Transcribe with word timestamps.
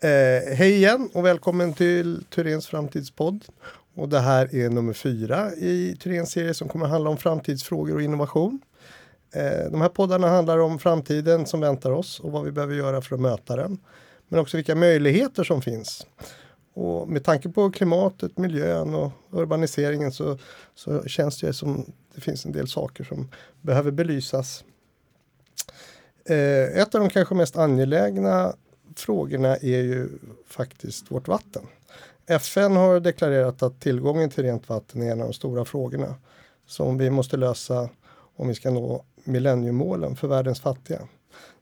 Eh, 0.00 0.54
hej 0.56 0.72
igen 0.72 1.10
och 1.12 1.24
välkommen 1.24 1.72
till 1.72 2.24
Turens 2.24 2.66
framtidspodd. 2.66 3.44
Och 3.94 4.08
det 4.08 4.18
här 4.18 4.54
är 4.54 4.70
nummer 4.70 4.92
fyra 4.92 5.52
i 5.52 5.96
Turens 6.02 6.30
serie 6.30 6.54
som 6.54 6.68
kommer 6.68 6.86
handla 6.86 7.10
om 7.10 7.16
framtidsfrågor 7.16 7.94
och 7.94 8.02
innovation. 8.02 8.60
Eh, 9.32 9.70
de 9.70 9.80
här 9.80 9.88
poddarna 9.88 10.28
handlar 10.28 10.58
om 10.58 10.78
framtiden 10.78 11.46
som 11.46 11.60
väntar 11.60 11.90
oss 11.90 12.20
och 12.20 12.32
vad 12.32 12.44
vi 12.44 12.52
behöver 12.52 12.74
göra 12.74 13.02
för 13.02 13.14
att 13.14 13.20
möta 13.20 13.56
den. 13.56 13.78
Men 14.28 14.40
också 14.40 14.56
vilka 14.56 14.74
möjligheter 14.74 15.44
som 15.44 15.62
finns. 15.62 16.06
Och 16.74 17.08
med 17.08 17.24
tanke 17.24 17.48
på 17.48 17.70
klimatet, 17.70 18.38
miljön 18.38 18.94
och 18.94 19.12
urbaniseringen 19.30 20.12
så, 20.12 20.38
så 20.74 21.02
känns 21.02 21.40
det 21.40 21.52
som 21.52 21.92
det 22.14 22.20
finns 22.20 22.44
en 22.44 22.52
del 22.52 22.68
saker 22.68 23.04
som 23.04 23.30
behöver 23.60 23.90
belysas. 23.90 24.64
Eh, 26.28 26.80
ett 26.80 26.94
av 26.94 27.00
de 27.00 27.10
kanske 27.10 27.34
mest 27.34 27.56
angelägna 27.56 28.54
frågorna 28.96 29.56
är 29.56 29.82
ju 29.82 30.08
faktiskt 30.46 31.10
vårt 31.10 31.28
vatten. 31.28 31.62
FN 32.26 32.76
har 32.76 33.00
deklarerat 33.00 33.62
att 33.62 33.80
tillgången 33.80 34.30
till 34.30 34.44
rent 34.44 34.68
vatten 34.68 35.02
är 35.02 35.12
en 35.12 35.20
av 35.20 35.26
de 35.26 35.32
stora 35.32 35.64
frågorna 35.64 36.14
som 36.66 36.98
vi 36.98 37.10
måste 37.10 37.36
lösa 37.36 37.88
om 38.36 38.48
vi 38.48 38.54
ska 38.54 38.70
nå 38.70 39.04
millenniemålen 39.24 40.16
för 40.16 40.28
världens 40.28 40.60
fattiga. 40.60 41.00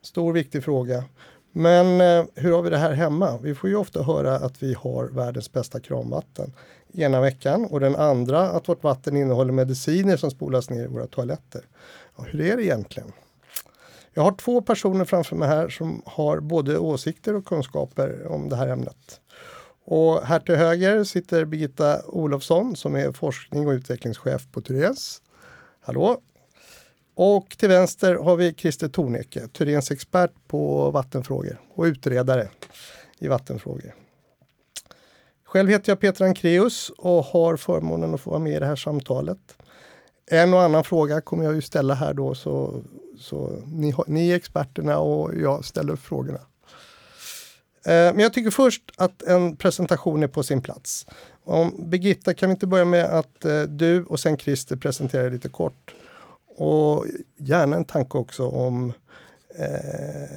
Stor 0.03 0.33
viktig 0.33 0.65
fråga. 0.65 1.05
Men 1.53 2.01
eh, 2.01 2.25
hur 2.35 2.53
har 2.53 2.63
vi 2.63 2.71
det 2.71 2.77
här 2.77 2.93
hemma? 2.93 3.39
Vi 3.43 3.55
får 3.55 3.71
ju 3.71 3.77
ofta 3.77 4.03
höra 4.03 4.37
att 4.37 4.63
vi 4.63 4.75
har 4.75 5.05
världens 5.05 5.53
bästa 5.53 5.81
kranvatten 5.81 6.53
ena 6.95 7.21
veckan 7.21 7.65
och 7.65 7.81
den 7.81 7.97
andra 7.97 8.41
att 8.41 8.69
vårt 8.69 8.83
vatten 8.83 9.17
innehåller 9.17 9.53
mediciner 9.53 10.17
som 10.17 10.31
spolas 10.31 10.71
ner 10.71 10.85
i 10.85 10.87
våra 10.87 11.07
toaletter. 11.07 11.67
Ja, 12.17 12.25
hur 12.25 12.41
är 12.41 12.57
det 12.57 12.65
egentligen? 12.65 13.13
Jag 14.15 14.23
har 14.23 14.33
två 14.33 14.63
personer 14.63 15.05
framför 15.05 15.37
mig 15.37 15.49
här 15.49 15.69
som 15.69 16.03
har 16.07 16.41
både 16.41 16.79
åsikter 16.79 17.35
och 17.35 17.45
kunskaper 17.45 18.27
om 18.27 18.49
det 18.49 18.57
här 18.57 18.69
ämnet. 18.69 19.21
Och 19.85 20.23
här 20.23 20.41
till 20.41 20.55
höger 20.55 21.05
sitter 21.05 21.45
Birgitta 21.45 22.07
Olofsson 22.07 22.77
som 22.77 22.97
är 22.97 23.13
forskning 23.13 23.67
och 23.67 23.73
utvecklingschef 23.73 24.47
på 24.53 24.61
Therese. 24.61 25.23
Hallå! 25.81 26.21
Och 27.15 27.49
till 27.59 27.69
vänster 27.69 28.15
har 28.15 28.37
vi 28.37 28.55
Christer 28.55 28.89
Torneke, 28.89 29.41
Thyréns 29.41 29.93
expert 29.93 30.33
på 30.49 30.91
vattenfrågor 30.91 31.61
och 31.75 31.85
utredare 31.85 32.49
i 33.19 33.29
vattenfrågor. 33.29 33.95
Själv 35.45 35.69
heter 35.69 35.93
jag 35.93 36.01
Peter 36.01 36.25
Ankreus 36.25 36.91
och 36.99 37.25
har 37.25 37.57
förmånen 37.57 38.15
att 38.15 38.21
få 38.21 38.31
vara 38.31 38.41
med 38.41 38.53
i 38.53 38.59
det 38.59 38.67
här 38.67 38.77
samtalet. 38.77 39.57
En 40.31 40.55
och 40.55 40.63
annan 40.63 40.85
fråga 40.85 41.21
kommer 41.21 41.45
jag 41.45 41.55
ju 41.55 41.63
ställa 41.63 41.95
här 41.95 42.15
då 42.15 42.35
så, 42.35 42.83
så 43.19 43.63
ni, 43.67 43.95
ni 44.07 44.31
är 44.31 44.37
experterna 44.37 44.99
och 44.99 45.35
jag 45.35 45.65
ställer 45.65 45.97
frågorna. 45.97 46.41
Eh, 47.87 48.15
men 48.15 48.19
jag 48.19 48.33
tycker 48.33 48.51
först 48.51 48.83
att 48.97 49.23
en 49.23 49.57
presentation 49.57 50.23
är 50.23 50.29
på 50.29 50.43
sin 50.43 50.63
plats. 50.63 51.07
Om 51.45 51.91
Birgitta, 51.91 52.35
kan 52.35 52.49
vi 52.49 52.51
inte 52.51 52.67
börja 52.67 52.85
med 52.85 53.05
att 53.05 53.45
eh, 53.45 53.63
du 53.63 54.05
och 54.05 54.21
sen 54.21 54.37
Christer 54.37 54.77
presenterar 54.77 55.31
lite 55.31 55.49
kort 55.49 55.95
och 56.57 57.07
gärna 57.37 57.77
en 57.77 57.85
tanke 57.85 58.19
också 58.19 58.49
om 58.49 58.93
eh, 59.59 60.29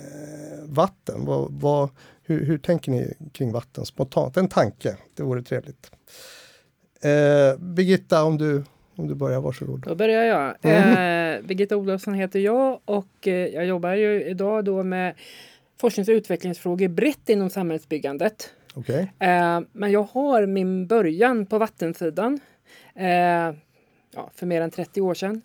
vatten. 0.64 1.26
Vad, 1.26 1.48
vad, 1.52 1.90
hur, 2.24 2.46
hur, 2.46 2.58
tänker 2.58 2.92
ni 2.92 3.14
kring 3.34 3.52
vatten 3.52 3.86
spontant? 3.86 4.38
En 4.38 4.50
tanke, 4.50 4.98
det 5.16 5.24
vore 5.24 5.44
trevligt. 5.44 5.92
Eh, 7.02 7.58
Birgitta, 7.60 8.24
om 8.24 8.38
du, 8.38 8.64
om 8.98 9.08
du 9.08 9.16
börjar, 9.16 9.42
varsågod. 9.42 9.80
Då 9.80 9.96
börjar 9.96 10.24
jag. 10.24 10.56
Mm. 10.62 11.40
Eh, 11.40 11.48
Birgitta 11.48 11.78
Olofsson 11.78 12.14
heter 12.14 12.40
jag 12.40 12.80
och 12.86 13.28
eh, 13.28 13.34
jag 13.34 13.66
jobbar 13.66 13.94
ju 13.94 14.24
idag 14.24 14.66
då 14.66 14.84
med 14.84 15.14
forsknings 15.82 16.10
och 16.10 16.14
utvecklingsfrågor 16.14 16.88
brett 16.88 17.30
inom 17.30 17.50
samhällsbyggandet. 17.50 18.54
Okay. 18.76 19.08
Eh, 19.20 19.60
men 19.72 19.92
jag 19.92 20.04
har 20.04 20.46
min 20.46 20.88
början 20.88 21.46
på 21.46 21.58
vattensidan 21.58 22.40
eh, 22.96 23.56
ja, 24.16 24.30
för 24.36 24.46
mer 24.46 24.62
än 24.62 24.72
30 24.72 25.02
år 25.02 25.14
sedan 25.14 25.42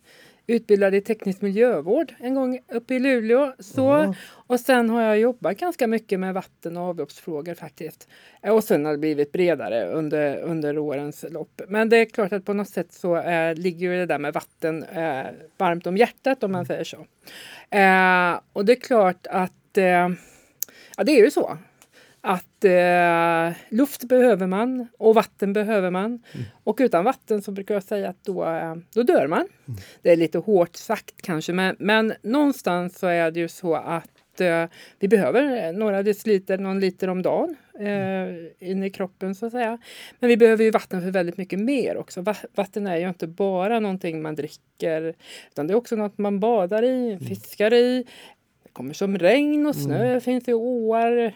utbildad 0.46 0.94
i 0.94 1.00
teknisk 1.00 1.40
miljövård 1.40 2.14
en 2.18 2.34
gång 2.34 2.60
uppe 2.68 2.94
i 2.94 2.98
Luleå. 2.98 3.52
Så, 3.58 4.14
och 4.28 4.60
sen 4.60 4.90
har 4.90 5.02
jag 5.02 5.18
jobbat 5.18 5.58
ganska 5.58 5.86
mycket 5.86 6.20
med 6.20 6.34
vatten 6.34 6.76
och 6.76 6.82
avloppsfrågor 6.82 7.54
faktiskt. 7.54 8.08
Och 8.42 8.64
sen 8.64 8.84
har 8.84 8.92
det 8.92 8.98
blivit 8.98 9.32
bredare 9.32 9.86
under, 9.86 10.36
under 10.40 10.78
årens 10.78 11.24
lopp. 11.30 11.60
Men 11.68 11.88
det 11.88 11.96
är 11.96 12.04
klart 12.04 12.32
att 12.32 12.44
på 12.44 12.52
något 12.52 12.68
sätt 12.68 12.92
så 12.92 13.16
eh, 13.16 13.54
ligger 13.54 13.90
det 13.90 14.06
där 14.06 14.18
med 14.18 14.34
vatten 14.34 14.84
eh, 14.84 15.26
varmt 15.56 15.86
om 15.86 15.96
hjärtat 15.96 16.42
om 16.42 16.52
man 16.52 16.66
säger 16.66 16.84
så. 16.84 17.06
Eh, 17.76 18.40
och 18.52 18.64
det 18.64 18.72
är 18.72 18.80
klart 18.80 19.26
att 19.26 19.78
eh, 19.78 20.08
ja, 20.96 21.04
det 21.04 21.12
är 21.12 21.24
ju 21.24 21.30
så 21.30 21.58
att 22.24 22.64
eh, 22.64 23.56
luft 23.68 24.04
behöver 24.04 24.46
man 24.46 24.86
och 24.98 25.14
vatten 25.14 25.52
behöver 25.52 25.90
man. 25.90 26.04
Mm. 26.04 26.46
Och 26.64 26.78
utan 26.80 27.04
vatten 27.04 27.42
så 27.42 27.52
brukar 27.52 27.74
jag 27.74 27.82
säga 27.82 28.08
att 28.08 28.24
då, 28.24 28.44
eh, 28.44 28.74
då 28.94 29.02
dör 29.02 29.26
man. 29.26 29.40
Mm. 29.40 29.80
Det 30.02 30.10
är 30.10 30.16
lite 30.16 30.38
hårt 30.38 30.76
sagt 30.76 31.22
kanske 31.22 31.52
men, 31.52 31.76
men 31.78 32.12
någonstans 32.22 32.98
så 32.98 33.06
är 33.06 33.30
det 33.30 33.40
ju 33.40 33.48
så 33.48 33.74
att 33.74 34.40
eh, 34.40 34.64
vi 34.98 35.08
behöver 35.08 35.72
några 35.72 36.02
deciliter, 36.02 36.58
någon 36.58 36.80
liter 36.80 37.08
om 37.08 37.22
dagen 37.22 37.56
eh, 37.78 38.68
in 38.70 38.82
i 38.82 38.90
kroppen 38.90 39.34
så 39.34 39.46
att 39.46 39.52
säga. 39.52 39.78
Men 40.20 40.28
vi 40.28 40.36
behöver 40.36 40.64
ju 40.64 40.70
vatten 40.70 41.02
för 41.02 41.10
väldigt 41.10 41.36
mycket 41.36 41.58
mer 41.58 41.96
också. 41.96 42.24
Vatten 42.54 42.86
är 42.86 42.96
ju 42.96 43.08
inte 43.08 43.26
bara 43.26 43.80
någonting 43.80 44.22
man 44.22 44.34
dricker 44.34 45.14
utan 45.50 45.66
det 45.66 45.72
är 45.72 45.76
också 45.76 45.96
något 45.96 46.18
man 46.18 46.40
badar 46.40 46.82
i, 46.82 47.12
mm. 47.12 47.20
fiskar 47.20 47.74
i. 47.74 48.04
Det 48.62 48.70
kommer 48.72 48.94
som 48.94 49.18
regn 49.18 49.66
och 49.66 49.76
snö, 49.76 50.06
mm. 50.06 50.20
finns 50.20 50.48
i 50.48 50.52
åar, 50.52 51.34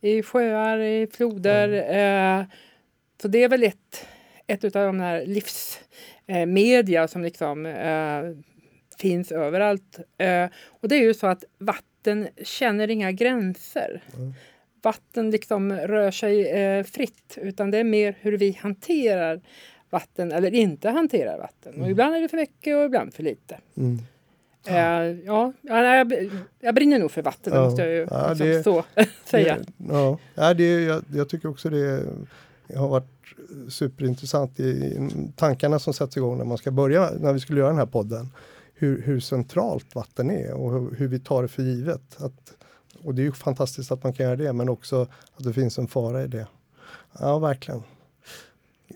i 0.00 0.22
sjöar, 0.22 0.78
i 0.78 1.06
floder. 1.06 1.68
Mm. 1.68 2.40
Eh, 2.40 2.46
så 3.22 3.28
det 3.28 3.42
är 3.42 3.48
väl 3.48 3.62
ett, 3.62 4.06
ett 4.46 4.64
av 4.64 4.86
de 4.86 5.00
här 5.00 5.26
livsmedia 5.26 7.02
eh, 7.02 7.06
som 7.06 7.22
liksom 7.22 7.66
eh, 7.66 8.22
finns 8.98 9.32
överallt. 9.32 9.98
Eh, 10.18 10.46
och 10.66 10.88
det 10.88 10.96
är 10.96 11.02
ju 11.02 11.14
så 11.14 11.26
att 11.26 11.44
vatten 11.58 12.28
känner 12.44 12.90
inga 12.90 13.12
gränser. 13.12 14.02
Mm. 14.16 14.34
Vatten 14.82 15.30
liksom 15.30 15.72
rör 15.72 16.10
sig 16.10 16.48
eh, 16.50 16.84
fritt 16.84 17.38
utan 17.42 17.70
det 17.70 17.78
är 17.78 17.84
mer 17.84 18.14
hur 18.20 18.38
vi 18.38 18.52
hanterar 18.52 19.40
vatten 19.90 20.32
eller 20.32 20.54
inte 20.54 20.90
hanterar 20.90 21.38
vatten. 21.38 21.72
Mm. 21.72 21.84
Och 21.84 21.90
ibland 21.90 22.16
är 22.16 22.20
det 22.20 22.28
för 22.28 22.36
mycket 22.36 22.76
och 22.76 22.84
ibland 22.84 23.14
för 23.14 23.22
lite. 23.22 23.58
Mm. 24.68 25.18
Uh, 25.18 25.24
ja, 25.26 25.52
jag, 25.62 26.12
jag 26.60 26.74
brinner 26.74 26.98
nog 26.98 27.10
för 27.10 27.22
vatten, 27.22 27.52
ja, 27.54 27.64
måste 27.64 27.82
jag 27.82 27.90
ju 27.90 28.06
ja, 28.10 28.34
det, 28.34 28.62
så 28.62 28.84
säga. 29.24 29.58
Det, 29.76 30.18
ja, 30.34 30.54
det, 30.54 30.84
jag, 30.84 31.02
jag 31.14 31.28
tycker 31.28 31.48
också 31.48 31.70
det 31.70 32.04
har 32.76 32.88
varit 32.88 33.18
superintressant 33.68 34.60
i 34.60 34.98
tankarna 35.36 35.78
som 35.78 35.94
sätts 35.94 36.16
igång 36.16 36.38
när 36.38 36.44
man 36.44 36.58
ska 36.58 36.70
börja, 36.70 37.10
när 37.20 37.32
vi 37.32 37.40
skulle 37.40 37.60
göra 37.60 37.70
den 37.70 37.78
här 37.78 37.86
podden. 37.86 38.28
Hur, 38.74 39.02
hur 39.02 39.20
centralt 39.20 39.94
vatten 39.94 40.30
är 40.30 40.52
och 40.52 40.72
hur, 40.72 40.96
hur, 40.96 41.08
vi 41.08 41.18
tar 41.18 41.42
det 41.42 41.48
för 41.48 41.62
givet. 41.62 42.22
Att, 42.22 42.54
och 43.02 43.14
det 43.14 43.22
är 43.22 43.24
ju 43.24 43.32
fantastiskt 43.32 43.92
att 43.92 44.02
man 44.02 44.12
kan 44.12 44.26
göra 44.26 44.36
det, 44.36 44.52
men 44.52 44.68
också 44.68 45.06
att 45.36 45.44
det 45.44 45.52
finns 45.52 45.78
en 45.78 45.88
fara 45.88 46.22
i 46.22 46.26
det. 46.26 46.46
Ja, 47.20 47.38
verkligen. 47.38 47.82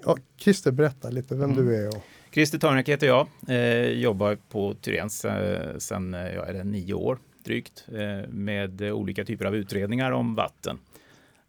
Ja, 0.04 0.16
Christer, 0.36 0.70
berätta 0.70 1.10
lite 1.10 1.34
vem 1.34 1.50
mm. 1.50 1.66
du 1.66 1.76
är. 1.76 1.88
Och... 1.88 2.02
Christer 2.32 2.58
Törnek 2.58 2.88
heter 2.88 3.06
jag. 3.06 3.26
Eh, 3.48 3.86
jobbar 3.86 4.38
på 4.48 4.74
Tyrens 4.74 5.24
eh, 5.24 5.78
sedan 5.78 6.14
eh, 6.14 6.34
ja, 6.34 6.44
är 6.44 6.52
det 6.52 6.64
nio 6.64 6.94
år 6.94 7.18
drygt 7.44 7.86
eh, 7.94 8.28
med 8.28 8.82
olika 8.82 9.24
typer 9.24 9.44
av 9.44 9.56
utredningar 9.56 10.12
om 10.12 10.34
vatten. 10.34 10.78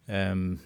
Ehm, 0.06 0.58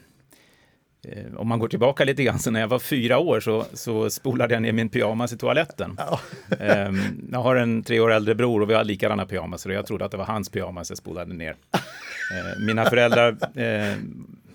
eh, 1.05 1.34
om 1.37 1.49
man 1.49 1.59
går 1.59 1.69
tillbaka 1.69 2.05
lite 2.05 2.23
grann, 2.25 2.39
så 2.39 2.51
när 2.51 2.61
jag 2.61 2.69
var 2.69 2.79
fyra 2.79 3.19
år 3.19 3.41
så, 3.41 3.65
så 3.73 4.11
spolade 4.11 4.55
jag 4.55 4.62
ner 4.62 4.73
min 4.73 4.89
pyjamas 4.89 5.33
i 5.33 5.37
toaletten. 5.37 5.99
Ehm, 6.61 7.00
jag 7.33 7.39
har 7.39 7.56
en 7.56 7.83
tre 7.83 8.00
år 8.00 8.12
äldre 8.12 8.35
bror 8.35 8.62
och 8.62 8.71
vi 8.71 8.75
har 8.75 8.85
likadana 8.85 9.27
pyjamaser 9.27 9.71
och 9.71 9.77
jag 9.77 9.87
trodde 9.87 10.05
att 10.05 10.11
det 10.11 10.17
var 10.17 10.25
hans 10.25 10.50
pyjamas 10.50 10.91
jag 10.91 10.99
spolade 10.99 11.35
ner. 11.35 11.56
Eh, 12.31 12.67
mina 12.67 12.85
föräldrar 12.85 13.37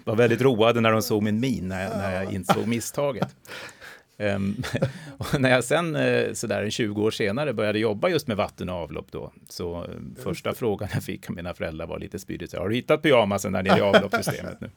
var 0.03 0.15
väldigt 0.15 0.41
roade 0.41 0.81
när 0.81 0.91
de 0.91 1.01
såg 1.01 1.23
min 1.23 1.39
min 1.39 1.67
när 1.67 1.83
jag, 1.83 1.97
när 1.97 2.23
jag 2.23 2.33
insåg 2.33 2.67
misstaget. 2.67 3.35
Och 5.17 5.39
när 5.41 5.49
jag 5.49 5.63
sen 5.63 5.95
uh, 5.95 6.33
sådär 6.33 6.69
20 6.69 7.03
år 7.03 7.11
senare 7.11 7.53
började 7.53 7.79
jobba 7.79 8.09
just 8.09 8.27
med 8.27 8.37
vatten 8.37 8.69
och 8.69 8.75
avlopp 8.75 9.11
då, 9.11 9.31
så 9.49 9.83
um, 9.83 10.15
första 10.23 10.53
frågan 10.53 10.89
jag 10.93 11.03
fick 11.03 11.29
av 11.29 11.35
mina 11.35 11.53
föräldrar 11.53 11.87
var 11.87 11.99
lite 11.99 12.19
spydigt, 12.19 12.53
har 12.53 12.69
du 12.69 12.75
hittat 12.75 13.01
pyjamasen 13.01 13.53
där 13.53 13.63
nere 13.63 13.77
i 13.77 13.81
avloppssystemet 13.95 14.61
nu? 14.61 14.69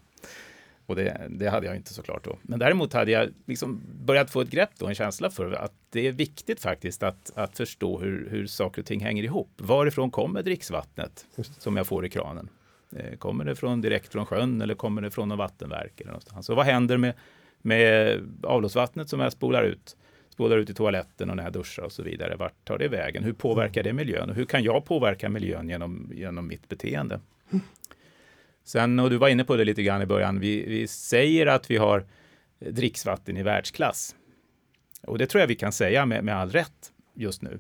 Och 0.87 0.96
det, 0.96 1.26
det, 1.28 1.48
hade 1.48 1.66
jag 1.66 1.76
inte 1.76 1.94
såklart 1.94 2.25
då. 2.25 2.38
Men 2.43 2.58
däremot 2.58 2.93
hade 2.93 3.10
jag 3.10 3.28
liksom 3.46 3.82
börjat 4.04 4.31
få 4.31 4.40
ett 4.40 4.50
grepp 4.50 4.70
då, 4.78 4.87
en 4.87 4.94
känsla 4.94 5.31
för 5.31 5.52
att 5.52 5.72
det 5.90 6.06
är 6.06 6.12
viktigt 6.12 6.60
faktiskt 6.60 7.02
att, 7.02 7.32
att 7.34 7.56
förstå 7.56 7.98
hur, 7.98 8.28
hur 8.31 8.46
saker 8.46 8.82
och 8.82 8.87
ting 8.87 9.00
hänger 9.00 9.22
ihop. 9.22 9.50
Varifrån 9.56 10.10
kommer 10.10 10.43
dricksvattnet 10.43 11.26
som 11.58 11.76
jag 11.76 11.87
får 11.87 12.06
i 12.06 12.10
kranen? 12.10 12.48
Eh, 12.96 13.16
kommer 13.19 13.44
det 13.44 13.56
från, 13.56 13.81
direkt 13.81 14.12
från 14.12 14.26
sjön 14.26 14.62
eller 14.62 14.75
kommer 14.75 15.02
det 15.02 15.10
från 15.10 15.28
något 15.28 15.38
vattenverk? 15.38 16.00
Eller 16.00 16.10
någonstans? 16.10 16.48
Och 16.48 16.56
vad 16.56 16.66
händer 16.66 16.96
med 16.96 17.14
med 17.62 18.20
avloppsvattnet 18.43 19.08
som 19.08 19.20
jag 19.20 19.32
spolar 19.32 19.62
ut, 19.62 19.97
spolar 20.31 20.58
ut 20.58 20.70
i 20.70 20.75
toaletten 20.75 21.31
och 21.31 21.37
när 21.37 21.44
jag 21.44 21.53
duschar 21.53 21.82
och 21.82 21.93
så 21.93 22.03
vidare. 22.03 22.37
Vart 22.37 22.64
tar 22.64 22.79
det 22.79 22.88
vägen? 22.88 23.25
Hur 23.25 23.32
påverkar 23.32 23.82
det 23.82 23.93
miljön? 23.93 24.31
Och 24.31 24.37
hur 24.37 24.44
kan 24.44 24.62
jag 24.62 24.85
påverka 24.85 25.29
miljön 25.29 25.69
genom, 25.69 26.11
genom 26.14 26.47
mitt 26.47 26.69
beteende? 26.69 27.20
Sen, 28.64 28.99
och 28.99 29.11
du 29.11 29.17
var 29.17 29.29
inne 29.29 29.44
på 29.44 29.56
det 29.56 29.64
lite 29.64 29.82
grann 29.82 30.03
i 30.03 30.06
början, 30.06 30.41
vi, 30.41 30.69
vi 30.69 30.87
säger 30.87 31.47
att 31.47 31.70
vi 31.70 31.76
har 31.76 32.06
dricksvatten 32.58 33.37
i 33.37 33.43
världsklass. 33.43 34.17
Och 35.03 35.19
det 35.19 35.26
tror 35.26 35.41
jag 35.41 35.49
vi 35.49 35.55
kan 35.55 35.73
säga 35.73 36.06
med, 36.06 36.25
med 36.25 36.37
all 36.37 36.50
rätt 36.50 36.93
just 37.14 37.43
nu. 37.43 37.58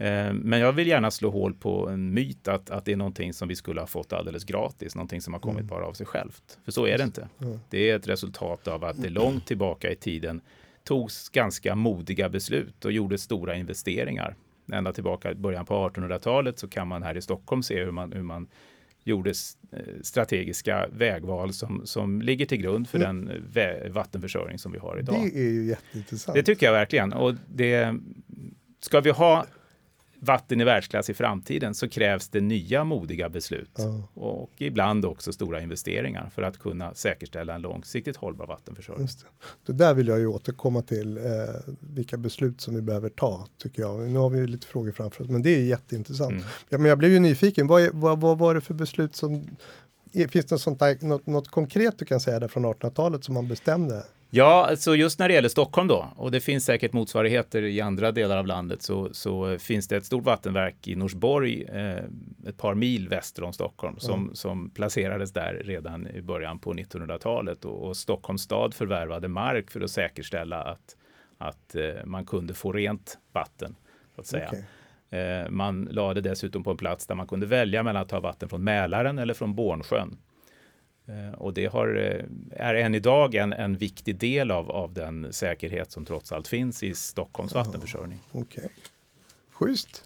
Eh, 0.00 0.32
men 0.32 0.60
jag 0.60 0.72
vill 0.72 0.88
gärna 0.88 1.10
slå 1.10 1.30
hål 1.30 1.54
på 1.54 1.88
en 1.88 2.14
myt 2.14 2.48
att, 2.48 2.70
att 2.70 2.84
det 2.84 2.92
är 2.92 2.96
någonting 2.96 3.32
som 3.32 3.48
vi 3.48 3.56
skulle 3.56 3.80
ha 3.80 3.86
fått 3.86 4.12
alldeles 4.12 4.44
gratis, 4.44 4.94
någonting 4.94 5.20
som 5.20 5.32
har 5.32 5.40
kommit 5.40 5.60
mm. 5.60 5.66
bara 5.66 5.86
av 5.86 5.92
sig 5.92 6.06
självt. 6.06 6.58
För 6.64 6.72
så 6.72 6.86
är 6.86 6.98
det 6.98 7.04
inte. 7.04 7.28
Mm. 7.40 7.58
Det 7.70 7.90
är 7.90 7.96
ett 7.96 8.08
resultat 8.08 8.68
av 8.68 8.84
att 8.84 9.02
det 9.02 9.08
långt 9.08 9.46
tillbaka 9.46 9.90
i 9.90 9.96
tiden 9.96 10.40
togs 10.84 11.28
ganska 11.28 11.74
modiga 11.74 12.28
beslut 12.28 12.84
och 12.84 12.92
gjordes 12.92 13.22
stora 13.22 13.56
investeringar. 13.56 14.36
Ända 14.72 14.92
tillbaka 14.92 15.32
i 15.32 15.34
början 15.34 15.66
på 15.66 15.88
1800-talet 15.88 16.58
så 16.58 16.68
kan 16.68 16.88
man 16.88 17.02
här 17.02 17.16
i 17.16 17.22
Stockholm 17.22 17.62
se 17.62 17.84
hur 17.84 17.90
man, 17.90 18.12
hur 18.12 18.22
man 18.22 18.48
gjorde 19.04 19.30
eh, 19.30 19.78
strategiska 20.02 20.86
vägval 20.92 21.52
som, 21.52 21.86
som 21.86 22.22
ligger 22.22 22.46
till 22.46 22.58
grund 22.58 22.88
för 22.88 23.00
mm. 23.00 23.26
den 23.26 23.92
vattenförsörjning 23.92 24.58
som 24.58 24.72
vi 24.72 24.78
har 24.78 24.98
idag. 24.98 25.14
Det 25.14 25.38
är 25.38 25.50
ju 25.50 25.66
jätteintressant. 25.66 26.34
Det 26.34 26.42
tycker 26.42 26.66
jag 26.66 26.72
verkligen. 26.72 27.12
Och 27.12 27.34
det, 27.48 27.94
ska 28.80 29.00
vi 29.00 29.10
ha 29.10 29.46
vatten 30.20 30.60
i 30.60 30.64
världsklass 30.64 31.10
i 31.10 31.14
framtiden 31.14 31.74
så 31.74 31.88
krävs 31.88 32.28
det 32.28 32.40
nya 32.40 32.84
modiga 32.84 33.28
beslut 33.28 33.70
ja. 33.76 34.02
och 34.14 34.50
ibland 34.56 35.04
också 35.04 35.32
stora 35.32 35.60
investeringar 35.60 36.30
för 36.34 36.42
att 36.42 36.58
kunna 36.58 36.94
säkerställa 36.94 37.54
en 37.54 37.62
långsiktigt 37.62 38.16
hållbar 38.16 38.46
vattenförsörjning. 38.46 39.06
Det. 39.06 39.72
det. 39.72 39.78
där 39.84 39.94
vill 39.94 40.08
jag 40.08 40.18
ju 40.18 40.26
återkomma 40.26 40.82
till 40.82 41.16
eh, 41.16 41.22
vilka 41.80 42.16
beslut 42.16 42.60
som 42.60 42.74
vi 42.74 42.82
behöver 42.82 43.08
ta 43.08 43.46
tycker 43.58 43.82
jag. 43.82 44.10
Nu 44.10 44.18
har 44.18 44.30
vi 44.30 44.46
lite 44.46 44.66
frågor 44.66 44.92
framför 44.92 45.24
oss, 45.24 45.30
men 45.30 45.42
det 45.42 45.50
är 45.50 45.62
jätteintressant. 45.62 46.30
Mm. 46.30 46.44
Ja, 46.68 46.78
men 46.78 46.88
jag 46.88 46.98
blev 46.98 47.10
ju 47.10 47.18
nyfiken. 47.18 47.66
Vad, 47.66 47.82
är, 47.82 47.90
vad, 47.92 48.20
vad 48.20 48.38
var 48.38 48.54
det 48.54 48.60
för 48.60 48.74
beslut 48.74 49.16
som 49.16 49.46
Finns 50.12 50.46
det 50.46 50.50
något, 50.50 50.60
sånt 50.60 50.78
där, 50.78 50.98
något, 51.00 51.26
något 51.26 51.48
konkret 51.48 51.98
du 51.98 52.04
kan 52.04 52.20
säga 52.20 52.40
där 52.40 52.48
från 52.48 52.66
1800-talet 52.66 53.24
som 53.24 53.34
man 53.34 53.48
bestämde? 53.48 54.04
Ja, 54.32 54.66
alltså 54.66 54.96
just 54.96 55.18
när 55.18 55.28
det 55.28 55.34
gäller 55.34 55.48
Stockholm 55.48 55.88
då, 55.88 56.08
och 56.16 56.30
det 56.30 56.40
finns 56.40 56.64
säkert 56.64 56.92
motsvarigheter 56.92 57.62
i 57.62 57.80
andra 57.80 58.12
delar 58.12 58.36
av 58.36 58.46
landet, 58.46 58.82
så, 58.82 59.08
så 59.12 59.58
finns 59.58 59.88
det 59.88 59.96
ett 59.96 60.04
stort 60.04 60.24
vattenverk 60.24 60.88
i 60.88 60.96
Norsborg, 60.96 61.62
eh, 61.62 62.04
ett 62.46 62.56
par 62.56 62.74
mil 62.74 63.08
väster 63.08 63.44
om 63.44 63.52
Stockholm, 63.52 63.98
som, 63.98 64.22
mm. 64.22 64.34
som 64.34 64.70
placerades 64.70 65.32
där 65.32 65.62
redan 65.64 66.06
i 66.06 66.22
början 66.22 66.58
på 66.58 66.74
1900-talet. 66.74 67.64
Och, 67.64 67.88
och 67.88 67.96
Stockholms 67.96 68.42
stad 68.42 68.74
förvärvade 68.74 69.28
mark 69.28 69.70
för 69.70 69.80
att 69.80 69.90
säkerställa 69.90 70.62
att, 70.62 70.96
att 71.38 71.74
eh, 71.74 72.04
man 72.04 72.26
kunde 72.26 72.54
få 72.54 72.72
rent 72.72 73.18
vatten. 73.32 73.76
Så 74.14 74.20
att 74.20 74.26
säga. 74.26 74.48
Okay. 74.48 74.62
Eh, 75.20 75.50
man 75.50 75.84
lade 75.84 76.20
dessutom 76.20 76.64
på 76.64 76.70
en 76.70 76.76
plats 76.76 77.06
där 77.06 77.14
man 77.14 77.26
kunde 77.26 77.46
välja 77.46 77.82
mellan 77.82 78.02
att 78.02 78.08
ta 78.08 78.20
vatten 78.20 78.48
från 78.48 78.64
Mälaren 78.64 79.18
eller 79.18 79.34
från 79.34 79.54
Bornsjön. 79.54 80.18
Eh, 81.10 81.34
och 81.34 81.54
det 81.54 81.66
har, 81.66 81.96
eh, 81.96 82.66
är 82.66 82.74
än 82.74 82.94
idag 82.94 83.34
en, 83.34 83.52
en 83.52 83.76
viktig 83.76 84.16
del 84.16 84.50
av, 84.50 84.70
av 84.70 84.94
den 84.94 85.32
säkerhet 85.32 85.92
som 85.92 86.04
trots 86.04 86.32
allt 86.32 86.48
finns 86.48 86.82
i 86.82 86.94
Stockholms 86.94 87.54
vattenförsörjning. 87.54 88.18
Okej, 88.32 88.42
okay. 88.42 88.68
Schysst. 89.50 90.04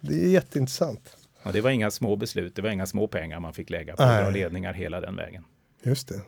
Det 0.00 0.24
är 0.24 0.28
jätteintressant. 0.28 1.16
Och 1.42 1.52
det 1.52 1.60
var 1.60 1.70
inga 1.70 1.90
små 1.90 2.16
beslut, 2.16 2.56
det 2.56 2.62
var 2.62 2.70
inga 2.70 2.86
små 2.86 3.06
pengar 3.06 3.40
man 3.40 3.52
fick 3.52 3.70
lägga 3.70 3.96
på 3.96 4.30
ledningar 4.30 4.72
hela 4.72 5.00
den 5.00 5.16
vägen. 5.16 5.44
Just 5.82 6.08
det. 6.08 6.20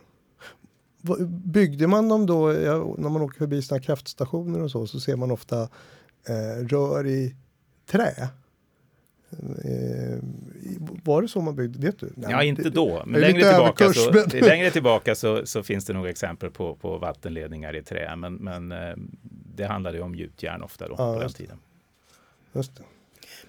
Byggde 1.27 1.87
man 1.87 2.09
dem 2.09 2.25
då, 2.25 2.53
ja, 2.53 2.95
när 2.97 3.09
man 3.09 3.21
åker 3.21 3.37
förbi 3.37 3.61
sina 3.61 3.79
kraftstationer 3.79 4.61
och 4.61 4.71
så, 4.71 4.87
så 4.87 4.99
ser 4.99 5.15
man 5.15 5.31
ofta 5.31 5.61
eh, 6.27 6.65
rör 6.65 7.07
i 7.07 7.35
trä. 7.85 8.29
Eh, 9.31 10.19
var 11.03 11.21
det 11.21 11.27
så 11.27 11.41
man 11.41 11.55
byggde? 11.55 11.79
Vet 11.79 11.99
du? 11.99 12.09
Nej, 12.15 12.31
ja, 12.31 12.43
inte 12.43 12.69
då. 12.69 13.03
Men 13.05 13.21
längre 13.21 13.43
tillbaka, 13.43 13.93
så, 13.93 14.11
men... 14.11 14.41
längre 14.41 14.71
tillbaka 14.71 15.15
så, 15.15 15.45
så, 15.45 15.63
finns 15.63 15.85
det 15.85 15.93
nog 15.93 16.07
exempel 16.07 16.51
på, 16.51 16.75
på 16.75 16.97
vattenledningar 16.97 17.75
i 17.75 17.83
trä. 17.83 18.15
Men, 18.15 18.35
men 18.35 18.71
eh, 18.71 18.95
det 19.55 19.65
handlade 19.65 20.01
om 20.01 20.15
gjutjärn 20.15 20.61
ofta 20.61 20.87
då, 20.87 20.95
ja, 20.97 21.13
på 21.13 21.19
den 21.19 21.29
tiden. 21.29 21.57
Just 22.53 22.75
det. 22.75 22.83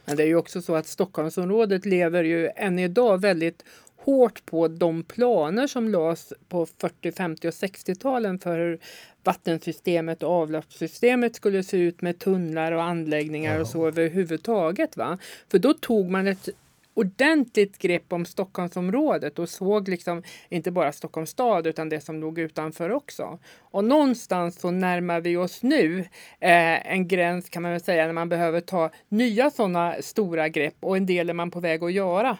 Men 0.05 0.17
det 0.17 0.23
är 0.23 0.27
ju 0.27 0.37
också 0.37 0.63
så 0.63 0.75
att 0.75 0.87
Stockholmsområdet 0.87 1.87
lever 1.87 2.25
ju 2.25 2.51
än 2.57 2.79
idag 2.79 3.21
väldigt 3.21 3.65
hårt 4.09 4.47
på 4.47 4.69
de 4.69 5.03
planer 5.03 5.67
som 5.67 5.89
lades 5.89 6.33
på 6.49 6.67
40, 6.67 7.13
50 7.13 7.49
och 7.49 7.55
60-talen 7.55 8.39
för 8.39 8.59
hur 8.59 8.79
vattensystemet 9.25 10.23
och 10.23 10.31
avloppssystemet 10.31 11.37
skulle 11.37 11.63
se 11.63 11.77
ut 11.77 12.03
med 12.03 12.19
tunnlar 12.19 12.73
och 12.73 12.83
anläggningar 12.83 13.55
ja. 13.55 13.61
och 13.61 13.67
så 13.67 13.87
överhuvudtaget. 13.87 14.97
Va? 14.97 15.19
För 15.51 15.59
då 15.59 15.75
tog 15.75 16.11
man 16.11 16.27
ett 16.27 16.49
ordentligt 16.95 17.79
grepp 17.79 18.13
om 18.13 18.25
Stockholmsområdet 18.27 19.39
och 19.39 19.49
såg 19.49 19.89
liksom 19.89 20.23
inte 20.49 20.71
bara 20.71 20.93
Stockholms 20.93 21.31
stad 21.31 21.67
utan 21.67 21.89
det 21.89 22.01
som 22.01 22.21
låg 22.21 22.39
utanför 22.39 22.91
också. 22.91 23.39
Och 23.59 23.85
någonstans 23.85 24.61
så 24.61 24.71
närmar 24.71 25.21
vi 25.21 25.37
oss 25.37 25.63
nu 25.63 26.01
eh, 26.41 26.93
en 26.93 27.09
gräns 27.09 27.49
kan 27.49 27.63
man 27.63 27.73
väl 27.73 27.81
säga 27.81 28.07
när 28.07 28.13
man 28.13 28.29
behöver 28.29 28.61
ta 28.61 28.91
nya 29.09 29.51
sådana 29.51 29.95
stora 30.01 30.49
grepp 30.49 30.77
och 30.81 30.97
en 30.97 31.07
del 31.07 31.31
är 31.31 31.35
man 31.35 31.51
på 31.51 31.61
väg 31.61 31.85
att 31.85 31.93
göra 31.93 32.37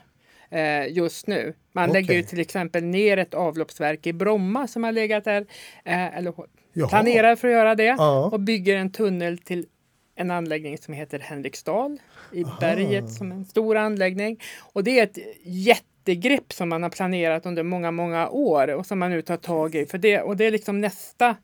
eh, 0.51 0.93
just 0.93 1.27
nu. 1.27 1.55
Man 1.73 1.91
okay. 1.91 2.03
lägger 2.03 2.23
till 2.23 2.41
exempel 2.41 2.85
ner 2.85 3.17
ett 3.17 3.35
avloppsverk 3.35 4.07
i 4.07 4.13
Bromma 4.13 4.69
som 4.69 4.85
har 4.85 4.93
legat 4.93 5.25
där, 5.25 5.47
eh, 5.85 6.17
eller 6.17 6.35
Jaha. 6.73 6.89
planerar 6.89 7.37
för 7.37 7.49
att 7.49 7.55
göra 7.55 7.75
det, 7.75 7.85
ja. 7.85 8.31
och 8.33 8.41
bygger 8.41 8.77
en 8.77 8.93
tunnel 8.93 9.39
till 9.39 9.67
en 10.15 10.31
anläggning 10.31 10.79
som 10.79 10.95
heter 10.95 11.19
Henriksdal 11.19 11.99
i 12.33 12.45
Aha. 12.45 12.57
berget 12.61 13.13
som 13.13 13.33
en 13.33 13.45
stor 13.45 13.77
anläggning. 13.77 14.41
Och 14.73 14.85
det 14.85 14.99
är 14.99 15.03
ett 15.03 15.19
jättegrepp 15.43 16.53
som 16.53 16.69
man 16.69 16.83
har 16.83 16.91
planerat 16.91 17.47
under 17.47 17.63
många, 17.63 17.91
många 17.91 18.29
år 18.29 18.69
och 18.69 18.87
som 18.87 18.99
man 18.99 19.11
nu 19.11 19.23
tar 19.23 19.37
tag 19.37 19.75
i. 19.75 19.87
För 19.87 19.99
det, 19.99 20.21
och 20.21 20.37
det 20.37 20.45
är 20.45 20.51
liksom 20.51 20.81
nästa, 20.81 21.37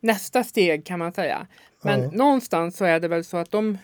nästa 0.00 0.44
steg 0.44 0.86
kan 0.86 0.98
man 0.98 1.12
säga. 1.12 1.46
Men 1.82 2.02
ja. 2.02 2.10
någonstans 2.10 2.76
så 2.76 2.84
är 2.84 3.00
det 3.00 3.08
väl 3.08 3.24
så 3.24 3.36
att 3.36 3.50
de 3.50 3.78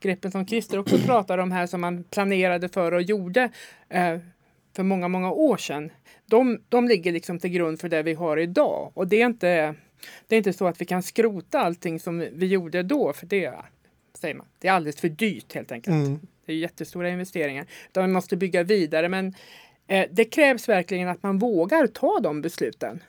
greppen 0.00 0.30
som 0.30 0.46
Christer 0.46 0.78
också 0.78 0.98
pratar 0.98 1.38
om 1.38 1.52
här 1.52 1.66
som 1.66 1.80
man 1.80 2.04
planerade 2.04 2.68
för 2.68 2.92
och 2.92 3.02
gjorde 3.02 3.50
eh, 3.88 4.18
för 4.76 4.82
många, 4.82 5.08
många 5.08 5.30
år 5.30 5.56
sedan. 5.56 5.90
De, 6.26 6.60
de 6.68 6.88
ligger 6.88 7.12
liksom 7.12 7.38
till 7.38 7.50
grund 7.50 7.80
för 7.80 7.88
det 7.88 8.02
vi 8.02 8.14
har 8.14 8.36
idag 8.36 8.92
och 8.94 9.08
det 9.08 9.22
är 9.22 9.26
inte 9.26 9.74
det 10.28 10.34
är 10.34 10.38
inte 10.38 10.52
så 10.52 10.66
att 10.66 10.80
vi 10.80 10.84
kan 10.84 11.02
skrota 11.02 11.60
allting 11.60 12.00
som 12.00 12.18
vi 12.32 12.46
gjorde 12.46 12.82
då, 12.82 13.12
för 13.12 13.26
det, 13.26 13.54
säger 14.14 14.34
man, 14.34 14.46
det 14.58 14.68
är 14.68 14.72
alldeles 14.72 15.00
för 15.00 15.08
dyrt 15.08 15.54
helt 15.54 15.72
enkelt. 15.72 15.96
Mm. 15.96 16.20
Det 16.46 16.52
är 16.52 16.56
jättestora 16.56 17.08
investeringar. 17.08 17.66
Utan 17.88 18.06
vi 18.06 18.12
måste 18.12 18.36
bygga 18.36 18.62
vidare. 18.62 19.08
Men 19.08 19.34
eh, 19.86 20.06
det 20.10 20.24
krävs 20.24 20.68
verkligen 20.68 21.08
att 21.08 21.22
man 21.22 21.38
vågar 21.38 21.86
ta 21.86 22.20
de 22.20 22.42
besluten. 22.42 23.02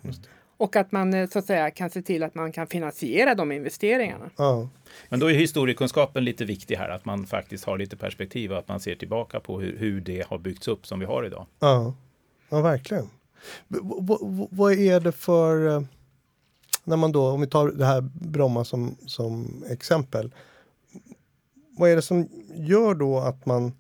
Och 0.58 0.76
att 0.76 0.92
man 0.92 1.14
eh, 1.14 1.30
så 1.30 1.40
att 1.40 1.46
säga 1.46 1.72
kan 1.72 1.90
se 1.90 2.02
till 2.02 2.24
att 2.24 2.36
man 2.36 2.52
kan 2.52 2.68
finansiera 2.68 3.36
de 3.36 3.52
investeringarna. 3.52 4.30
Ja. 4.38 4.70
Men 5.10 5.20
då 5.20 5.32
är 5.32 5.34
historiekunskapen 5.34 6.26
lite 6.26 6.46
viktig 6.46 6.76
här, 6.76 6.90
att 6.90 7.06
man 7.06 7.28
faktiskt 7.28 7.66
har 7.66 7.78
lite 7.78 7.98
perspektiv 7.98 8.52
och 8.52 8.58
att 8.58 8.68
man 8.68 8.80
ser 8.80 8.96
tillbaka 8.96 9.40
på 9.40 9.60
hur, 9.60 9.78
hur 9.78 10.02
det 10.02 10.28
har 10.28 10.38
byggts 10.38 10.68
upp 10.68 10.88
som 10.88 11.00
vi 11.00 11.06
har 11.06 11.26
idag. 11.26 11.46
Ja, 11.60 11.96
ja 12.50 12.62
verkligen. 12.62 13.10
Vad 14.50 14.74
är 14.74 15.00
det 15.00 15.12
för 15.12 15.68
eh, 15.68 15.82
när 16.88 16.98
man 16.98 17.12
då, 17.12 17.28
om 17.28 17.42
vi 17.42 17.48
tar 17.48 17.68
det 17.68 17.86
här 17.86 18.02
Bromma 18.14 18.66
som, 18.66 18.98
som 19.06 19.64
exempel. 19.70 20.34
Vad 21.78 21.90
är 21.90 21.96
det 21.96 22.02
som 22.02 22.30
gör 22.56 22.94
då 22.94 23.20
att 23.20 23.46
man 23.46 23.74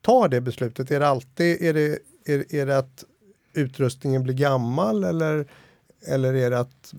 tar 0.00 0.28
det 0.28 0.40
beslutet? 0.40 0.90
Är 0.90 1.00
det 1.00 1.08
alltid, 1.08 1.62
är 1.62 1.74
det, 1.74 1.98
är, 2.24 2.54
är 2.54 2.66
det 2.66 2.78
att 2.78 3.04
utrustningen 3.52 4.22
blir 4.22 4.34
gammal 4.34 5.04
eller, 5.04 5.46
eller 6.08 6.34
är 6.34 6.50
det 6.50 6.58
att 6.58 6.94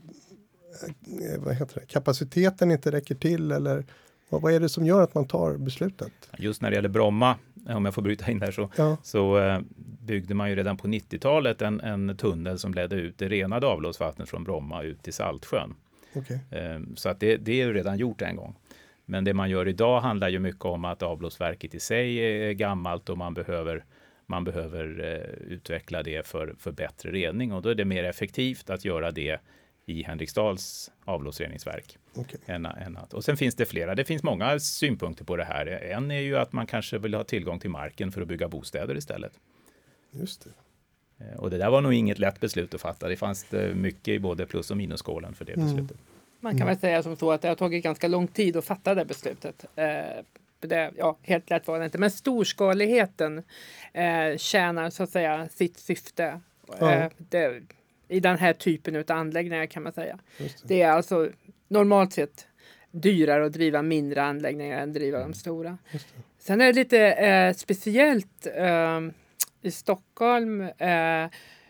eh, 1.06 1.42
vad 1.44 1.56
heter 1.56 1.80
det, 1.80 1.86
kapaciteten 1.86 2.72
inte 2.72 2.92
räcker 2.92 3.16
till 3.16 3.52
eller 3.52 3.86
vad, 4.30 4.42
vad 4.42 4.54
är 4.54 4.60
det 4.60 4.70
som 4.70 4.86
gör 4.86 5.02
att 5.02 5.16
man 5.16 5.28
tar 5.28 5.58
beslutet? 5.58 6.12
Just 6.38 6.62
när 6.62 6.70
det 6.70 6.76
gäller 6.76 6.90
Bromma, 6.90 7.36
om 7.70 7.86
jag 7.86 7.94
får 7.94 8.02
bryta 8.02 8.32
in 8.32 8.40
där, 8.40 8.52
så, 8.52 8.70
ja. 8.76 8.98
så 9.04 9.40
eh, 9.40 9.60
byggde 10.06 10.34
man 10.34 10.50
ju 10.50 10.56
redan 10.56 10.78
på 10.78 10.88
90-talet 10.88 11.62
en, 11.62 11.82
en 11.82 12.18
tunnel 12.18 12.60
som 12.60 12.74
ledde 12.74 12.96
ut 12.96 13.18
det 13.18 13.30
renade 13.30 13.68
avloppsvattnet 13.68 14.30
från 14.30 14.44
Bromma 14.44 14.84
ut 14.84 15.04
till 15.04 15.14
Saltsjön. 15.14 15.76
Okay. 16.16 16.38
Eh, 16.50 16.80
så 16.96 17.10
att 17.10 17.20
det, 17.20 17.38
det 17.38 17.52
är 17.52 17.66
ju 17.66 17.74
redan 17.74 17.98
gjort 17.98 18.22
en 18.22 18.36
gång. 18.36 18.56
Men 19.06 19.24
det 19.24 19.34
man 19.34 19.50
gör 19.50 19.68
idag 19.68 20.02
handlar 20.02 20.30
ju 20.30 20.40
mycket 20.40 20.66
om 20.66 20.86
att 20.86 21.04
avloppsverket 21.04 21.76
i 21.76 21.80
sig 21.80 22.18
är 22.18 22.52
gammalt 22.52 23.10
och 23.10 23.18
man 23.18 23.34
behöver 23.34 23.86
man 24.28 24.44
behöver 24.44 25.00
eh, 25.04 25.54
utveckla 25.54 26.04
det 26.04 26.28
för, 26.28 26.56
för 26.60 26.72
bättre 26.72 27.12
rening 27.12 27.54
och 27.54 27.62
då 27.62 27.70
är 27.70 27.76
det 27.76 27.86
mer 27.86 28.04
effektivt 28.04 28.70
att 28.70 28.86
göra 28.86 29.12
det 29.12 29.40
i 29.86 30.04
Henriksdals 30.04 30.92
avloppsreningsverk. 31.06 31.98
Okay. 32.16 32.40
Än, 32.46 32.66
än 32.66 32.98
att, 32.98 33.14
och 33.14 33.24
sen 33.24 33.38
finns 33.38 33.56
det 33.56 33.66
flera. 33.66 33.96
Det 33.96 34.06
finns 34.06 34.24
många 34.24 34.60
synpunkter 34.60 35.26
på 35.26 35.36
det 35.36 35.44
här. 35.44 35.68
En 35.68 36.12
är 36.12 36.20
ju 36.20 36.38
att 36.38 36.54
man 36.54 36.68
kanske 36.68 36.98
vill 36.98 37.14
ha 37.14 37.24
tillgång 37.24 37.60
till 37.60 37.70
marken 37.70 38.12
för 38.12 38.22
att 38.22 38.28
bygga 38.28 38.48
bostäder 38.48 38.98
istället. 38.98 39.40
Just 40.12 40.44
det. 40.44 41.26
Eh, 41.26 41.40
och 41.40 41.50
det 41.50 41.58
där 41.58 41.70
var 41.70 41.82
nog 41.82 41.94
inget 41.94 42.20
lätt 42.20 42.40
beslut 42.40 42.74
att 42.74 42.82
fatta. 42.82 43.08
Det 43.08 43.16
fanns 43.16 43.46
mycket 43.74 44.08
i 44.08 44.20
både 44.20 44.46
plus 44.46 44.72
och 44.72 44.78
minusskålen 44.78 45.34
för 45.34 45.46
det 45.46 45.54
mm. 45.54 45.66
beslutet. 45.66 45.98
Man 46.40 46.52
kan 46.52 46.62
mm. 46.62 46.68
väl 46.68 46.80
säga 46.80 47.04
som 47.04 47.16
så 47.16 47.32
att 47.32 47.42
det 47.42 47.48
har 47.48 47.56
tagit 47.56 47.84
ganska 47.84 48.08
lång 48.08 48.28
tid 48.28 48.58
att 48.58 48.66
fatta 48.66 48.96
det 48.96 49.06
beslutet. 49.06 49.66
Eh, 49.76 49.86
Det 50.66 50.92
ja, 50.98 51.18
helt 51.22 51.50
lätt 51.50 51.68
var 51.68 51.80
det 51.80 51.86
inte. 51.86 51.98
Men 51.98 52.12
storskaligheten 52.12 53.44
eh, 53.94 54.38
tjänar 54.38 54.90
så 54.90 55.04
att 55.04 55.10
säga 55.10 55.48
sitt 55.48 55.78
syfte. 55.78 56.40
Ja. 56.80 56.92
Eh, 56.92 57.12
det, 57.18 57.62
I 58.08 58.20
den 58.20 58.38
här 58.38 58.54
typen 58.54 58.96
av 58.96 59.04
anläggningar 59.08 59.66
kan 59.66 59.84
man 59.84 59.94
säga. 59.94 60.20
Det. 60.38 60.54
Det 60.64 60.82
är 60.82 60.92
alltså 60.92 61.30
normalt 61.68 62.14
sett 62.14 62.48
dyrare 62.92 63.46
att 63.46 63.54
driva 63.54 63.82
mindre 63.82 64.24
anläggningar 64.24 64.82
än 64.82 64.94
driva 64.94 65.20
de 65.20 65.34
stora. 65.34 65.78
Sen 66.40 66.62
är 66.62 66.66
det 66.66 66.74
lite 66.74 67.00
eh, 67.00 67.54
speciellt 67.54 68.48
eh, 68.56 69.02
i 69.62 69.72
Stockholm 69.72 70.62
eh, 70.62 71.28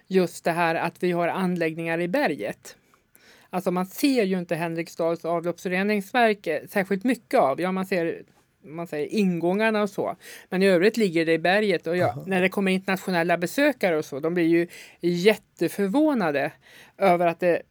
just 0.08 0.44
det 0.44 0.52
här 0.52 0.76
att 0.76 1.04
vi 1.04 1.12
har 1.12 1.28
anläggningar 1.28 2.00
i 2.00 2.08
berget. 2.08 2.78
Alltså 3.50 3.72
man 3.72 3.86
ser 3.86 4.24
ju 4.24 4.40
inte 4.40 4.56
Henriksdals 4.56 5.26
avloppsreningsverk 5.26 6.48
eh, 6.48 6.68
särskilt 6.68 7.04
mycket 7.04 7.40
av. 7.40 7.62
Ja, 7.62 7.72
man 7.72 7.86
ser 7.86 8.24
man 8.66 8.88
säger 8.88 9.08
ingångarna 9.08 9.82
och 9.82 9.90
så. 9.90 10.16
Men 10.50 10.64
i 10.64 10.68
övrigt 10.68 10.98
ligger 10.98 11.26
det 11.26 11.34
i 11.34 11.40
berget 11.40 11.88
och 11.88 11.98
ja, 11.98 12.24
när 12.28 12.42
det 12.42 12.50
kommer 12.50 12.72
internationella 12.72 13.38
besökare 13.38 13.98
och 13.98 14.06
så, 14.06 14.20
de 14.20 14.34
blir 14.34 14.48
ju 14.48 14.68
jätteförvånade 15.00 16.52
över 16.98 17.28
att 17.28 17.40
det 17.40 17.50
är 17.50 17.62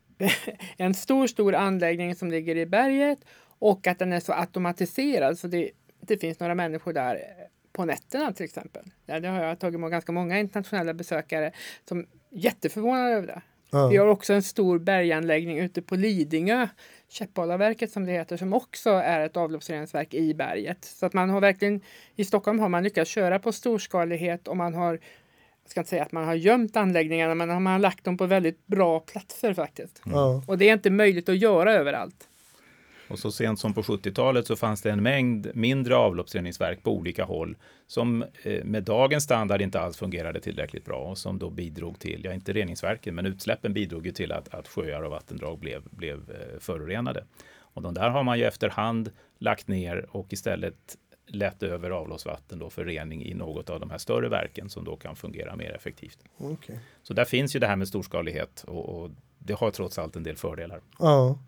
en 0.77 0.95
stor, 0.95 1.27
stor 1.27 1.55
anläggning 1.55 2.15
som 2.15 2.31
ligger 2.31 2.57
i 2.57 2.67
berget 2.67 3.19
och 3.59 3.87
att 3.87 3.99
den 3.99 4.13
är 4.13 4.21
så 4.21 4.33
automatiserad 4.33 5.39
så 5.39 5.47
det, 5.47 5.71
det 6.01 6.17
finns 6.17 6.41
några 6.41 6.55
människor 6.55 6.93
där 6.93 7.19
på 7.73 7.85
nätterna 7.85 8.33
till 8.33 8.45
exempel. 8.45 8.83
Ja, 9.07 9.21
det 9.21 9.29
har 9.29 9.45
jag 9.45 9.59
tagit 9.59 9.75
emot 9.75 9.91
ganska 9.91 10.13
många 10.13 10.39
internationella 10.39 10.95
besökare 10.95 11.53
som 11.89 11.99
är 11.99 12.07
jätteförvånade 12.31 13.15
över 13.15 13.27
det. 13.27 13.43
Ja. 13.75 13.89
Vi 13.89 13.97
har 13.97 14.07
också 14.07 14.33
en 14.33 14.43
stor 14.43 14.79
berganläggning 14.79 15.59
ute 15.59 15.83
på 15.83 15.97
Lidingö, 15.97 16.69
Käppalaverket 17.09 17.91
som 17.91 18.05
det 18.05 18.13
heter, 18.13 18.37
som 18.37 18.53
också 18.53 18.91
är 18.91 19.21
ett 19.21 19.37
avloppsreningsverk 19.37 20.15
i 20.15 20.35
berget. 20.35 20.85
Så 20.85 21.07
att 21.07 21.13
man 21.13 21.31
har 21.31 21.41
verkligen, 21.41 21.81
i 22.17 22.25
Stockholm 22.25 22.59
har 22.59 22.69
man 22.69 22.83
lyckats 22.83 23.11
köra 23.11 23.39
på 23.39 23.53
storskalighet 23.53 24.49
och 24.49 24.57
man 24.57 24.75
har, 24.75 24.93
jag 25.63 25.71
ska 25.71 25.81
inte 25.81 25.91
säga 25.91 26.03
att 26.03 26.13
man 26.13 26.25
har 26.25 26.35
gömt 26.35 26.77
anläggningarna, 26.77 27.35
men 27.35 27.49
man 27.49 27.67
har 27.67 27.79
lagt 27.79 28.05
dem 28.05 28.17
på 28.17 28.27
väldigt 28.27 28.67
bra 28.67 29.01
platser 29.01 29.55
faktiskt. 29.55 30.03
Ja. 30.05 30.43
Och 30.47 30.59
det 30.59 30.69
är 30.69 30.73
inte 30.73 30.91
möjligt 30.91 31.29
att 31.29 31.39
göra 31.39 31.73
överallt. 31.73 32.29
Och 33.09 33.19
så 33.19 33.33
sent 33.33 33.59
som 33.59 33.75
på 33.75 33.83
70-talet 33.83 34.47
så 34.47 34.57
fanns 34.57 34.83
det 34.83 34.91
en 34.91 35.03
mängd 35.03 35.51
mindre 35.55 35.97
avloppsreningsverk 35.97 36.83
på 36.83 36.93
olika 36.93 37.25
håll 37.25 37.57
som 37.87 38.25
eh, 38.43 38.65
med 38.65 38.83
dagens 38.83 39.25
standard 39.25 39.61
inte 39.61 39.81
alls 39.81 39.97
fungerade 39.97 40.41
tillräckligt 40.41 40.85
bra 40.85 40.99
och 40.99 41.19
som 41.19 41.39
då 41.39 41.51
bidrog 41.51 41.99
till, 41.99 42.21
ja 42.25 42.33
inte 42.33 42.53
reningsverken, 42.53 43.15
men 43.15 43.27
utsläppen 43.27 43.73
bidrog 43.73 44.07
ju 44.07 44.13
till 44.13 44.33
att, 44.33 44.55
att 44.55 44.69
sjöar 44.69 45.03
och 45.03 45.11
vattendrag 45.11 45.59
blev, 45.59 45.83
blev 45.91 46.31
eh, 46.31 46.59
förorenade. 46.61 47.25
Och 47.57 47.83
de 47.83 47.95
där 47.95 48.11
har 48.11 48.23
man 48.23 48.39
ju 48.39 48.45
efterhand 48.45 49.11
lagt 49.39 49.69
ner 49.69 50.07
och 50.11 50.33
istället 50.33 50.97
lett 51.27 51.63
över 51.63 51.91
avloppsvatten 51.91 52.59
då 52.59 52.71
för 52.71 52.85
rening 52.85 53.25
i 53.25 53.35
något 53.35 53.71
av 53.71 53.81
de 53.81 53.91
här 53.91 53.99
större 53.99 54.29
verken 54.29 54.71
som 54.71 54.85
då 54.85 54.97
kan 54.97 55.17
fungera 55.17 55.57
mer 55.57 55.73
effektivt. 55.73 56.19
Okej. 56.37 56.79
Så 57.03 57.15
där 57.15 57.25
finns 57.25 57.57
ju 57.57 57.61
det 57.61 57.67
här 57.67 57.77
med 57.77 57.89
storskalighet 57.89 58.65
och, 58.67 58.89
och 58.89 59.11
det 59.47 59.53
har 59.55 59.71
trots 59.71 59.99
allt 59.99 60.17
en 60.17 60.23
del 60.23 60.37
fördelar. 60.37 60.81
Ja. 60.99 61.39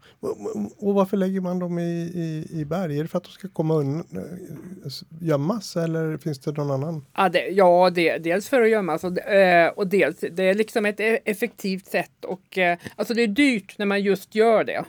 Och- 0.78 0.94
varför 0.94 1.16
lägger 1.16 1.40
man 1.40 1.58
dem 1.58 1.78
i, 1.78 1.82
i, 2.14 2.46
i 2.60 2.64
berg? 2.64 2.98
Är 2.98 3.02
det 3.02 3.08
för 3.08 3.18
att 3.18 3.24
de 3.24 3.30
ska 3.30 3.48
komma 3.48 3.74
undan, 3.74 4.06
eh, 4.16 4.90
gömmas 5.20 5.76
eller 5.76 6.16
finns 6.16 6.38
det 6.38 6.52
någon 6.52 6.70
annan? 6.70 7.06
Ja, 7.16 7.28
det, 7.28 7.46
ja 7.48 7.90
det, 7.90 8.18
dels 8.18 8.48
för 8.48 8.62
att 8.62 8.70
gömmas 8.70 9.04
och, 9.04 9.18
eh, 9.18 9.68
och 9.68 9.86
dels 9.86 10.16
det 10.32 10.42
är 10.42 10.54
liksom 10.54 10.86
ett 10.86 11.00
e- 11.00 11.18
effektivt 11.24 11.86
sätt 11.86 12.24
och 12.24 12.58
eh, 12.58 12.78
alltså 12.96 13.14
det 13.14 13.22
är 13.22 13.26
dyrt 13.26 13.78
när 13.78 13.86
man 13.86 14.02
just 14.02 14.34
gör 14.34 14.64
det. 14.64 14.84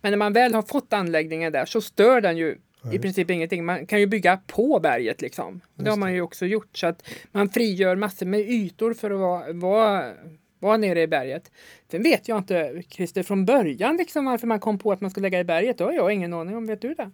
Men 0.00 0.12
när 0.12 0.18
man 0.18 0.32
väl 0.32 0.54
har 0.54 0.62
fått 0.62 0.92
anläggningen 0.92 1.52
där 1.52 1.64
så 1.64 1.80
stör 1.80 2.20
den 2.20 2.36
ju 2.36 2.58
i 2.92 2.98
princip 2.98 3.30
ingenting. 3.30 3.64
Man 3.64 3.86
kan 3.86 4.00
ju 4.00 4.06
bygga 4.06 4.40
på 4.46 4.80
berget 4.82 5.20
liksom. 5.20 5.60
Det 5.74 5.90
har 5.90 5.96
man 5.96 6.14
ju 6.14 6.22
också 6.22 6.46
gjort 6.46 6.76
så 6.76 6.86
att 6.86 7.02
man 7.32 7.48
frigör 7.48 7.96
massor 7.96 8.26
med 8.26 8.40
ytor 8.40 8.94
för 8.94 9.10
att 9.10 9.18
vara, 9.18 9.52
vara, 9.52 10.12
vara 10.58 10.76
nere 10.76 11.02
i 11.02 11.06
berget. 11.06 11.50
Sen 11.90 12.02
vet 12.02 12.28
jag 12.28 12.38
inte, 12.38 12.82
Christer, 12.90 13.22
från 13.22 13.44
början 13.44 13.96
liksom 13.96 14.24
varför 14.24 14.46
man 14.46 14.60
kom 14.60 14.78
på 14.78 14.92
att 14.92 15.00
man 15.00 15.10
skulle 15.10 15.24
lägga 15.24 15.40
i 15.40 15.44
berget. 15.44 15.78
Det 15.78 15.84
har 15.84 15.92
jag 15.92 16.12
ingen 16.12 16.32
aning 16.32 16.56
om. 16.56 16.66
Vet 16.66 16.82
du 16.82 16.94
det? 16.94 17.10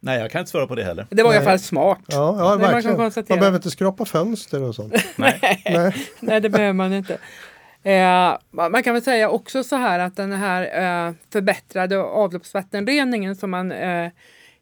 Nej, 0.00 0.20
jag 0.20 0.30
kan 0.30 0.38
inte 0.38 0.50
svara 0.50 0.66
på 0.66 0.74
det 0.74 0.84
heller. 0.84 1.06
Det 1.10 1.22
var 1.22 1.32
i 1.32 1.36
alla 1.36 1.44
Nej. 1.44 1.52
fall 1.52 1.58
smart. 1.58 1.98
Ja, 2.06 2.36
ja 2.38 2.44
man 2.44 2.58
verkligen. 2.58 2.96
Man, 2.96 3.06
konstatera. 3.06 3.38
behöver 3.38 3.58
inte 3.58 3.70
skrapa 3.70 4.04
fönster 4.04 4.62
och 4.62 4.74
sånt. 4.74 4.94
Nej. 5.16 5.62
Nej. 5.64 5.94
Nej, 6.20 6.40
det 6.40 6.50
behöver 6.50 6.72
man 6.72 6.92
inte. 6.92 7.18
Eh, 7.82 8.36
man 8.50 8.82
kan 8.82 8.94
väl 8.94 9.02
säga 9.02 9.30
också 9.30 9.64
så 9.64 9.76
här 9.76 9.98
att 9.98 10.16
den 10.16 10.32
här 10.32 10.62
eh, 11.08 11.14
förbättrade 11.32 11.98
avloppsvattenreningen 11.98 13.36
som 13.36 13.50
man 13.50 13.72
eh, 13.72 14.10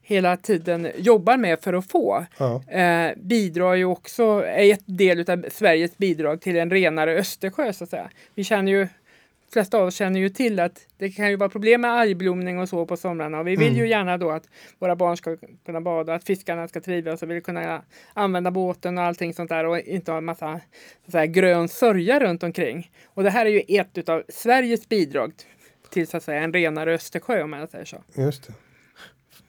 hela 0.03 0.37
tiden 0.37 0.89
jobbar 0.97 1.37
med 1.37 1.61
för 1.61 1.73
att 1.73 1.91
få 1.91 2.27
Ja. 2.39 2.63
eh, 2.69 3.13
bidrar 3.17 3.75
ju 3.75 3.85
också, 3.85 4.23
är 4.47 4.73
ett 4.73 4.85
del 4.87 5.31
av 5.31 5.45
Sveriges 5.51 5.99
bidrag 5.99 6.41
till 6.41 6.57
en 6.57 6.71
renare 6.71 7.19
Östersjö 7.19 7.73
så 7.73 7.85
att 7.85 7.91
säga. 7.91 8.11
Vi 8.35 8.45
känner 8.45 8.73
ju, 8.73 8.79
de 9.49 9.53
flesta 9.53 9.79
av 9.79 9.87
oss 9.87 9.95
känner 9.95 10.21
ju 10.21 10.29
till 10.29 10.61
att 10.61 10.87
det 10.99 11.11
kan 11.11 11.31
ju 11.31 11.37
vara 11.37 11.49
problem 11.49 11.81
med 11.81 11.91
algblomning 11.91 12.59
och 12.59 12.69
så 12.69 12.87
på 12.87 12.97
somrarna 12.97 13.41
och 13.41 13.47
vi 13.49 13.57
vill 13.57 13.77
ju 13.77 13.89
gärna 13.89 14.19
då 14.19 14.31
att 14.31 14.45
våra 14.79 14.97
barn 14.97 15.17
ska 15.17 15.37
kunna 15.67 15.81
bada, 15.81 16.15
att 16.15 16.25
fiskarna 16.25 16.69
ska 16.69 16.81
trivas 16.81 17.23
och 17.23 17.31
vill 17.31 17.43
kunna 17.43 17.83
använda 18.15 18.51
båten 18.51 18.99
och 18.99 19.05
allting 19.05 19.35
sånt 19.35 19.49
där 19.49 19.67
och 19.67 19.79
inte 19.79 20.11
ha 20.11 20.19
en 20.19 20.25
massa 20.25 20.61
så 21.03 21.07
att 21.07 21.13
säga, 21.13 21.27
grön 21.27 21.69
sörja 21.69 22.21
runt 22.21 22.43
omkring. 22.43 22.91
Och 23.05 23.23
det 23.23 23.31
här 23.31 23.47
är 23.47 23.51
ju 23.51 23.63
ett 23.79 24.09
av 24.09 24.23
Sveriges 24.29 24.89
bidrag 24.89 25.33
till 25.91 26.07
så 26.07 26.17
att 26.17 26.23
säga 26.23 26.43
en 26.43 26.53
renare 26.53 26.95
Östersjö 26.95 27.43
om 27.43 27.51
man 27.51 27.69
säger 27.69 27.85
så. 27.85 28.03
Just 28.15 28.47
det. 28.47 28.53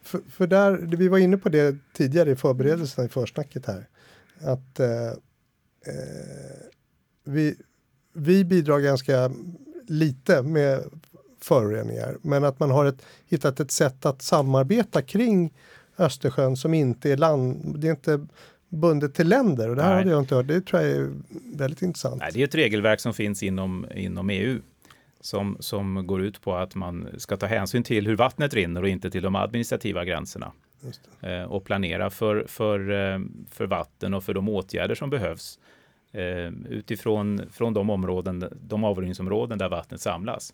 För, 0.04 0.22
för 0.30 0.48
där, 0.48 0.72
vi 0.98 1.08
var 1.08 1.18
inne 1.18 1.38
på 1.38 1.50
det 1.50 1.76
tidigare 1.94 2.32
i 2.32 2.36
förberedelserna 2.36 3.06
i 3.06 3.10
försnacket 3.10 3.66
här. 3.66 3.88
Att 4.42 4.80
eh, 4.80 5.08
eh, 5.08 5.16
vi, 7.24 7.56
vi 8.14 8.46
bidrar 8.46 8.80
ganska 8.80 9.32
lite 9.88 10.42
med 10.42 10.84
föroreningar. 11.42 12.18
Men 12.22 12.44
att 12.44 12.60
man 12.60 12.72
har 12.72 12.86
ett, 12.86 13.06
hittat 13.28 13.60
ett 13.60 13.72
sätt 13.72 14.06
att 14.06 14.22
samarbeta 14.22 15.02
kring 15.02 15.54
Östersjön 15.98 16.58
som 16.58 16.74
inte 16.74 17.12
är 17.12 17.18
land, 17.18 17.76
det 17.80 17.88
är 17.88 17.92
inte 17.92 18.28
bundet 18.70 19.14
till 19.14 19.28
länder. 19.28 19.70
Och 19.70 19.76
det 19.76 19.82
här 19.82 19.90
Nej. 19.90 19.98
hade 19.98 20.12
jag 20.12 20.20
inte 20.20 20.36
hört. 20.36 20.48
Det 20.48 20.62
tror 20.62 20.82
jag 20.82 20.92
är 20.92 21.12
väldigt 21.56 21.82
intressant. 21.82 22.20
Nej, 22.20 22.32
det 22.34 22.40
är 22.42 22.44
ett 22.44 22.56
regelverk 22.56 23.00
som 23.00 23.14
finns 23.14 23.44
inom, 23.44 23.86
inom 23.96 24.30
EU 24.30 24.60
som, 25.24 25.58
som 25.60 26.08
går 26.08 26.22
ut 26.22 26.42
på 26.42 26.56
att 26.56 26.76
man 26.76 27.10
ska 27.18 27.38
ta 27.38 27.46
hänsyn 27.46 27.84
till 27.84 28.08
hur 28.08 28.16
vattnet 28.16 28.54
rinner 28.54 28.82
och 28.82 28.90
inte 28.90 29.12
till 29.12 29.24
de 29.24 29.36
administrativa 29.36 30.06
gränserna. 30.06 30.52
Eh, 31.22 31.44
och 31.44 31.66
planera 31.66 32.10
för, 32.10 32.46
för, 32.48 32.92
eh, 32.92 33.20
för 33.50 33.66
vatten 33.66 34.14
och 34.14 34.24
för 34.24 34.34
de 34.34 34.50
åtgärder 34.50 34.96
som 34.96 35.10
behövs 35.10 35.60
eh, 36.12 36.48
utifrån 36.70 37.42
från 37.52 37.74
de, 37.74 37.90
områden, 37.90 38.50
de 38.62 38.84
avrinningsområden 38.84 39.58
där 39.58 39.70
vattnet 39.70 40.02
samlas. 40.02 40.54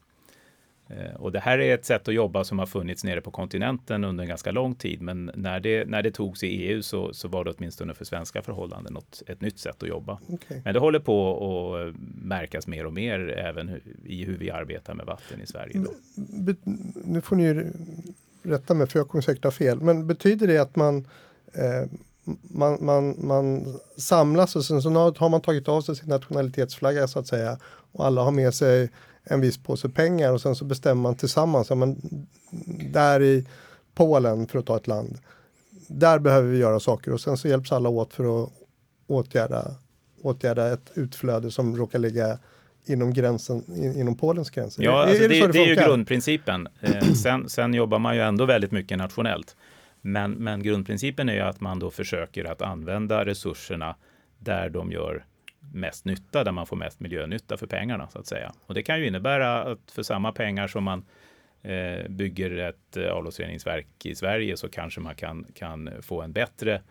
Eh, 0.90 1.16
Och 1.16 1.32
det 1.32 1.40
här 1.40 1.60
är 1.60 1.74
ett 1.74 1.86
sätt 1.86 2.08
att 2.08 2.14
jobba 2.14 2.44
som 2.44 2.60
har 2.60 2.66
funnits 2.66 3.04
nere 3.04 3.22
på 3.22 3.32
kontinenten 3.32 4.04
under 4.04 4.24
en 4.24 4.28
ganska 4.30 4.52
lång 4.52 4.76
tid. 4.76 5.02
Men 5.02 5.32
när 5.36 5.60
det, 5.60 5.86
när 5.86 6.04
det 6.04 6.12
togs 6.12 6.44
i 6.44 6.48
EU 6.48 6.82
så, 6.82 7.14
så 7.14 7.28
var 7.28 7.44
det 7.44 7.52
åtminstone 7.58 7.94
för 7.94 8.06
svenska 8.06 8.42
förhållanden 8.42 8.94
något, 8.94 9.24
ett 9.28 9.42
nytt 9.42 9.60
sätt 9.60 9.84
att 9.84 9.90
jobba. 9.90 10.20
Okej. 10.30 10.62
Men 10.66 10.74
det 10.74 10.80
håller 10.80 11.00
på 11.00 11.38
att 11.76 11.96
märkas 12.26 12.68
mer 12.68 12.86
och 12.86 12.94
mer 12.94 13.20
även 13.30 13.82
i 14.06 14.24
hur 14.26 14.38
vi 14.38 14.52
arbetar 14.52 14.94
med 14.94 15.06
vatten 15.06 15.42
i 15.42 15.48
Sverige. 15.48 15.80
Då. 15.80 15.92
Be- 16.16 16.56
nu 17.06 17.22
får 17.22 17.36
ni 17.36 17.72
rätta 18.44 18.74
mig 18.74 18.88
för 18.88 19.00
jag 19.00 19.08
kommer 19.08 19.22
säkert 19.22 19.44
ha 19.44 19.52
fel. 19.52 19.82
Men 19.82 20.08
betyder 20.08 20.48
det 20.48 20.58
att 20.58 20.76
man, 20.76 21.08
eh, 21.54 21.90
man, 22.42 22.78
man, 22.86 23.16
man 23.28 23.66
samlas 23.98 24.56
och 24.56 24.66
sen 24.66 24.82
så 24.82 24.90
har 25.18 25.30
man 25.30 25.42
tagit 25.42 25.68
av 25.68 25.82
sig 25.82 25.96
sin 25.96 26.10
nationalitetsflagga 26.10 27.08
så 27.08 27.20
att 27.20 27.28
säga 27.28 27.58
och 27.92 28.06
alla 28.06 28.22
har 28.24 28.32
med 28.32 28.54
sig 28.54 28.90
en 29.30 29.42
viss 29.42 29.58
påse 29.58 29.90
pengar 29.90 30.34
och 30.34 30.42
sen 30.42 30.56
så 30.56 30.66
bestämmer 30.66 31.02
man 31.02 31.16
tillsammans. 31.16 31.70
Ja, 31.70 31.76
men 31.76 31.98
där 32.92 33.22
i 33.22 33.46
Polen 33.96 34.48
för 34.48 34.60
att 34.60 34.66
ta 34.66 34.78
ett 34.78 34.88
land. 34.88 35.18
Där 35.88 36.20
behöver 36.20 36.48
vi 36.48 36.58
göra 36.58 36.80
saker 36.80 37.14
och 37.14 37.22
sen 37.22 37.38
så 37.38 37.48
hjälps 37.48 37.72
alla 37.72 37.90
åt 37.90 38.14
för 38.14 38.44
att 38.44 38.50
åtgärda, 39.08 39.76
åtgärda 40.22 40.74
ett 40.74 40.92
utflöde 40.94 41.52
som 41.52 41.78
råkar 41.78 42.00
ligga 42.00 42.40
inom 42.86 43.14
gränsen, 43.14 43.64
in, 43.68 44.00
inom 44.00 44.18
Polens 44.18 44.50
gränser. 44.50 44.84
Ja, 44.84 45.02
alltså 45.02 45.24
så 45.24 45.28
det, 45.28 45.48
det 45.48 45.60
är 45.60 45.68
ju 45.68 45.76
grundprincipen. 45.76 46.68
Eh, 46.82 47.14
sen, 47.14 47.50
sen 47.50 47.74
jobbar 47.74 48.00
man 48.00 48.16
ju 48.16 48.22
ändå 48.22 48.46
väldigt 48.46 48.72
mycket 48.72 48.98
nationellt. 48.98 49.56
Men, 50.02 50.32
men 50.32 50.64
grundprincipen 50.64 51.30
är 51.30 51.34
ju 51.34 51.42
att 51.42 51.62
man 51.62 51.80
då 51.80 51.92
försöker 51.92 52.46
att 52.46 52.62
använda 52.62 53.26
resurserna 53.26 53.96
där 54.40 54.70
de 54.70 54.92
gör 54.92 55.26
mest 55.74 56.06
nytta, 56.06 56.44
där 56.44 56.52
man 56.52 56.66
får 56.66 56.76
mest 56.76 57.00
miljönytta 57.00 57.58
för 57.58 57.68
pengarna 57.68 58.10
så 58.10 58.20
att 58.20 58.28
säga. 58.28 58.52
Och 58.66 58.74
det 58.74 58.84
kan 58.84 59.00
ju 59.00 59.08
innebära 59.08 59.64
att 59.64 59.92
för 59.92 60.04
samma 60.04 60.32
pengar 60.32 60.68
som 60.68 60.84
man 60.84 61.06
eh, 61.62 62.10
bygger 62.10 62.58
ett 62.58 62.98
eh, 62.98 63.10
avloppsreningsverk 63.12 64.06
i 64.06 64.16
Sverige 64.16 64.58
så 64.58 64.70
kanske 64.70 65.00
man 65.02 65.16
kan, 65.16 65.46
kan 65.54 65.90
få 66.02 66.22
en 66.22 66.32
bättre 66.34 66.82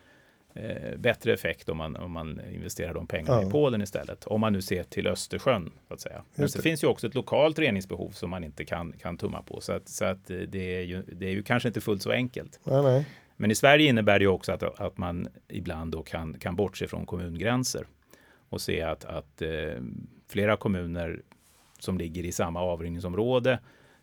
eh, 0.55 0.97
bättre 0.99 1.33
effekt 1.33 1.69
om 1.69 1.77
man, 1.77 1.97
om 1.97 2.13
man 2.13 2.41
investerar 2.55 2.95
de 2.95 3.07
pengarna 3.07 3.43
Ja. 3.43 3.49
i 3.49 3.51
Polen 3.51 3.83
istället. 3.83 4.25
Om 4.27 4.41
man 4.41 4.53
nu 4.53 4.63
ser 4.63 4.83
till 4.83 5.07
Östersjön. 5.07 5.73
Så 5.89 5.95
att 5.95 6.01
säga. 6.01 6.23
Men 6.35 6.49
så 6.49 6.59
det. 6.59 6.63
finns 6.63 6.85
ju 6.85 6.87
också 6.89 7.07
ett 7.07 7.15
lokalt 7.15 7.59
reningsbehov 7.59 8.11
som 8.11 8.31
man 8.31 8.45
inte 8.45 8.65
kan, 8.65 8.93
kan 8.93 9.17
tumma 9.17 9.43
på. 9.43 9.61
Så 9.61 9.73
att, 9.73 9.89
så 9.89 10.05
att 10.05 10.31
eh, 10.31 10.37
det, 10.37 10.77
är 10.77 10.83
ju, 10.83 11.03
det 11.03 11.27
är 11.27 11.31
ju 11.33 11.43
kanske 11.43 11.69
inte 11.69 11.81
fullt 11.81 12.03
så 12.03 12.11
enkelt. 12.11 12.61
Nej, 12.65 12.83
nej. 12.83 13.07
Men 13.41 13.51
i 13.51 13.55
Sverige 13.55 13.89
innebär 13.89 14.19
det 14.19 14.27
också 14.27 14.53
att, 14.53 14.63
att 14.63 14.99
man 14.99 15.29
ibland 15.49 15.93
då 15.93 16.03
kan, 16.03 16.39
kan 16.39 16.57
bortse 16.57 16.89
från 16.89 17.07
kommungränser 17.07 17.87
och 18.49 18.61
se 18.61 18.83
att, 18.83 19.05
att 19.05 19.43
eh, 19.43 19.83
flera 20.29 20.57
kommuner 20.57 21.23
som 21.79 21.99
ligger 21.99 22.25
i 22.25 22.33
samma 22.33 22.61
avrinningsområde 22.61 23.59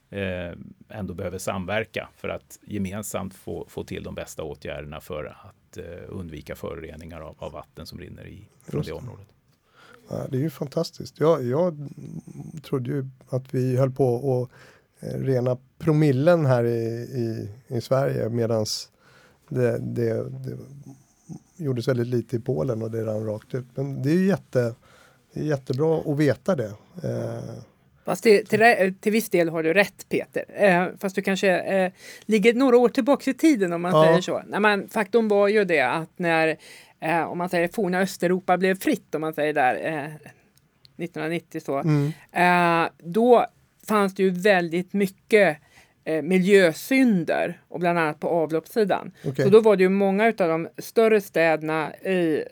eh, 0.09 0.51
ändå 0.89 1.13
behöver 1.13 1.37
samverka 1.37 2.09
för 2.15 2.29
att 2.29 2.59
gemensamt 2.65 3.33
få, 3.33 3.65
få 3.69 3.83
till 3.83 4.03
de 4.03 4.15
bästa 4.15 4.43
åtgärderna 4.43 5.01
för 5.01 5.25
att 5.25 5.77
eh, 5.77 5.83
undvika 6.07 6.55
föroreningar 6.55 7.21
av, 7.21 7.35
av, 7.39 7.51
vatten 7.51 7.85
som 7.85 7.99
rinner 7.99 8.27
i 8.27 8.49
från 8.65 8.81
det 8.81 8.91
området. 8.91 9.27
Ja, 10.09 10.25
det 10.29 10.37
är 10.37 10.41
ju 10.41 10.49
fantastiskt. 10.49 11.19
Jag, 11.19 11.43
jag 11.43 11.89
trodde 12.63 12.89
ju 12.89 13.09
att 13.29 13.53
vi 13.53 13.77
höll 13.77 13.91
på 13.91 14.43
att 14.43 15.03
eh, 15.03 15.19
rena 15.19 15.57
promillen 15.77 16.45
här 16.45 16.63
i, 16.63 16.79
i, 16.95 17.49
i 17.67 17.81
Sverige 17.81 18.29
medans 18.29 18.91
det, 19.49 19.79
det, 19.79 20.29
det 20.29 20.57
gjordes 21.57 21.87
väldigt 21.87 22.07
lite 22.07 22.35
i 22.35 22.39
Polen 22.39 22.81
och 22.81 22.91
det 22.91 23.05
rann 23.05 23.25
rakt 23.25 23.53
ut. 23.53 23.65
Men 23.75 24.01
det 24.01 24.09
är 24.09 24.15
ju 24.15 24.27
jätte, 24.27 24.75
det 25.33 25.39
är 25.39 25.43
jättebra 25.43 26.01
att 26.05 26.17
veta 26.17 26.55
det. 26.55 26.73
Eh, 27.03 27.63
Fast 28.05 28.23
till, 28.23 28.45
till, 28.45 28.93
till 29.01 29.11
viss 29.11 29.29
del 29.29 29.49
har 29.49 29.63
du 29.63 29.73
rätt 29.73 30.09
Peter. 30.09 30.45
Eh, 30.47 30.87
fast 30.99 31.15
du 31.15 31.21
kanske 31.21 31.59
eh, 31.59 31.91
ligger 32.25 32.53
några 32.53 32.77
år 32.77 32.89
tillbaka 32.89 33.31
i 33.31 33.33
tiden 33.33 33.73
om 33.73 33.81
man 33.81 33.91
ja. 33.91 34.05
säger 34.05 34.21
så. 34.21 34.43
Nej, 34.47 34.59
men, 34.59 34.89
faktum 34.89 35.27
var 35.27 35.47
ju 35.47 35.65
det 35.65 35.81
att 35.81 36.19
när 36.19 36.57
eh, 36.99 37.21
om 37.21 37.37
man 37.37 37.49
säger 37.49 37.67
forna 37.67 37.99
Östeuropa 37.99 38.57
blev 38.57 38.79
fritt 38.79 39.15
om 39.15 39.21
man 39.21 39.33
säger 39.33 39.53
där 39.53 39.75
1990 39.75 41.57
eh, 41.57 41.63
så. 41.63 41.77
Mm. 41.77 42.11
Eh, 42.31 42.89
då 42.97 43.45
fanns 43.87 44.15
det 44.15 44.23
ju 44.23 44.29
väldigt 44.29 44.93
mycket 44.93 45.57
eh, 46.05 46.21
miljösynder 46.21 47.61
och 47.67 47.79
bland 47.79 47.99
annat 47.99 48.19
på 48.19 48.29
avloppssidan. 48.29 49.11
Okay. 49.23 49.45
Så 49.45 49.51
då 49.51 49.61
var 49.61 49.75
det 49.75 49.83
ju 49.83 49.89
många 49.89 50.25
av 50.25 50.33
de 50.33 50.67
större 50.77 51.21
städerna 51.21 51.95
i 51.95 52.43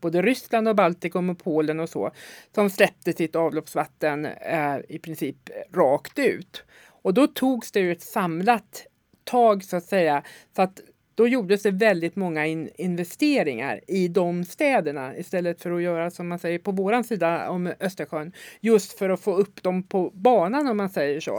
både 0.00 0.22
Ryssland 0.22 0.68
och 0.68 0.76
Baltikum 0.76 1.30
och 1.30 1.38
Polen 1.38 1.80
och 1.80 1.88
så, 1.88 2.10
som 2.54 2.70
släppte 2.70 3.12
sitt 3.12 3.36
avloppsvatten 3.36 4.26
eh, 4.26 4.76
i 4.88 4.98
princip 4.98 5.36
rakt 5.74 6.18
ut. 6.18 6.64
Och 7.02 7.14
då 7.14 7.26
togs 7.26 7.72
det 7.72 7.80
ju 7.80 7.92
ett 7.92 8.02
samlat 8.02 8.86
tag 9.24 9.64
så 9.64 9.76
att 9.76 9.84
säga, 9.84 10.22
så 10.56 10.62
att 10.62 10.80
då 11.16 11.28
gjordes 11.28 11.62
det 11.62 11.70
väldigt 11.70 12.16
många 12.16 12.46
in 12.46 12.70
investeringar 12.76 13.80
i 13.86 14.08
de 14.08 14.44
städerna 14.44 15.16
istället 15.16 15.62
för 15.62 15.70
att 15.70 15.82
göra 15.82 16.10
som 16.10 16.28
man 16.28 16.38
säger 16.38 16.58
på 16.58 16.70
våran 16.72 17.04
sida 17.04 17.50
om 17.50 17.72
Östersjön. 17.80 18.32
Just 18.60 18.98
för 18.98 19.10
att 19.10 19.20
få 19.20 19.36
upp 19.36 19.62
dem 19.62 19.82
på 19.82 20.10
banan 20.14 20.68
om 20.68 20.76
man 20.76 20.90
säger 20.90 21.20
så. 21.20 21.38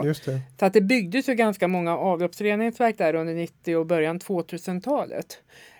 Så 0.58 0.66
att 0.66 0.72
det 0.72 0.80
byggdes 0.80 1.28
ju 1.28 1.34
ganska 1.34 1.68
många 1.68 1.96
avloppsreningsverk 1.96 2.98
där 2.98 3.14
under 3.14 3.34
90 3.34 3.76
och 3.76 3.86
början 3.86 4.20
2000-talet 4.20 5.38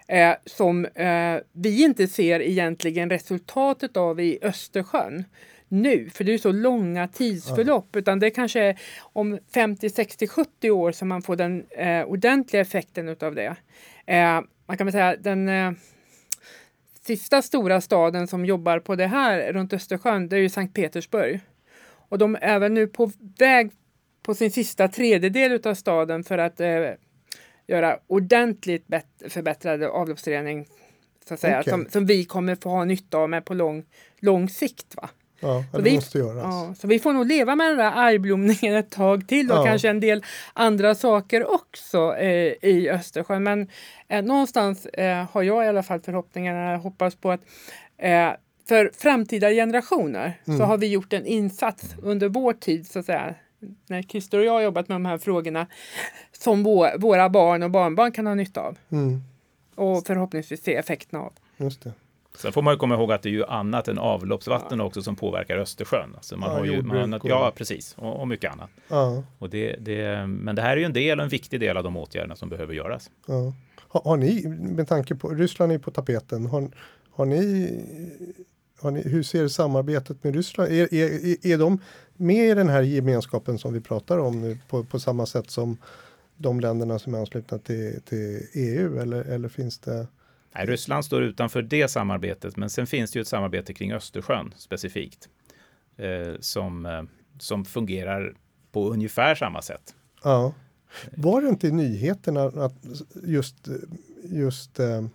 eh, 0.09 0.35
som 0.45 0.85
eh, 0.85 1.37
vi 1.52 1.85
inte 1.85 2.09
ser 2.09 2.40
egentligen 2.40 3.11
resultatet 3.11 3.97
av 3.97 4.21
i 4.21 4.38
Östersjön 4.43 5.25
nu, 5.69 6.11
för 6.11 6.25
det 6.25 6.35
är 6.35 6.39
så 6.39 6.53
långa 6.53 7.09
tidsförlopp, 7.09 7.89
ja. 7.93 7.99
utan 7.99 8.19
det 8.19 8.27
är 8.27 8.31
kanske 8.31 8.77
om 9.01 9.39
50, 9.55 9.91
60, 9.91 10.29
70 10.29 10.71
år 10.71 10.93
som 10.93 11.09
man 11.09 11.23
får 11.23 11.37
den 11.37 11.65
eh, 11.71 12.05
ordentliga 12.05 12.63
effekten 12.63 13.09
utav 13.09 13.35
det. 13.35 13.57
Eh, 14.07 14.41
man 14.67 14.77
kan 14.77 14.87
väl 14.87 14.93
säga 14.93 15.17
den 15.17 15.49
eh, 15.49 15.73
sista 17.01 17.43
stora 17.43 17.81
staden 17.81 18.27
som 18.27 18.47
jobbar 18.47 18.79
på 18.79 18.95
det 18.95 19.07
här 19.07 19.53
runt 19.53 19.73
Östersjön, 19.73 20.29
det 20.29 20.37
är 20.37 20.41
ju 20.41 20.49
Sankt 20.49 20.75
Petersburg. 20.75 21.41
Och 22.09 22.19
de 22.19 22.37
är 22.41 22.59
väl 22.59 22.73
nu 22.73 22.87
på 22.87 23.11
väg 23.39 23.71
på 24.23 24.35
sin 24.35 24.51
sista 24.51 24.89
tredjedel 24.89 25.61
av 25.65 25.75
staden 25.75 26.25
för 26.25 26.39
att 26.39 26.61
eh, 26.61 26.91
göra 27.67 27.99
ordentligt 28.07 28.87
förbättrade 29.29 29.89
avloppsrening 29.89 30.67
så 31.29 31.35
att 31.35 31.41
säga, 31.41 31.61
okay. 31.61 31.71
som, 31.71 31.87
som 31.91 32.07
vi 32.07 32.25
kommer 32.25 32.55
få 32.55 32.69
ha 32.69 32.85
nytta 32.85 33.19
av 33.19 33.31
med 33.31 33.45
på 33.45 33.55
lång, 33.55 33.85
lång 34.19 34.49
sikt. 34.49 34.97
Va? 34.97 35.11
Ja, 35.40 35.64
det 35.73 35.83
vi, 35.83 35.95
måste 35.95 36.18
göras. 36.18 36.42
Ja, 36.42 36.75
så 36.78 36.87
vi 36.87 36.99
får 36.99 37.12
nog 37.12 37.26
leva 37.26 37.57
med 37.57 37.68
den 37.68 37.78
där 37.78 37.90
algblomningen 37.90 38.75
ett 38.75 38.90
tag 38.90 39.28
till 39.28 39.50
och 39.50 39.59
ja. 39.59 39.64
kanske 39.64 39.88
en 39.88 40.00
del 40.00 40.24
andra 40.53 40.94
saker 40.94 41.55
också 41.55 42.16
eh, 42.16 42.55
i 42.62 42.90
Östersjön. 42.90 43.42
Men 43.42 43.68
eh, 44.09 44.24
någonstans 44.24 44.87
eh, 44.87 45.27
har 45.31 45.42
jag 45.42 45.64
i 45.64 45.68
alla 45.68 45.83
fall 45.83 46.01
förhoppningarna, 46.01 46.77
hoppas 46.77 47.14
på 47.14 47.31
att 47.31 47.40
eh, 47.98 48.31
för 48.68 48.90
framtida 48.94 49.51
generationer 49.51 50.40
mm. 50.44 50.59
så 50.59 50.64
har 50.64 50.79
vi 50.79 50.87
gjort 50.87 51.12
en 51.12 51.27
insats 51.27 51.94
under 52.03 52.29
vår 52.29 52.53
tid 52.53 52.87
så 52.87 52.98
att 52.98 53.07
säga 53.07 53.35
när 53.87 54.03
Christer 54.03 54.38
och 54.38 54.44
jag 54.44 54.53
har 54.53 54.61
jobbat 54.61 54.88
med 54.88 54.94
de 54.94 55.07
här 55.07 55.18
frågorna 55.18 55.66
som 56.33 56.62
vår, 56.62 56.98
våra 56.98 57.29
barn 57.29 57.62
och 57.62 57.70
barnbarn 57.70 58.12
kan 58.12 58.27
ha 58.27 58.35
nytta 58.35 58.61
av. 58.61 58.79
Mm. 58.90 59.22
Och 59.74 60.07
förhoppningsvis 60.07 60.62
se 60.62 60.74
effekterna 60.74 61.22
av. 61.22 61.33
Just 61.57 61.83
det. 61.83 61.92
Sen 62.35 62.53
får 62.53 62.62
man 62.62 62.75
ju 62.75 62.79
komma 62.79 62.95
ihåg 62.95 63.12
att 63.12 63.23
det 63.23 63.29
är 63.29 63.33
ju 63.33 63.45
annat 63.45 63.88
än 63.88 63.99
avloppsvatten 63.99 64.79
ja. 64.79 64.85
också 64.85 65.03
som 65.03 65.17
påverkar 65.17 65.57
Östersjön. 65.57 66.14
Alltså 66.14 66.37
man 66.37 66.51
ja, 66.51 66.57
har 66.57 66.64
ju, 66.64 66.83
man, 66.83 67.21
ja, 67.25 67.53
precis. 67.57 67.95
Och, 67.99 68.21
och 68.21 68.29
mycket 68.29 68.53
annat. 68.53 68.71
Ja. 68.88 69.23
Och 69.38 69.51
det, 69.51 69.77
det, 69.81 70.27
men 70.27 70.57
det 70.57 70.62
här 70.62 70.73
är 70.73 70.77
ju 70.77 70.85
en 70.85 70.93
del, 70.93 71.21
en 71.21 71.29
viktig 71.29 71.61
del 71.61 71.77
av 71.77 71.85
de 71.85 71.97
åtgärderna 71.97 72.37
som 72.37 72.49
behöver 72.49 72.75
göras. 72.75 73.11
Ja. 73.27 73.55
Har, 73.77 74.01
har, 74.05 74.17
ni, 74.17 74.49
med 74.49 74.88
tanke 74.88 75.14
på, 75.14 75.29
Ryssland 75.29 75.73
är 75.73 75.79
på 75.79 75.91
tapeten, 75.91 76.47
har, 76.47 76.71
har 77.11 77.27
ni, 77.27 77.41
ni, 78.83 79.03
hur 79.09 79.23
ser 79.23 79.49
samarbetet 79.49 80.25
med 80.25 80.35
Ryssland? 80.35 80.73
Är, 80.73 80.95
är, 80.95 81.47
är 81.47 81.59
de 81.59 81.81
med 82.17 82.51
i 82.51 82.55
den 82.55 82.69
här 82.69 82.83
gemenskapen 82.83 83.59
som 83.59 83.73
vi 83.73 83.81
pratar 83.81 84.19
om 84.19 84.41
nu 84.41 84.59
på, 84.69 84.85
på 84.85 85.01
samma 85.01 85.27
sätt 85.27 85.51
som 85.51 85.77
de 86.37 86.61
länderna 86.61 86.99
som 86.99 87.14
är 87.14 87.19
anslutna 87.19 87.59
till, 87.59 88.01
till 88.05 88.41
EU 88.55 89.01
eller, 89.01 89.25
eller 89.25 89.49
finns 89.49 89.79
det? 89.79 90.07
Nej, 90.55 90.67
Ryssland 90.67 91.05
står 91.05 91.23
utanför 91.23 91.63
det 91.63 91.89
samarbetet, 91.89 92.57
men 92.57 92.71
sen 92.71 92.87
finns 92.87 93.13
det 93.13 93.19
ju 93.19 93.21
ett 93.21 93.29
samarbete 93.29 93.75
kring 93.75 93.93
Östersjön 93.93 94.55
specifikt 94.57 95.29
eh, 95.97 96.35
som, 96.41 96.87
eh, 96.87 97.03
som 97.39 97.65
fungerar 97.65 98.35
på 98.73 98.91
ungefär 98.91 99.35
samma 99.35 99.63
sätt. 99.63 99.95
Ja. 100.25 100.55
Var 101.17 101.43
det 101.43 101.49
inte 101.49 101.69
i 101.69 101.73
nyheterna 101.73 102.43
att 102.43 102.75
just, 103.25 103.69
eh, 103.69 103.75
just 104.25 104.81
eh, 104.81 105.07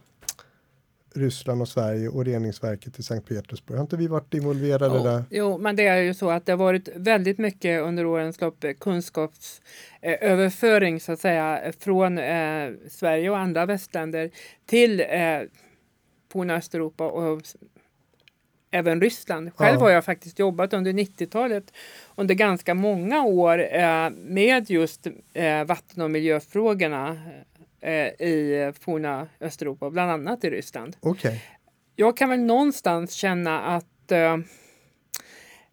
Ryssland 1.13 1.61
och 1.61 1.67
Sverige 1.67 2.09
och 2.09 2.25
reningsverket 2.25 2.99
i 2.99 3.03
Sankt 3.03 3.29
Petersburg. 3.29 3.77
Har 3.77 3.81
inte 3.81 3.97
vi 3.97 4.07
varit 4.07 4.33
involverade 4.33 4.97
ja. 4.97 5.03
där? 5.03 5.23
Jo, 5.29 5.57
men 5.57 5.75
det 5.75 5.87
är 5.87 6.01
ju 6.01 6.13
så 6.13 6.29
att 6.29 6.45
det 6.45 6.51
har 6.51 6.57
varit 6.57 6.89
väldigt 6.95 7.37
mycket 7.37 7.81
under 7.81 8.05
årens 8.05 8.41
lopp 8.41 8.63
eh, 8.63 8.73
kunskapsöverföring 8.73 10.99
så 10.99 11.11
att 11.11 11.19
säga 11.19 11.73
från 11.79 12.17
eh, 12.17 12.69
Sverige 12.89 13.29
och 13.29 13.37
andra 13.37 13.65
västländer 13.65 14.29
till 14.65 14.99
eh, 14.99 15.05
forna 16.31 16.55
Östeuropa 16.55 17.07
och 17.07 17.41
även 18.73 19.01
Ryssland. 19.01 19.51
Själv 19.55 19.77
ja. 19.79 19.85
har 19.85 19.89
jag 19.89 20.05
faktiskt 20.05 20.39
jobbat 20.39 20.73
under 20.73 20.93
90-talet 20.93 21.73
under 22.15 22.35
ganska 22.35 22.73
många 22.73 23.23
år 23.23 23.75
eh, 23.75 24.09
med 24.09 24.69
just 24.69 25.07
eh, 25.33 25.63
vatten 25.63 26.01
och 26.01 26.11
miljöfrågorna 26.11 27.09
eh, 27.09 27.52
i 27.89 28.73
forna 28.79 29.27
Östeuropa, 29.39 29.89
bland 29.89 30.11
annat 30.11 30.43
i 30.43 30.49
Ryssland. 30.49 30.97
Okay. 31.01 31.39
Jag 31.95 32.17
kan 32.17 32.29
väl 32.29 32.39
någonstans 32.39 33.13
känna 33.13 33.61
att 33.61 34.11
eh, 34.11 34.37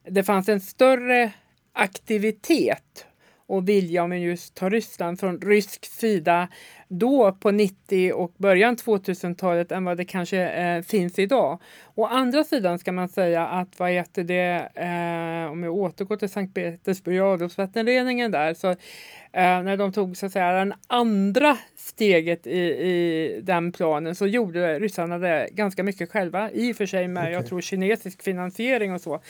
det 0.09 0.23
fanns 0.23 0.49
en 0.49 0.61
större 0.61 1.33
aktivitet 1.73 3.07
och 3.51 3.69
vilja, 3.69 4.05
om 4.05 4.19
just 4.19 4.55
tar 4.55 4.71
Ryssland, 4.71 5.21
från 5.21 5.41
rysk 5.41 5.87
sida 5.87 6.49
då 6.89 7.33
på 7.33 7.51
90 7.51 8.13
och 8.13 8.35
början 8.37 8.77
2000-talet 8.77 9.73
än 9.73 9.85
vad 9.85 9.97
det 9.97 10.05
kanske 10.05 10.39
eh, 10.39 10.83
finns 10.83 11.19
idag. 11.19 11.59
Å 11.95 12.07
andra 12.07 12.45
sidan 12.45 12.79
ska 12.79 12.93
man 12.93 13.09
säga 13.09 13.47
att 13.47 13.79
vad 13.79 13.91
heter 13.91 14.25
det, 14.25 14.69
eh, 14.75 15.53
om 15.53 15.63
jag 15.63 15.75
återgår 15.75 16.17
till 16.17 16.29
Sankt 16.29 16.55
Petersburg 16.55 17.21
avloppsvattenreningen 17.21 18.31
där, 18.31 18.55
så 18.55 18.71
eh, 18.71 18.77
när 19.33 19.77
de 19.77 19.93
tog 19.93 20.17
så 20.17 20.27
att 20.27 20.33
säga 20.33 20.53
den 20.53 20.75
andra 20.87 21.59
steget 21.77 22.47
i, 22.47 22.61
i 22.61 23.41
den 23.43 23.73
planen 23.73 24.15
så 24.15 24.27
gjorde 24.27 24.79
ryssarna 24.79 25.19
det 25.19 25.49
ganska 25.53 25.83
mycket 25.83 26.11
själva, 26.11 26.51
i 26.51 26.73
och 26.73 26.77
för 26.77 26.87
sig 26.87 27.09
med, 27.09 27.23
okay. 27.23 27.33
jag 27.33 27.47
tror, 27.47 27.61
kinesisk 27.61 28.23
finansiering 28.23 28.93
och 28.93 29.01
så. 29.01 29.21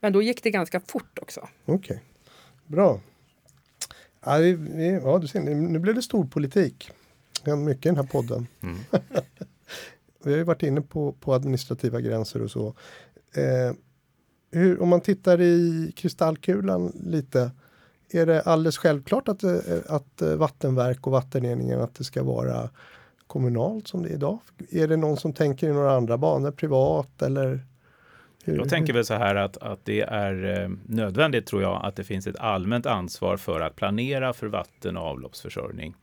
Men 0.00 0.12
då 0.12 0.22
gick 0.22 0.42
det 0.42 0.50
ganska 0.50 0.80
fort 0.80 1.18
också. 1.22 1.48
Okej, 1.64 1.74
okay. 1.74 1.98
bra. 2.66 3.00
Ja, 4.24 4.36
vi, 4.36 5.00
ja, 5.04 5.18
du 5.18 5.26
ser, 5.26 5.40
nu 5.40 5.78
blev 5.78 5.94
det 5.94 6.02
stor 6.02 6.24
politik. 6.24 6.90
Mycket 7.58 7.86
i 7.86 7.88
den 7.88 7.96
här 7.96 8.04
podden. 8.04 8.46
Mm. 8.60 8.76
vi 10.24 10.30
har 10.30 10.38
ju 10.38 10.44
varit 10.44 10.62
inne 10.62 10.80
på, 10.80 11.12
på 11.12 11.34
administrativa 11.34 12.00
gränser 12.00 12.42
och 12.42 12.50
så. 12.50 12.66
Eh, 13.34 13.74
hur, 14.50 14.82
om 14.82 14.88
man 14.88 15.00
tittar 15.00 15.40
i 15.40 15.92
kristallkulan 15.96 16.92
lite. 17.04 17.50
Är 18.14 18.26
det 18.26 18.42
alldeles 18.42 18.78
självklart 18.78 19.28
att, 19.28 19.42
eh, 19.42 19.58
att 19.88 20.22
vattenverk 20.22 21.06
och 21.06 21.12
vattenreningen 21.12 21.80
att 21.80 21.94
det 21.94 22.04
ska 22.04 22.22
vara 22.22 22.70
kommunalt 23.26 23.88
som 23.88 24.02
det 24.02 24.08
är 24.08 24.14
idag? 24.14 24.38
Är 24.70 24.88
det 24.88 24.96
någon 24.96 25.16
som 25.16 25.32
tänker 25.32 25.68
i 25.68 25.72
några 25.72 25.96
andra 25.96 26.18
banor, 26.18 26.50
privat 26.50 27.22
eller? 27.22 27.66
Jag 28.44 28.68
tänker 28.68 28.92
väl 28.92 29.04
så 29.04 29.14
här 29.14 29.34
att, 29.34 29.56
att 29.56 29.84
det 29.84 30.00
är 30.00 30.62
eh, 30.62 30.70
nödvändigt 30.86 31.46
tror 31.46 31.62
jag 31.62 31.80
att 31.84 31.96
det 31.96 32.04
finns 32.04 32.26
ett 32.26 32.38
allmänt 32.38 32.86
ansvar 32.86 33.36
för 33.36 33.60
att 33.60 33.76
planera 33.76 34.32
för 34.32 34.46
vatten 34.46 34.96
och 34.96 35.02
avloppsförsörjning. 35.02 35.94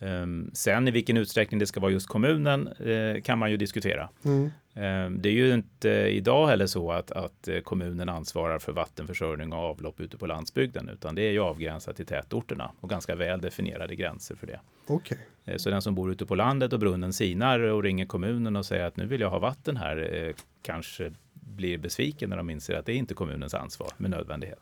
Um, 0.00 0.50
sen 0.54 0.88
i 0.88 0.90
vilken 0.90 1.16
utsträckning 1.16 1.60
det 1.60 1.66
ska 1.66 1.80
vara 1.80 1.92
just 1.92 2.08
kommunen 2.08 2.68
uh, 2.68 3.20
kan 3.20 3.38
man 3.38 3.50
ju 3.50 3.56
diskutera. 3.56 4.08
Mm. 4.24 4.50
Um, 4.74 5.22
det 5.22 5.28
är 5.28 5.32
ju 5.32 5.54
inte 5.54 5.88
idag 5.90 6.46
heller 6.46 6.66
så 6.66 6.92
att, 6.92 7.12
att 7.12 7.48
uh, 7.48 7.60
kommunen 7.60 8.08
ansvarar 8.08 8.58
för 8.58 8.72
vattenförsörjning 8.72 9.52
och 9.52 9.58
avlopp 9.58 10.00
ute 10.00 10.18
på 10.18 10.26
landsbygden, 10.26 10.88
utan 10.88 11.14
det 11.14 11.22
är 11.22 11.30
ju 11.30 11.40
avgränsat 11.40 11.96
till 11.96 12.06
tätorterna 12.06 12.70
och 12.80 12.90
ganska 12.90 13.14
väl 13.14 13.40
definierade 13.40 13.96
gränser 13.96 14.34
för 14.34 14.46
det. 14.46 14.60
Okay. 14.86 15.18
Uh, 15.48 15.56
så 15.56 15.70
den 15.70 15.82
som 15.82 15.94
bor 15.94 16.12
ute 16.12 16.26
på 16.26 16.34
landet 16.34 16.72
och 16.72 16.80
brunnen 16.80 17.12
sinar 17.12 17.60
och 17.60 17.82
ringer 17.82 18.06
kommunen 18.06 18.56
och 18.56 18.66
säger 18.66 18.84
att 18.84 18.96
nu 18.96 19.06
vill 19.06 19.20
jag 19.20 19.30
ha 19.30 19.38
vatten 19.38 19.76
här, 19.76 20.34
kanske 20.62 21.12
blir 21.46 21.78
besviken 21.78 22.30
när 22.30 22.36
de 22.36 22.50
inser 22.50 22.74
att 22.74 22.86
det 22.86 22.92
är 22.92 22.96
inte 22.96 23.14
kommunens 23.14 23.54
ansvar 23.54 23.90
med 23.96 24.10
nödvändighet. 24.10 24.58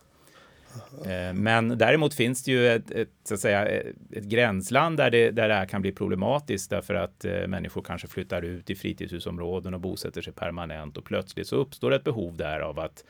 Eh, 1.07 1.35
men 1.35 1.79
däremot 1.79 2.15
finns 2.15 2.43
det 2.43 2.51
ju 2.51 2.69
ett, 2.69 2.91
ett, 2.91 3.09
så 3.25 3.35
att 3.35 3.41
säga, 3.41 3.67
ett 4.11 4.25
gränsland 4.25 4.97
där 4.97 5.11
det, 5.11 5.31
där 5.31 5.49
det 5.49 5.55
här 5.55 5.67
kan 5.67 5.83
bli 5.83 5.93
problematiskt 5.93 6.71
därför 6.71 6.95
att 6.95 7.25
eh, 7.25 7.47
människor 7.47 7.83
kanske 7.83 8.09
flyttar 8.09 8.43
ut 8.43 8.71
i 8.71 8.75
fritidshusområden 8.75 9.75
och 9.75 9.81
bosätter 9.81 10.23
sig 10.23 10.33
permanent 10.33 10.97
och 10.97 11.05
plötsligt 11.05 11.47
så 11.47 11.57
uppstår 11.57 11.93
ett 11.93 12.05
behov 12.05 12.37
där 12.37 12.61
av 12.61 12.79
att, 12.79 13.05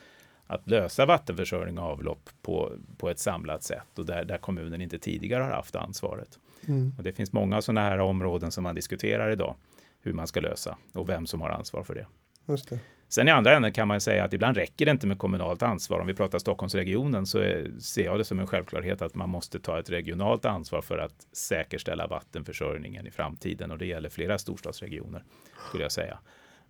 att 0.46 0.68
lösa 0.68 1.06
vattenförsörjning 1.06 1.78
och 1.78 1.84
avlopp 1.84 2.30
på, 2.42 2.72
på 2.96 3.10
ett 3.10 3.18
samlat 3.18 3.62
sätt 3.62 3.98
och 3.98 4.06
där, 4.06 4.24
där 4.24 4.38
kommunen 4.38 4.80
inte 4.80 4.98
tidigare 4.98 5.42
har 5.42 5.50
haft 5.50 5.76
ansvaret. 5.76 6.38
Mm. 6.68 6.92
Och 6.98 7.04
det 7.04 7.12
finns 7.12 7.32
många 7.32 7.62
sådana 7.62 7.80
här 7.80 7.98
områden 7.98 8.50
som 8.50 8.62
man 8.62 8.74
diskuterar 8.74 9.30
idag 9.30 9.56
hur 10.00 10.12
man 10.12 10.26
ska 10.26 10.40
lösa 10.40 10.76
och 10.92 11.08
vem 11.08 11.26
som 11.26 11.40
har 11.40 11.50
ansvar 11.50 11.82
för 11.82 11.94
det. 11.94 12.06
Just 12.46 12.68
det. 12.68 12.78
Sen 13.08 13.28
i 13.28 13.30
andra 13.30 13.56
änden 13.56 13.72
kan 13.72 13.88
man 13.88 14.00
säga 14.00 14.24
att 14.24 14.32
ibland 14.32 14.56
räcker 14.56 14.84
det 14.84 14.90
inte 14.90 15.06
med 15.06 15.18
kommunalt 15.18 15.62
ansvar. 15.62 16.00
Om 16.00 16.06
vi 16.06 16.14
pratar 16.14 16.38
Stockholmsregionen 16.38 17.26
så 17.26 17.38
är, 17.38 17.70
ser 17.80 18.04
jag 18.04 18.18
det 18.18 18.24
som 18.24 18.40
en 18.40 18.46
självklarhet 18.46 19.02
att 19.02 19.14
man 19.14 19.28
måste 19.28 19.60
ta 19.60 19.78
ett 19.78 19.90
regionalt 19.90 20.44
ansvar 20.44 20.82
för 20.82 20.98
att 20.98 21.26
säkerställa 21.32 22.06
vattenförsörjningen 22.06 23.06
i 23.06 23.10
framtiden 23.10 23.70
och 23.70 23.78
det 23.78 23.86
gäller 23.86 24.08
flera 24.08 24.38
storstadsregioner 24.38 25.24
skulle 25.68 25.82
jag 25.82 25.92
säga. 25.92 26.18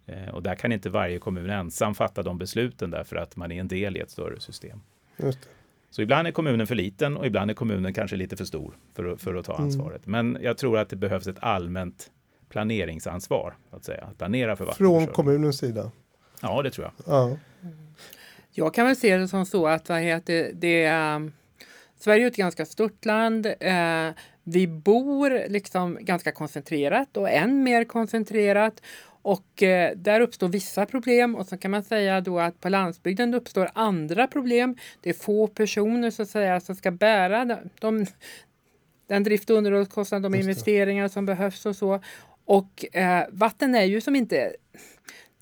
Eh, 0.07 0.29
och 0.29 0.43
där 0.43 0.55
kan 0.55 0.73
inte 0.73 0.91
varje 0.91 1.19
kommun 1.19 1.51
ensam 1.51 1.95
fatta 1.95 2.23
de 2.23 2.39
besluten 2.39 2.91
därför 2.91 3.17
att 3.17 3.37
man 3.37 3.53
är 3.53 3.61
en 3.61 3.69
del 3.69 3.97
i 3.97 4.01
ett 4.01 4.11
större 4.11 4.41
system. 4.41 4.81
Så 5.91 6.03
ibland 6.03 6.29
är 6.29 6.33
kommunen 6.33 6.67
för 6.67 6.75
liten 6.75 7.17
och 7.17 7.27
ibland 7.27 7.51
är 7.51 7.55
kommunen 7.55 7.95
kanske 7.95 8.17
lite 8.17 8.37
för 8.37 8.45
stor 8.45 8.77
för, 8.95 9.17
för 9.17 9.35
att 9.35 9.45
ta 9.45 9.55
mm. 9.55 9.65
ansvaret. 9.65 10.07
Mm. 10.07 10.33
Men 10.33 10.43
jag 10.43 10.59
tror 10.59 10.79
att 10.79 10.89
det 10.89 10.97
behövs 10.97 11.27
ett 11.27 11.39
allmänt 11.41 12.11
planeringsansvar, 12.49 13.55
att 13.71 13.85
säga, 13.85 14.05
att 14.05 14.19
planera 14.19 14.57
för 14.57 14.67
Från 14.67 15.07
kommunens 15.07 15.59
sida? 15.59 15.91
Ja, 16.45 16.63
det 16.63 16.71
tror 16.71 16.85
jag. 16.85 17.15
Ja. 17.15 17.37
Jag 18.51 18.75
kan 18.75 18.87
väl 18.87 18.97
se 18.97 19.17
det 19.17 19.29
som 19.29 19.47
så 19.47 19.67
att 19.67 19.89
vad 19.89 20.01
heter, 20.01 20.51
det 20.55 20.91
um, 20.91 21.33
Sverige 21.99 22.25
är 22.25 22.31
ett 22.31 22.37
ganska 22.37 22.67
stort 22.67 23.05
land. 23.05 23.47
Uh, 23.47 24.11
vi 24.43 24.67
bor 24.67 25.49
liksom 25.49 25.99
ganska 26.01 26.33
koncentrerat 26.33 27.17
och 27.17 27.31
än 27.31 27.63
mer 27.63 27.85
koncentrerat. 27.85 28.83
Och 29.23 29.63
eh, 29.63 29.97
där 29.97 30.21
uppstår 30.21 30.49
vissa 30.49 30.87
problem 30.87 31.35
och 31.35 31.47
så 31.47 31.57
kan 31.57 31.71
man 31.71 31.85
säga 31.85 32.21
då 32.21 32.41
att 32.41 32.61
på 32.61 32.69
landsbygden 32.69 33.35
uppstår 33.35 33.71
andra 33.75 34.27
problem. 34.27 34.77
Det 35.01 35.11
är 35.11 35.15
få 35.15 35.47
personer 35.47 36.11
så 36.11 36.23
att 36.23 36.29
säga 36.29 36.61
som 36.61 36.75
ska 36.75 36.91
bära 36.91 37.45
de, 37.45 37.57
de, 37.81 38.07
den 39.07 39.25
drift 39.25 39.51
och 39.51 39.57
underhållskostnad, 39.57 40.23
de 40.23 40.35
investeringar 40.35 41.09
som 41.09 41.27
behövs 41.27 41.67
och 41.67 41.77
så. 41.77 42.01
Och 42.45 42.97
eh, 42.97 43.25
vatten 43.31 43.75
är 43.75 43.85
ju 43.85 44.01
som 44.01 44.17
inte 44.17 44.53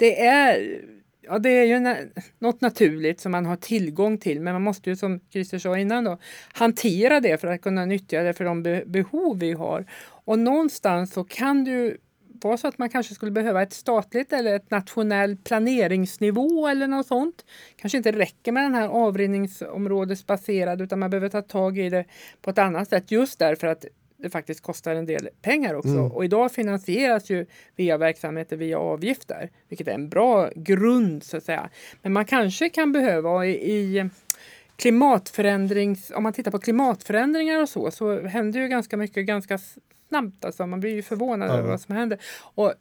det 0.03 0.27
är, 0.27 0.81
ja, 1.21 1.39
det 1.39 1.51
är 1.51 1.65
ju 1.65 1.81
na 1.81 1.97
något 2.39 2.61
naturligt 2.61 3.21
som 3.21 3.33
man 3.33 3.47
har 3.47 3.57
tillgång 3.57 4.19
till 4.19 4.41
men 4.41 4.53
man 4.53 4.63
måste 4.63 4.91
ju 4.91 4.97
som 4.97 5.21
Christer 5.31 5.59
sa 5.59 5.79
innan 5.79 6.05
då, 6.05 6.19
hantera 6.53 7.21
det 7.21 7.41
för 7.41 7.49
att 7.49 7.63
kunna 7.63 7.85
nyttja 7.85 8.23
det 8.23 8.35
för 8.35 8.45
de 8.45 8.63
be 8.63 8.83
behov 8.87 9.39
vi 9.39 9.53
har. 9.53 9.87
Och 10.25 10.39
någonstans 10.39 11.13
så 11.13 11.25
kan 11.25 11.65
det 11.65 11.71
ju 11.71 11.97
vara 12.43 12.57
så 12.57 12.69
att 12.69 12.79
man 12.79 12.89
kanske 12.89 13.15
skulle 13.15 13.33
behöva 13.33 13.63
ett 13.63 13.73
statligt 13.73 14.33
eller 14.33 14.55
ett 14.55 14.71
nationell 14.71 15.37
planeringsnivå 15.37 16.69
eller 16.69 16.87
något 16.87 17.07
sånt. 17.07 17.45
Kanske 17.77 17.99
inte 17.99 18.13
räcker 18.13 18.53
med 18.53 18.65
den 18.65 18.75
här 18.75 18.89
avrinningsområdesbaserade 18.89 20.85
utan 20.85 20.99
man 20.99 21.11
behöver 21.11 21.29
ta 21.29 21.43
tag 21.43 21.79
i 21.79 21.91
det 21.91 22.05
på 22.41 22.51
ett 22.51 22.59
annat 22.59 22.89
sätt 22.89 23.11
just 23.11 23.39
därför 23.39 23.67
att 23.67 23.85
det 24.23 24.31
faktiskt 24.31 24.61
kostar 24.61 24.95
en 24.95 25.07
del 25.07 25.29
pengar 25.43 25.75
också. 25.75 25.89
Mm. 25.89 26.13
Och 26.13 26.25
idag 26.25 26.53
finansieras 26.53 27.31
ju 27.31 27.47
via 27.77 27.97
verksamheter 27.97 28.57
via 28.57 28.79
avgifter, 28.79 29.51
vilket 29.69 29.89
är 29.89 29.93
en 29.93 30.09
bra 30.09 30.51
grund 30.55 31.25
så 31.25 31.37
att 31.37 31.45
säga. 31.45 31.71
Men 32.03 32.13
man 32.13 32.25
kanske 32.25 32.69
kan 32.69 32.93
behöva 32.93 33.47
i, 33.47 33.51
i 33.51 34.09
klimatförändrings... 34.77 36.11
Om 36.15 36.23
man 36.23 36.33
tittar 36.33 36.51
på 36.51 36.59
klimatförändringar 36.59 37.63
och 37.63 37.69
så, 37.69 37.91
så 37.91 38.21
händer 38.21 38.61
ju 38.61 38.69
ganska 38.69 38.97
mycket 38.97 39.27
ganska 39.27 39.59
snabbt. 40.09 40.45
Alltså 40.45 40.67
man 40.67 40.81
blir 40.81 40.95
ju 40.95 41.03
förvånad 41.03 41.49
mm. 41.49 41.61
över 41.61 41.71
vad 41.71 41.81
som 41.81 41.95
händer. 41.95 42.19
Och 42.55 42.75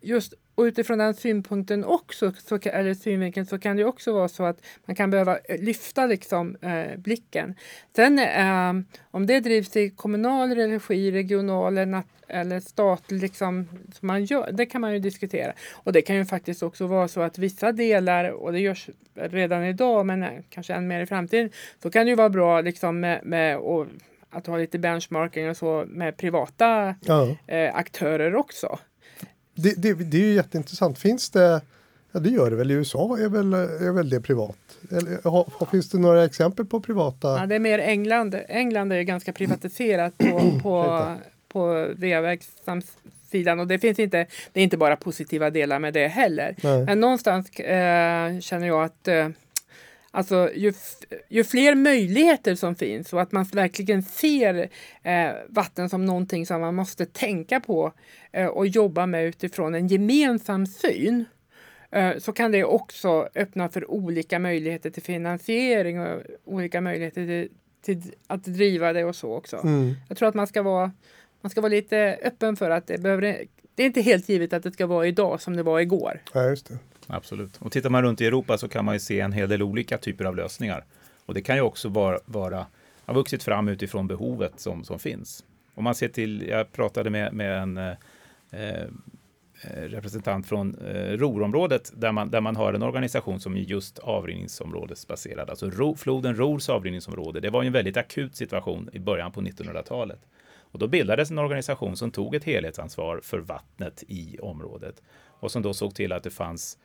just 0.00 0.34
utifrån 0.66 0.98
den 0.98 1.14
synpunkten 1.14 1.84
också, 1.84 2.32
så, 2.32 2.58
eller 2.62 2.94
synvinkeln, 2.94 3.46
så 3.46 3.58
kan 3.58 3.76
det 3.76 3.84
också 3.84 4.12
vara 4.12 4.28
så 4.28 4.44
att 4.44 4.62
man 4.84 4.96
kan 4.96 5.10
behöva 5.10 5.38
eh, 5.38 5.62
lyfta 5.62 6.06
liksom, 6.06 6.56
eh, 6.56 6.98
blicken. 6.98 7.54
Sen 7.96 8.18
eh, 8.18 8.72
om 9.10 9.26
det 9.26 9.40
drivs 9.40 9.76
i 9.76 9.90
kommunal 9.90 10.50
regi, 10.50 11.12
regional 11.12 11.78
eller, 11.78 12.02
eller 12.28 12.60
statlig, 12.60 13.20
liksom, 13.20 13.68
som 13.92 14.06
man 14.06 14.24
gör, 14.24 14.52
det 14.52 14.66
kan 14.66 14.80
man 14.80 14.92
ju 14.92 14.98
diskutera. 14.98 15.52
Och 15.72 15.92
det 15.92 16.02
kan 16.02 16.16
ju 16.16 16.24
faktiskt 16.24 16.62
också 16.62 16.86
vara 16.86 17.08
så 17.08 17.20
att 17.20 17.38
vissa 17.38 17.72
delar, 17.72 18.30
och 18.30 18.52
det 18.52 18.60
görs 18.60 18.88
redan 19.14 19.64
idag, 19.64 20.06
men 20.06 20.22
eh, 20.22 20.28
kanske 20.48 20.74
än 20.74 20.88
mer 20.88 21.00
i 21.00 21.06
framtiden, 21.06 21.50
så 21.82 21.90
kan 21.90 22.06
det 22.06 22.10
ju 22.10 22.16
vara 22.16 22.30
bra 22.30 22.60
liksom, 22.60 23.00
med, 23.00 23.20
med 23.24 23.58
och, 23.58 23.86
att 24.30 24.46
ha 24.46 24.56
lite 24.56 24.78
benchmarking 24.78 25.50
och 25.50 25.56
så 25.56 25.84
med 25.88 26.16
privata 26.16 26.94
ja. 27.00 27.36
eh, 27.46 27.74
aktörer 27.74 28.34
också 28.34 28.78
det, 29.54 29.82
det, 29.82 29.94
det 29.94 30.16
är 30.16 30.26
ju 30.26 30.34
jätteintressant. 30.34 30.98
Finns 30.98 31.30
det, 31.30 31.60
ja 32.12 32.20
det 32.20 32.30
gör 32.30 32.50
det 32.50 32.56
väl 32.56 32.70
i 32.70 32.74
USA, 32.74 33.18
är 33.18 33.28
väl, 33.28 33.54
är 33.54 33.92
väl 33.92 34.10
det 34.10 34.20
privat? 34.20 34.56
Eller, 34.90 35.30
har, 35.30 35.66
finns 35.70 35.90
det 35.90 35.98
några 35.98 36.24
exempel 36.24 36.66
på 36.66 36.80
privata? 36.80 37.38
Ja, 37.38 37.46
det 37.46 37.54
är 37.54 37.58
mer 37.58 37.78
England. 37.78 38.36
England 38.48 38.92
är 38.92 39.02
ganska 39.02 39.32
privatiserat 39.32 40.18
på, 40.18 40.60
på, 40.62 41.06
på 41.48 41.66
va-verksamhetssidan 41.96 43.60
och 43.60 43.66
det 43.66 43.78
finns 43.78 43.98
inte, 43.98 44.26
det 44.52 44.60
är 44.60 44.64
inte 44.64 44.76
bara 44.76 44.96
positiva 44.96 45.50
delar 45.50 45.78
med 45.78 45.94
det 45.94 46.08
heller. 46.08 46.56
Nej. 46.62 46.84
Men 46.84 47.00
någonstans 47.00 47.50
eh, 47.50 48.40
känner 48.40 48.66
jag 48.66 48.84
att 48.84 49.08
eh, 49.08 49.28
Alltså 50.12 50.50
ju, 50.54 50.72
ju 51.28 51.44
fler 51.44 51.74
möjligheter 51.74 52.54
som 52.54 52.74
finns 52.74 53.12
och 53.12 53.22
att 53.22 53.32
man 53.32 53.44
verkligen 53.44 54.02
ser 54.02 54.70
eh, 55.02 55.30
vatten 55.48 55.90
som 55.90 56.04
någonting 56.04 56.46
som 56.46 56.60
man 56.60 56.74
måste 56.74 57.06
tänka 57.06 57.60
på 57.60 57.92
eh, 58.32 58.46
och 58.46 58.66
jobba 58.66 59.06
med 59.06 59.24
utifrån 59.24 59.74
en 59.74 59.88
gemensam 59.88 60.66
syn 60.66 61.24
eh, 61.90 62.18
så 62.18 62.32
kan 62.32 62.52
det 62.52 62.64
också 62.64 63.28
öppna 63.34 63.68
för 63.68 63.90
olika 63.90 64.38
möjligheter 64.38 64.90
till 64.90 65.02
finansiering 65.02 66.00
och 66.00 66.22
olika 66.44 66.80
möjligheter 66.80 67.26
till, 67.26 67.48
till 67.82 68.14
att 68.26 68.44
driva 68.44 68.92
det 68.92 69.04
och 69.04 69.16
så 69.16 69.34
också. 69.34 69.56
Mm. 69.56 69.94
Jag 70.08 70.18
tror 70.18 70.28
att 70.28 70.34
man 70.34 70.46
ska 70.46 70.62
vara 70.62 70.92
man 71.40 71.50
ska 71.50 71.60
vara 71.60 71.70
lite 71.70 72.18
öppen 72.22 72.56
för 72.56 72.70
att 72.70 72.86
det 72.86 72.98
behöver 72.98 73.46
det 73.74 73.82
är 73.82 73.86
inte 73.86 74.00
helt 74.00 74.28
givet 74.28 74.52
att 74.52 74.62
det 74.62 74.72
ska 74.72 74.86
vara 74.86 75.06
idag 75.06 75.40
som 75.40 75.56
det 75.56 75.62
var 75.62 75.80
igår. 75.80 76.22
Ja, 76.32 76.48
just 76.48 76.68
det. 76.68 76.78
Absolut. 77.12 77.56
Och 77.56 77.72
tittar 77.72 77.90
man 77.90 78.02
runt 78.02 78.20
i 78.20 78.26
Europa 78.26 78.58
så 78.58 78.68
kan 78.68 78.84
man 78.84 78.94
ju 78.94 79.00
se 79.00 79.20
en 79.20 79.32
hel 79.32 79.48
del 79.48 79.62
olika 79.62 79.98
typer 79.98 80.24
av 80.24 80.36
lösningar. 80.36 80.84
Och 81.26 81.34
det 81.34 81.42
kan 81.42 81.56
ju 81.56 81.62
också 81.62 81.88
vara, 81.88 82.18
vara 82.24 82.66
har 83.10 83.14
vuxit 83.14 83.42
fram 83.42 83.68
utifrån 83.68 84.06
behovet 84.06 84.60
som, 84.60 84.84
som 84.84 84.98
finns. 84.98 85.44
Om 85.74 85.84
man 85.84 85.94
ser 85.94 86.08
till, 86.08 86.48
jag 86.48 86.72
pratade 86.72 87.10
med, 87.10 87.32
med 87.32 87.62
en 87.62 87.76
eh, 87.76 87.92
eh, 88.50 88.86
representant 89.70 90.46
från 90.46 90.74
eh, 90.74 91.16
Rorområdet 91.16 91.92
där 91.94 92.12
man, 92.12 92.30
där 92.30 92.40
man 92.40 92.56
har 92.56 92.72
en 92.72 92.82
organisation 92.82 93.40
som 93.40 93.56
är 93.56 93.60
just 93.60 93.98
avrinningsområdesbaserad. 93.98 95.50
Alltså 95.50 95.70
Ro, 95.70 95.96
floden 95.96 96.36
Rors 96.36 96.68
avrinningsområde. 96.68 97.40
Det 97.40 97.50
var 97.50 97.62
ju 97.62 97.66
en 97.66 97.72
väldigt 97.72 97.96
akut 97.96 98.36
situation 98.36 98.90
i 98.92 98.98
början 98.98 99.32
på 99.32 99.40
1900-talet. 99.40 100.20
Och 100.72 100.78
då 100.78 100.88
bildades 100.88 101.30
en 101.30 101.38
organisation 101.38 101.96
som 101.96 102.10
tog 102.10 102.34
ett 102.34 102.44
helhetsansvar 102.44 103.20
för 103.22 103.38
vattnet 103.38 104.04
i 104.08 104.38
området 104.38 105.02
och 105.40 105.50
som 105.50 105.62
då 105.62 105.74
såg 105.74 105.94
till 105.94 106.12
att 106.12 106.22
det 106.22 106.30
fanns 106.30 106.78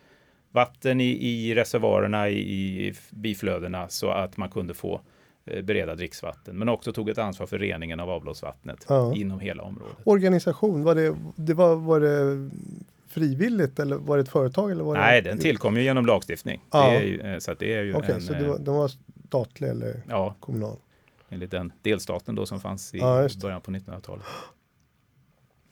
vatten 0.56 1.02
i, 1.02 1.06
i 1.06 1.56
reservoarerna, 1.56 2.30
i, 2.30 2.88
i 2.88 2.94
biflödena 3.10 3.89
så 3.89 4.10
att 4.10 4.38
man 4.38 4.50
kunde 4.50 4.74
få 4.74 5.02
eh, 5.46 5.62
bereda 5.62 5.96
dricksvatten, 5.96 6.58
men 6.58 6.70
också 6.70 6.94
tog 6.94 7.10
ett 7.10 7.18
ansvar 7.18 7.48
för 7.48 7.60
reningen 7.60 8.00
av 8.00 8.10
avloppsvattnet 8.10 8.86
ja. 8.89 9.15
inom 9.15 9.39
hela 9.39 9.63
området. 9.63 9.98
Organisation, 10.04 10.84
var 10.84 10.96
det, 10.96 11.15
det 11.36 11.54
var, 11.54 11.76
var 11.76 12.00
det 12.00 12.50
frivilligt 13.08 13.80
eller 13.80 13.96
var 13.96 14.18
det 14.18 14.24
ett 14.24 14.30
företag? 14.30 14.72
Eller 14.72 14.84
var 14.84 14.96
Nej, 14.96 15.22
det... 15.22 15.30
den 15.30 15.39
tillkom 15.39 15.78
ju 15.78 15.84
genom 15.84 16.06
lagstiftning. 16.06 16.62
Ja. 16.72 16.89
Det 16.89 16.96
är 16.96 17.02
ju, 17.02 17.20
eh, 17.20 17.39
så 17.39 17.54
det 17.54 17.74
är 17.74 17.84
ju 17.84 17.96
okay, 17.96 18.15
en, 18.15 18.22
så 18.22 18.34
det 18.34 18.48
var, 18.48 18.60
de 18.60 18.76
var 18.76 18.91
statlig 19.28 19.70
eller 19.70 20.02
ja, 20.10 20.36
kommunal? 20.39 20.78
Enligt 21.30 21.52
den 21.52 21.74
delstaten 21.82 22.36
då 22.36 22.46
som 22.46 22.60
fanns 22.60 22.94
i 22.94 22.98
ja, 22.98 23.28
början 23.41 23.62
på 23.62 23.72
1900-talet. 23.72 24.26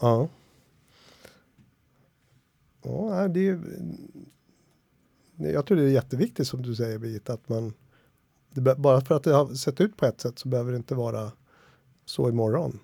Ja. 0.02 0.28
Ja, 2.84 3.28
det 3.28 3.48
är, 3.48 3.60
jag 5.38 5.66
tror 5.66 5.78
det 5.78 5.84
är 5.84 5.88
jätteviktigt 5.88 6.48
som 6.48 6.62
du 6.62 6.76
säger 6.76 6.98
Birgitta, 6.98 7.34
att 7.34 7.50
man 7.50 7.74
bara 8.78 9.02
för 9.02 9.16
att 9.16 9.24
det 9.24 9.34
har 9.34 9.54
sett 9.54 9.82
ut 9.82 9.98
på 9.98 10.06
ett 10.06 10.22
sätt 10.22 10.40
så 10.40 10.48
behöver 10.50 10.72
det 10.72 10.78
inte 10.78 10.96
vara 10.96 11.32
så 12.06 12.30
imorgon. 12.30 12.80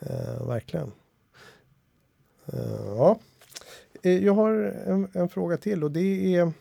Eh, 0.00 0.46
verkligen. 0.46 0.92
Eh, 2.46 2.86
ja. 2.86 3.18
Eh, 4.02 4.24
jag 4.24 4.34
har 4.34 4.52
en, 4.86 5.08
en, 5.12 5.28
fråga 5.28 5.56
till 5.56 5.84
och 5.84 5.90
det 5.90 6.36
är 6.36 6.52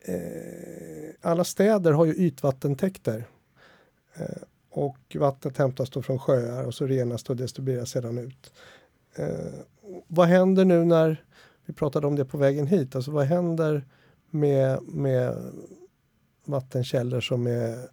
eh, 0.00 1.10
alla 1.20 1.44
städer 1.44 1.92
har 1.92 2.04
ju 2.04 2.14
ytvattentäkter. 2.14 3.24
Eh, 4.14 4.42
och 4.70 5.16
vattnet 5.18 5.56
hämtas 5.56 5.90
då 5.90 6.02
från 6.02 6.18
sjöar 6.18 6.64
och 6.64 6.74
så 6.74 6.86
renas 6.86 7.24
det 7.24 7.30
och 7.30 7.36
distribueras 7.36 7.90
sedan 7.90 8.18
ut. 8.18 8.52
Eh, 9.14 9.60
vad 10.06 10.28
händer 10.28 10.64
nu 10.64 10.84
när, 10.84 11.24
vi 11.68 11.74
pratade 11.74 12.06
om 12.06 12.16
det 12.16 12.24
på 12.24 12.38
vägen 12.38 12.66
hit, 12.66 12.96
alltså 12.96 13.10
vad 13.10 13.26
händer 13.26 13.84
med, 14.30 14.82
med 14.82 15.36
vattenkällor 16.44 17.20
som 17.20 17.46
är 17.46 17.88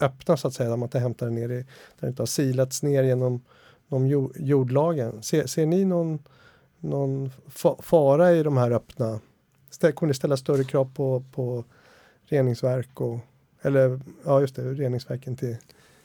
öppna 0.00 0.36
så 0.36 0.48
att 0.48 0.54
säga, 0.54 0.70
där 0.70 0.76
man 0.76 0.86
inte 0.86 0.98
hämtar 0.98 1.30
ner 1.30 1.48
i, 1.48 1.56
där 1.56 1.66
det 2.00 2.08
inte 2.08 2.22
har 2.22 2.26
silats 2.26 2.82
ner 2.82 3.02
genom 3.02 3.44
de 3.88 4.30
jordlagen. 4.36 5.22
Ser, 5.22 5.46
ser 5.46 5.66
ni 5.66 5.84
någon, 5.84 6.18
någon 6.78 7.30
fara 7.82 8.32
i 8.32 8.42
de 8.42 8.56
här 8.56 8.70
öppna? 8.70 9.20
Kommer 9.94 10.08
det 10.08 10.14
ställa 10.14 10.36
större 10.36 10.64
krav 10.64 10.94
på, 10.94 11.24
på 11.32 11.64
reningsverk 12.24 13.00
och 13.00 13.18
eller 13.62 14.00
ja 14.24 14.40
just 14.40 14.56
det, 14.56 14.62
reningsverken 14.62 15.36
till, 15.36 15.56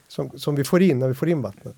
som, 0.07 0.39
som 0.39 0.55
vi 0.55 0.63
får 0.63 0.81
in 0.81 0.99
när 0.99 1.07
vi 1.07 1.13
får 1.13 1.29
in 1.29 1.41
vattnet? 1.41 1.75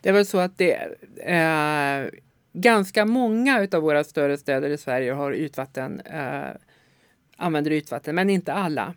Det 0.00 0.08
är 0.08 0.12
väl 0.12 0.26
så 0.26 0.38
att 0.38 0.58
det 0.58 0.74
eh, 1.16 2.10
ganska 2.52 3.04
många 3.04 3.68
av 3.72 3.82
våra 3.82 4.04
större 4.04 4.36
städer 4.36 4.70
i 4.70 4.78
Sverige 4.78 5.12
har 5.12 5.32
ytvatten 5.32 6.00
eh, 6.00 6.50
använder 7.42 7.70
ytvatten, 7.70 8.14
men 8.14 8.30
inte 8.30 8.52
alla. 8.52 8.94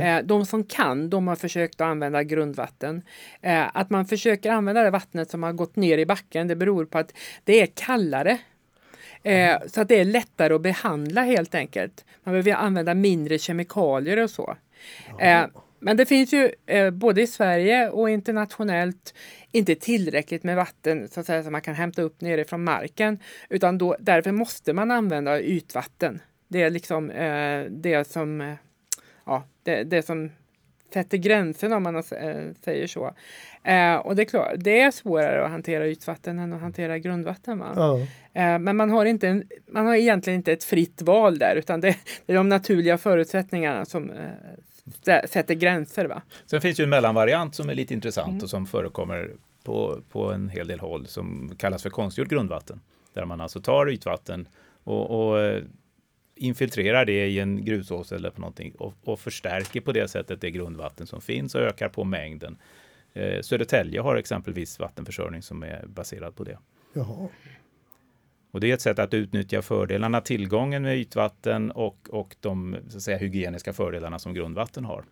Eh, 0.00 0.24
de 0.24 0.46
som 0.46 0.64
kan, 0.64 1.10
de 1.10 1.28
har 1.28 1.36
försökt 1.36 1.80
att 1.80 1.86
använda 1.86 2.22
grundvatten. 2.22 3.02
Eh, 3.40 3.76
att 3.76 3.90
man 3.90 4.06
försöker 4.06 4.50
använda 4.50 4.82
det 4.82 4.90
vattnet 4.90 5.30
som 5.30 5.42
har 5.42 5.52
gått 5.52 5.76
ner 5.76 5.98
i 5.98 6.06
backen, 6.06 6.48
det 6.48 6.56
beror 6.56 6.84
på 6.84 6.98
att 6.98 7.12
det 7.44 7.62
är 7.62 7.66
kallare. 7.66 8.38
Eh, 9.22 9.56
så 9.66 9.80
att 9.80 9.88
det 9.88 10.00
är 10.00 10.04
lättare 10.04 10.54
att 10.54 10.62
behandla 10.62 11.22
helt 11.22 11.54
enkelt. 11.54 12.04
Man 12.24 12.32
behöver 12.32 12.52
använda 12.52 12.94
mindre 12.94 13.38
kemikalier 13.38 14.22
och 14.22 14.30
så. 14.30 14.56
Eh, 15.20 15.46
men 15.78 15.96
det 15.96 16.06
finns 16.06 16.32
ju 16.32 16.52
eh, 16.66 16.90
både 16.90 17.22
i 17.22 17.26
Sverige 17.26 17.90
och 17.90 18.10
internationellt 18.10 19.14
inte 19.52 19.74
tillräckligt 19.74 20.44
med 20.44 20.56
vatten 20.56 21.08
så 21.08 21.20
att 21.20 21.26
säga, 21.26 21.42
som 21.42 21.52
man 21.52 21.60
kan 21.60 21.74
hämta 21.74 22.02
upp 22.02 22.20
nerifrån 22.20 22.64
marken. 22.64 23.18
Utan 23.48 23.78
då, 23.78 23.96
därför 24.00 24.32
måste 24.32 24.72
man 24.72 24.90
använda 24.90 25.40
ytvatten. 25.40 26.20
Det 26.48 26.62
är 26.62 26.70
liksom 26.70 27.10
eh, 27.10 27.64
det 27.70 28.10
som 28.10 28.40
eh, 28.40 28.54
ja, 29.26 29.44
det, 29.62 29.84
det 29.84 30.02
som 30.02 30.30
sätter 30.92 31.18
gränsen 31.18 31.72
om 31.72 31.82
man 31.82 31.96
äh, 31.96 32.02
säger 32.64 32.86
så. 32.86 33.14
Eh, 33.64 33.94
och 33.94 34.16
det 34.16 34.22
är 34.22 34.24
klart, 34.24 34.52
det 34.56 34.80
är 34.80 34.90
svårare 34.90 35.44
att 35.44 35.50
hantera 35.50 35.88
ytvatten 35.88 36.38
än 36.38 36.52
att 36.52 36.60
hantera 36.60 36.98
grundvatten. 36.98 37.62
Ja. 37.76 37.98
Eh, 38.32 38.58
men 38.58 38.76
man 38.76 38.90
har, 38.90 39.04
inte 39.04 39.28
en, 39.28 39.44
man 39.66 39.86
har 39.86 39.94
egentligen 39.94 40.36
inte 40.36 40.52
ett 40.52 40.64
fritt 40.64 41.02
val 41.02 41.38
där 41.38 41.56
utan 41.56 41.80
det, 41.80 41.96
det 42.26 42.32
är 42.32 42.36
de 42.36 42.48
naturliga 42.48 42.98
förutsättningarna 42.98 43.84
som 43.84 44.10
eh, 44.10 44.16
sätter 45.28 45.54
gränser. 45.54 46.04
Va? 46.04 46.22
Sen 46.46 46.60
finns 46.60 46.80
ju 46.80 46.84
en 46.84 46.90
mellanvariant 46.90 47.54
som 47.54 47.70
är 47.70 47.74
lite 47.74 47.94
intressant 47.94 48.28
mm. 48.28 48.42
och 48.42 48.50
som 48.50 48.66
förekommer 48.66 49.30
på, 49.64 50.00
på 50.10 50.32
en 50.32 50.48
hel 50.48 50.68
del 50.68 50.80
håll 50.80 51.06
som 51.06 51.56
kallas 51.58 51.82
för 51.82 51.90
konstgjort 51.90 52.28
grundvatten. 52.28 52.80
Där 53.12 53.24
man 53.24 53.40
alltså 53.40 53.60
tar 53.60 53.90
ytvatten 53.90 54.48
och, 54.84 55.30
och 55.30 55.40
eh, 55.40 55.62
infiltrerar 56.34 57.04
det 57.04 57.26
i 57.26 57.38
en 57.40 57.64
grusås 57.64 58.12
eller 58.12 58.30
på 58.30 58.40
någonting 58.40 58.74
och, 58.78 58.94
och, 59.04 59.20
förstärker 59.20 59.80
på 59.80 59.92
det 59.92 60.08
sättet 60.08 60.40
det 60.40 60.50
grundvatten 60.50 61.06
som 61.06 61.20
finns 61.20 61.54
och 61.54 61.60
ökar 61.60 61.88
på 61.88 62.04
mängden. 62.04 62.56
Eh, 63.12 63.40
Södertälje 63.40 64.00
har 64.00 64.16
exempelvis 64.16 64.78
vattenförsörjning 64.78 65.42
som 65.42 65.62
är 65.62 65.84
baserad 65.86 66.36
på 66.36 66.44
det. 66.44 66.58
Jaha. 66.92 67.28
Och 68.50 68.60
det 68.60 68.70
är 68.70 68.74
ett 68.74 68.80
sätt 68.80 68.98
att 68.98 69.14
utnyttja 69.14 69.62
fördelarna, 69.62 70.20
tillgången 70.20 70.82
med 70.82 70.98
ytvatten 70.98 71.70
och, 71.70 72.08
och 72.10 72.36
de 72.40 72.76
så 72.88 73.00
säga, 73.00 73.18
hygieniska 73.18 73.72
fördelarna 73.72 74.18
som 74.18 74.34
grundvatten 74.34 74.84
har. 74.84 75.04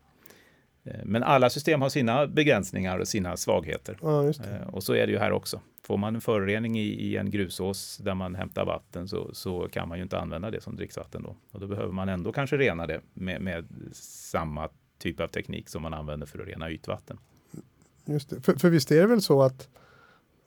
Eh, 0.84 1.00
men 1.04 1.22
alla 1.22 1.50
system 1.50 1.82
har 1.82 1.88
sina 1.88 2.26
begränsningar 2.26 2.98
och 2.98 3.08
sina 3.08 3.36
svagheter. 3.36 3.98
Ja, 4.02 4.28
eh, 4.28 4.68
och 4.68 4.82
så 4.82 4.94
är 4.94 5.06
det 5.06 5.12
ju 5.12 5.18
här 5.18 5.32
också. 5.32 5.60
Får 5.82 5.96
man 5.96 6.14
en 6.14 6.20
förorening 6.20 6.78
i, 6.78 6.88
i, 6.88 7.16
en 7.16 7.30
grusås 7.30 7.96
där 7.96 8.14
man 8.14 8.34
hämtar 8.34 8.64
vatten 8.64 9.08
så, 9.08 9.34
så, 9.34 9.68
kan 9.68 9.88
man 9.88 9.98
ju 9.98 10.02
inte 10.02 10.18
använda 10.18 10.50
det 10.50 10.60
som 10.60 10.76
dricksvatten 10.76 11.22
då. 11.22 11.36
Och 11.50 11.60
då 11.60 11.66
behöver 11.66 11.92
man 11.92 12.08
ändå 12.08 12.32
kanske 12.32 12.56
rena 12.56 12.86
det 12.86 13.00
med, 13.14 13.40
med 13.40 13.66
samma 13.92 14.68
typ 14.98 15.20
av 15.20 15.28
teknik 15.28 15.68
som 15.68 15.82
man 15.82 15.94
använder 15.94 16.26
för 16.26 16.38
att 16.38 16.48
rena 16.48 16.70
ytvatten. 16.70 17.18
Just 18.04 18.30
det. 18.30 18.40
För, 18.40 18.54
för 18.54 18.70
visst 18.70 18.90
är 18.90 19.00
det 19.00 19.06
väl 19.06 19.22
så 19.22 19.42
att 19.42 19.68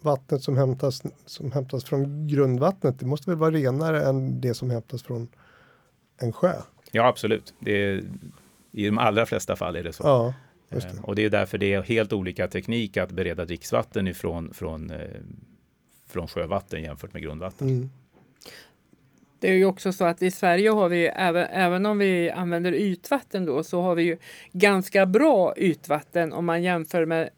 vattnet 0.02 0.44
som 0.44 0.58
hämtas, 0.58 1.04
som 1.26 1.52
hämtas 1.52 1.84
från 1.84 2.28
grundvattnet, 2.28 3.00
det 3.00 3.06
måste 3.06 3.30
väl 3.30 3.40
vara 3.40 3.52
renare 3.52 4.04
än 4.06 4.42
det 4.42 4.54
som 4.54 4.70
hämtas 4.70 5.04
från 5.04 5.28
en 6.18 6.34
sjö? 6.34 6.54
Ja, 6.92 7.08
absolut. 7.08 7.54
Det 7.60 7.72
är, 7.72 8.04
I 8.72 8.86
de 8.86 8.98
allra 8.98 9.26
flesta 9.26 9.56
fall 9.56 9.76
är 9.76 9.84
det 9.84 9.94
så. 9.94 10.04
Ja, 10.04 10.34
det. 10.70 10.86
Eh, 10.86 11.04
och 11.04 11.16
det 11.16 11.26
är 11.26 11.30
därför 11.30 11.58
det 11.58 11.74
är 11.74 11.82
helt 11.82 12.14
olika 12.14 12.48
teknik 12.48 12.98
att 12.98 13.12
bereda 13.12 13.46
dricksvatten 13.46 14.08
ifrån 14.08 14.54
från, 14.54 14.92
eh, 14.92 15.00
från 16.08 16.28
sjövatten 16.28 16.84
jämfört 16.84 17.14
med 17.14 17.22
grundvatten. 17.22 17.70
Mm. 17.70 17.90
Det 19.40 19.50
är 19.50 19.54
ju 19.54 19.66
också 19.66 19.94
så 19.94 20.06
att 20.06 20.22
i 20.22 20.32
Sverige 20.32 20.70
har 20.70 20.90
vi, 20.90 21.06
även, 21.06 21.46
även 21.46 21.86
om 21.86 21.98
vi 21.98 22.30
använder 22.30 22.74
ytvatten 22.74 23.46
då, 23.46 23.64
så 23.64 23.82
har 23.82 23.96
vi 23.96 24.04
ju 24.04 24.18
ganska 24.52 25.06
bra 25.06 25.54
ytvatten 25.58 26.34
om 26.34 26.46
man 26.46 26.64
jämför 26.64 27.06
med 27.06 27.30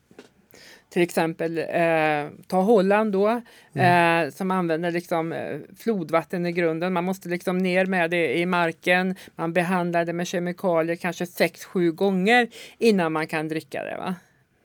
till 0.91 1.01
exempel 1.01 1.57
eh, 1.57 2.29
ta 2.47 2.61
Holland 2.61 3.11
då, 3.11 3.41
mm. 3.73 4.25
eh, 4.25 4.31
som 4.31 4.51
använder 4.51 4.91
liksom 4.91 5.33
eh, 5.33 5.59
flodvatten 5.77 6.45
i 6.45 6.51
grunden. 6.51 6.93
Man 6.93 7.03
måste 7.03 7.29
liksom 7.29 7.57
ner 7.57 7.85
med 7.85 8.11
det 8.11 8.37
i 8.37 8.45
marken. 8.45 9.15
Man 9.35 9.53
behandlar 9.53 10.05
det 10.05 10.13
med 10.13 10.27
kemikalier 10.27 10.95
kanske 10.95 11.25
sex, 11.25 11.65
sju 11.65 11.91
gånger 11.91 12.47
innan 12.77 13.11
man 13.11 13.27
kan 13.27 13.47
dricka 13.47 13.83
det. 13.83 13.97
Va? 13.97 14.15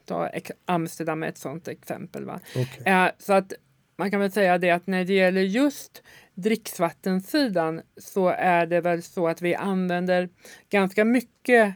Ta 0.04 0.30
Amsterdam 0.64 1.22
är 1.22 1.28
ett 1.28 1.38
sådant 1.38 1.68
exempel. 1.68 2.24
Va? 2.24 2.40
Okay. 2.54 2.92
Eh, 2.92 3.10
så 3.18 3.32
att 3.32 3.52
man 3.96 4.10
kan 4.10 4.20
väl 4.20 4.32
säga 4.32 4.58
det 4.58 4.70
att 4.70 4.86
när 4.86 5.04
det 5.04 5.14
gäller 5.14 5.42
just 5.42 6.02
dricksvattensidan 6.34 7.82
så 7.96 8.28
är 8.28 8.66
det 8.66 8.80
väl 8.80 9.02
så 9.02 9.28
att 9.28 9.42
vi 9.42 9.54
använder 9.54 10.28
ganska 10.70 11.04
mycket 11.04 11.74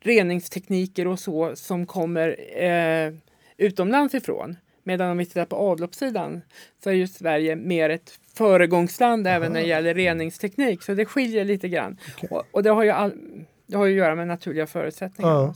reningstekniker 0.00 1.06
och 1.06 1.18
så 1.18 1.56
som 1.56 1.86
kommer 1.86 2.36
eh, 2.62 3.12
utomlands 3.60 4.14
ifrån. 4.14 4.56
Medan 4.82 5.10
om 5.10 5.18
vi 5.18 5.26
tittar 5.26 5.44
på 5.44 5.56
avloppssidan 5.56 6.40
så 6.84 6.90
är 6.90 6.94
ju 6.94 7.06
Sverige 7.06 7.56
mer 7.56 7.90
ett 7.90 8.10
föregångsland 8.34 9.26
Aha. 9.26 9.36
även 9.36 9.52
när 9.52 9.60
det 9.60 9.66
gäller 9.66 9.94
reningsteknik. 9.94 10.82
Så 10.82 10.94
det 10.94 11.04
skiljer 11.04 11.44
lite 11.44 11.68
grann. 11.68 11.98
Okay. 12.16 12.28
Och, 12.30 12.44
och, 12.52 12.62
det, 12.62 12.70
har 12.70 12.82
ju 12.82 12.90
all, 12.90 13.12
det 13.66 13.76
har 13.76 13.86
ju 13.86 13.92
att 13.92 13.98
göra 13.98 14.14
med 14.14 14.28
naturliga 14.28 14.66
förutsättningar. 14.66 15.32
Ja. 15.32 15.54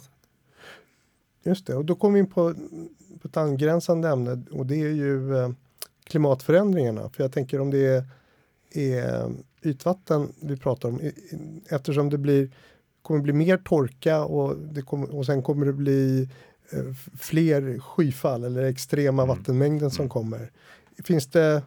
Just 1.43 1.67
det, 1.67 1.75
och 1.75 1.85
då 1.85 1.95
kommer 1.95 2.15
vi 2.15 2.21
in 2.21 2.27
på, 2.27 2.55
på 3.23 3.29
ett 3.29 3.37
angränsande 3.37 4.09
ämne 4.09 4.43
och 4.51 4.67
det 4.67 4.75
är 4.75 4.89
ju 4.91 5.37
eh, 5.37 5.51
klimatförändringarna. 6.05 7.09
För 7.09 7.25
jag 7.25 7.33
tänker 7.33 7.61
om 7.61 7.71
det 7.71 7.87
är, 7.87 8.05
är 8.71 9.33
ytvatten 9.63 10.33
vi 10.41 10.57
pratar 10.57 10.89
om 10.89 11.01
eftersom 11.69 12.11
det 12.11 12.19
blir, 12.19 12.51
kommer 13.03 13.21
bli 13.21 13.33
mer 13.33 13.57
torka 13.57 14.25
och, 14.25 14.57
det 14.57 14.83
kommer, 14.83 15.15
och 15.15 15.27
sen 15.27 15.43
kommer 15.43 15.67
det 15.67 15.73
bli 15.73 16.29
fler 17.19 17.79
skyfall 17.79 18.45
eller 18.45 18.63
extrema 18.63 19.23
mm. 19.23 19.37
vattenmängden 19.37 19.91
som 19.91 20.03
mm. 20.03 20.11
kommer. 20.11 20.51
Finns 21.05 21.27
det, 21.27 21.63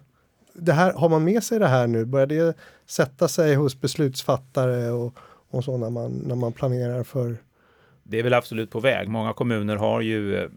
det 0.54 0.74
här, 0.74 0.94
har 0.94 1.10
man 1.10 1.24
med 1.24 1.44
sig 1.44 1.60
det 1.60 1.68
här 1.68 1.88
nu? 1.88 2.06
Börjar 2.06 2.28
det 2.28 2.58
sätta 2.86 3.28
sig 3.28 3.56
hos 3.56 3.82
beslutsfattare 3.82 4.92
och, 4.92 5.18
och 5.50 5.64
så 5.64 5.78
när 5.78 5.90
man, 5.90 6.12
när 6.12 6.36
man 6.36 6.54
planerar 6.54 7.04
för? 7.04 7.38
Det 8.04 8.20
är 8.20 8.24
väl 8.24 8.34
absolut 8.34 8.72
på 8.72 8.80
väg. 8.80 9.08
Många 9.08 9.34
kommuner 9.34 9.76
har 9.76 10.02
ju 10.02 10.36
eh, 10.36 10.50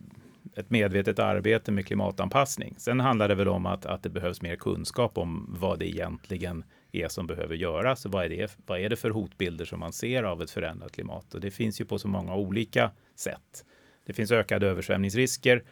ett 0.57 0.71
medvetet 0.71 1.19
arbete 1.19 1.73
med 1.73 1.87
klimatanpassning. 1.87 2.75
Sen 2.79 3.01
handlar 3.01 3.29
det 3.29 3.35
väl 3.35 3.49
om 3.49 3.67
att, 3.67 3.87
att 3.87 4.03
det 4.03 4.09
behövs 4.09 4.43
mer 4.43 4.57
kunskap 4.57 5.19
om 5.19 5.57
vad 5.61 5.79
det 5.79 5.89
egentligen 5.89 6.65
är 6.93 7.09
som 7.09 7.27
behöver 7.27 7.55
göras. 7.55 8.07
Vad 8.07 8.25
är, 8.25 8.29
det, 8.29 8.59
vad 8.67 8.81
är 8.81 8.89
det 8.89 8.97
för 8.97 9.11
hotbilder 9.11 9.65
som 9.65 9.81
man 9.81 9.93
ser 9.93 10.23
av 10.23 10.43
ett 10.43 10.51
förändrat 10.51 10.93
klimat? 10.93 11.35
Och 11.35 11.41
det 11.41 11.51
finns 11.51 11.81
ju 11.81 11.85
på 11.85 11.99
så 11.99 12.09
många 12.09 12.35
olika 12.35 12.91
sätt. 13.17 13.65
Det 14.11 14.15
finns 14.15 14.33
ökade 14.33 14.67
översvämningsrisker. 14.67 15.63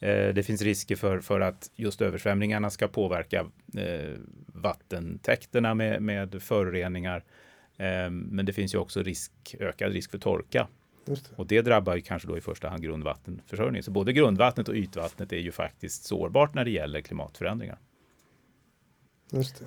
Eh, 0.00 0.28
det 0.34 0.42
finns 0.46 0.62
risker 0.62 0.96
för, 0.96 1.20
för 1.20 1.40
att 1.40 1.70
just 1.74 2.02
översvämningarna 2.02 2.70
ska 2.70 2.88
påverka 2.88 3.46
eh, 3.76 4.18
vattentäkterna 4.46 5.74
med, 5.74 6.02
med 6.02 6.42
föroreningar. 6.42 7.24
Eh, 7.76 8.10
men 8.10 8.46
det 8.46 8.52
finns 8.52 8.74
ju 8.74 8.78
också 8.78 9.02
risk, 9.02 9.32
ökad 9.60 9.92
risk 9.92 10.10
för 10.10 10.18
torka. 10.18 10.68
Det. 11.04 11.20
Och 11.36 11.46
det 11.46 11.62
drabbar 11.62 11.96
ju 11.96 12.02
kanske 12.02 12.28
då 12.28 12.38
i 12.38 12.40
första 12.40 12.68
hand 12.68 12.82
grundvattenförsörjning. 12.82 13.82
Så 13.82 13.90
både 13.90 14.12
grundvattnet 14.12 14.68
och 14.68 14.74
ytvattnet 14.74 15.32
är 15.32 15.38
ju 15.38 15.52
faktiskt 15.52 16.04
sårbart 16.04 16.54
när 16.54 16.64
det 16.64 16.70
gäller 16.70 17.00
klimatförändringar. 17.00 17.78
Just 19.32 19.58
det. 19.58 19.66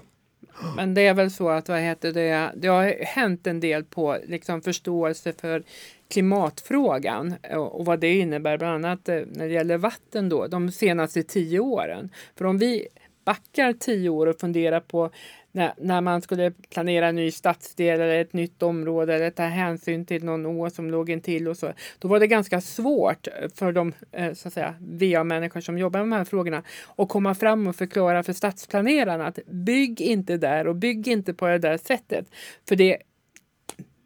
Men 0.76 0.94
det 0.94 1.02
är 1.08 1.14
väl 1.14 1.32
så 1.32 1.50
att 1.50 1.70
vad 1.70 1.80
heter 1.80 2.12
det, 2.12 2.52
det 2.56 2.68
har 2.68 3.04
hänt 3.06 3.48
en 3.48 3.60
del 3.60 3.84
på 3.84 4.18
liksom 4.28 4.62
förståelse 4.62 5.34
för 5.34 5.64
klimatfrågan 6.10 7.36
och, 7.56 7.86
vad 7.86 8.00
det 8.00 8.14
innebär, 8.14 8.58
bland 8.58 8.86
annat 8.86 9.10
eh, 9.10 9.22
när 9.32 9.48
det 9.48 9.54
gäller 9.54 9.78
vatten 9.78 10.30
då, 10.30 10.48
de 10.48 10.72
senaste 10.72 11.24
tio 11.24 11.60
åren. 11.60 12.10
För 12.36 12.46
om 12.46 12.58
vi 12.58 12.88
backar 13.26 13.74
tio 13.74 14.10
år 14.10 14.28
och 14.28 14.40
funderar 14.40 14.80
på 14.80 15.12
när, 15.56 15.74
när 15.78 16.02
man 16.02 16.22
skulle 16.22 16.52
planera 16.52 17.08
en 17.08 17.16
ny 17.16 17.32
stadsdel 17.32 18.02
eller 18.02 18.22
ett 18.22 18.34
nytt 18.34 18.64
område 18.64 19.16
eller 19.16 19.30
ta 19.30 19.44
hänsyn 19.44 20.06
till 20.06 20.24
någon 20.24 20.46
å 20.46 20.70
som 20.70 20.92
låg 20.92 21.10
intill 21.10 21.48
och 21.48 21.58
så. 21.58 21.74
Då 22.00 22.08
var 22.08 22.20
det 22.20 22.28
ganska 22.28 22.62
svårt 22.62 23.28
för 23.56 23.72
de 23.72 23.94
eh, 24.12 24.34
så 24.34 24.48
att 24.48 24.54
säga, 24.54 24.76
VA-människor 24.80 25.62
som 25.62 25.78
jobbar 25.78 26.00
med 26.00 26.08
de 26.10 26.18
här 26.18 26.26
frågorna 26.26 26.64
att 26.96 27.10
komma 27.10 27.36
fram 27.36 27.68
och 27.68 27.76
förklara 27.76 28.24
för 28.24 28.34
stadsplanerarna 28.34 29.28
att 29.28 29.40
bygg 29.46 30.02
inte 30.02 30.38
där 30.38 30.68
och 30.68 30.76
bygg 30.76 31.08
inte 31.08 31.34
på 31.34 31.48
det 31.48 31.58
där 31.58 31.78
sättet. 31.78 32.26
För 32.68 32.76
det 32.76 32.98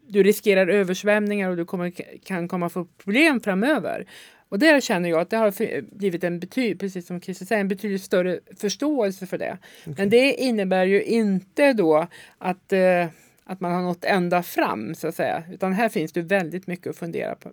du 0.08 0.22
riskerar 0.22 0.66
översvämningar 0.66 1.50
och 1.50 1.56
du 1.56 1.64
kommer, 1.64 1.92
kan 2.24 2.48
komma 2.48 2.68
få 2.68 2.84
problem 2.84 3.40
framöver. 3.40 4.06
Och 4.48 4.58
där 4.58 4.80
känner 4.80 5.08
jag 5.08 5.20
att 5.20 5.30
det 5.30 5.36
har 5.36 5.80
blivit 5.98 6.24
en 6.24 6.40
betydligt, 6.40 6.80
precis 6.80 7.06
som 7.06 7.20
Christer 7.20 7.46
säger, 7.46 7.60
en 7.60 7.68
betydligt 7.68 8.02
större 8.02 8.40
förståelse 8.56 9.26
för 9.26 9.38
det. 9.38 9.58
Okay. 9.80 9.94
Men 9.96 10.10
det 10.10 10.34
innebär 10.34 10.84
ju 10.84 11.02
inte 11.02 11.72
då 11.72 12.06
att, 12.38 12.72
eh, 12.72 13.06
att 13.44 13.60
man 13.60 13.72
har 13.72 13.82
nått 13.82 14.04
ända 14.04 14.42
fram 14.42 14.94
så 14.94 15.08
att 15.08 15.14
säga. 15.14 15.42
Utan 15.52 15.72
här 15.72 15.88
finns 15.88 16.12
det 16.12 16.22
väldigt 16.22 16.66
mycket 16.66 16.86
att 16.86 16.96
fundera 16.96 17.34
på, 17.34 17.50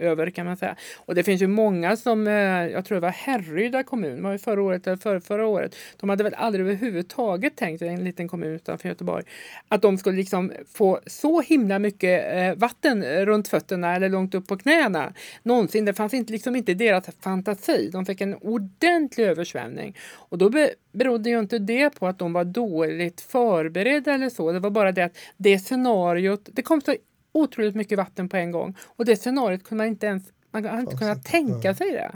över 0.00 0.30
kan 0.30 0.46
man 0.46 0.56
säga. 0.56 0.76
Och 0.96 1.14
det 1.14 1.22
finns 1.22 1.42
ju 1.42 1.46
många 1.46 1.96
som, 1.96 2.26
eh, 2.26 2.34
jag 2.66 2.84
tror 2.84 2.96
det 2.96 3.00
var 3.00 3.10
Härryda 3.10 3.82
kommun, 3.82 4.22
var 4.22 4.38
förra 4.38 4.62
året 4.62 4.86
eller 4.86 4.96
för, 4.96 5.20
förra 5.20 5.46
året. 5.46 5.76
De 5.96 6.08
hade 6.08 6.24
väl 6.24 6.34
aldrig 6.34 6.66
överhuvudtaget 6.66 7.56
tänkt, 7.56 7.82
en 7.82 8.04
liten 8.04 8.28
kommun 8.28 8.54
utanför 8.54 8.88
Göteborg, 8.88 9.24
att 9.68 9.82
de 9.82 9.98
skulle 9.98 10.16
liksom 10.16 10.52
få 10.74 11.00
så 11.06 11.40
himla 11.40 11.78
mycket 11.78 12.34
eh, 12.34 12.54
vatten 12.54 13.04
runt 13.26 13.48
fötterna 13.48 13.96
eller 13.96 14.08
långt 14.08 14.34
upp 14.34 14.46
på 14.46 14.56
knäna 14.56 15.12
någonsin. 15.42 15.84
Det 15.84 15.94
fanns 15.94 16.14
inte, 16.14 16.32
liksom 16.32 16.56
inte 16.56 16.74
deras 16.74 17.04
fantasi. 17.20 17.90
De 17.92 18.06
fick 18.06 18.20
en 18.20 18.34
ordentlig 18.34 19.24
översvämning. 19.24 19.96
Och 20.12 20.38
då 20.38 20.50
be, 20.50 20.70
berodde 20.92 21.30
ju 21.30 21.38
inte 21.38 21.58
det 21.58 21.90
på 21.90 22.06
att 22.06 22.18
de 22.18 22.32
var 22.32 22.44
dåligt 22.44 23.20
förberedda 23.20 24.14
eller 24.14 24.28
så. 24.28 24.52
Det 24.52 24.58
var 24.58 24.70
bara 24.70 24.92
det 24.92 25.02
att 25.02 25.16
det 25.36 25.58
scenariot, 25.58 26.48
det 26.52 26.62
kom 26.62 26.80
så 26.80 26.94
otroligt 27.32 27.74
mycket 27.74 27.98
vatten 27.98 28.28
på 28.28 28.36
en 28.36 28.50
gång. 28.50 28.76
Och 28.96 29.04
det 29.04 29.16
scenariot 29.16 29.64
kunde 29.64 29.84
man 29.84 29.88
inte 29.88 30.06
ens 30.06 30.32
man 30.50 30.64
hade 30.64 30.80
inte 30.80 30.96
kunnat 30.96 31.24
tänka 31.24 31.74
sig 31.74 31.90
det. 31.90 32.10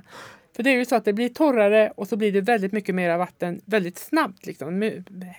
För 0.56 0.62
det 0.62 0.70
är 0.70 0.74
ju 0.74 0.84
så 0.84 0.96
att 0.96 1.04
det 1.04 1.12
blir 1.12 1.28
torrare 1.28 1.92
och 1.96 2.08
så 2.08 2.16
blir 2.16 2.32
det 2.32 2.40
väldigt 2.40 2.72
mycket 2.72 2.94
mer 2.94 3.16
vatten 3.16 3.60
väldigt 3.64 3.98
snabbt. 3.98 4.46
Liksom. 4.46 4.92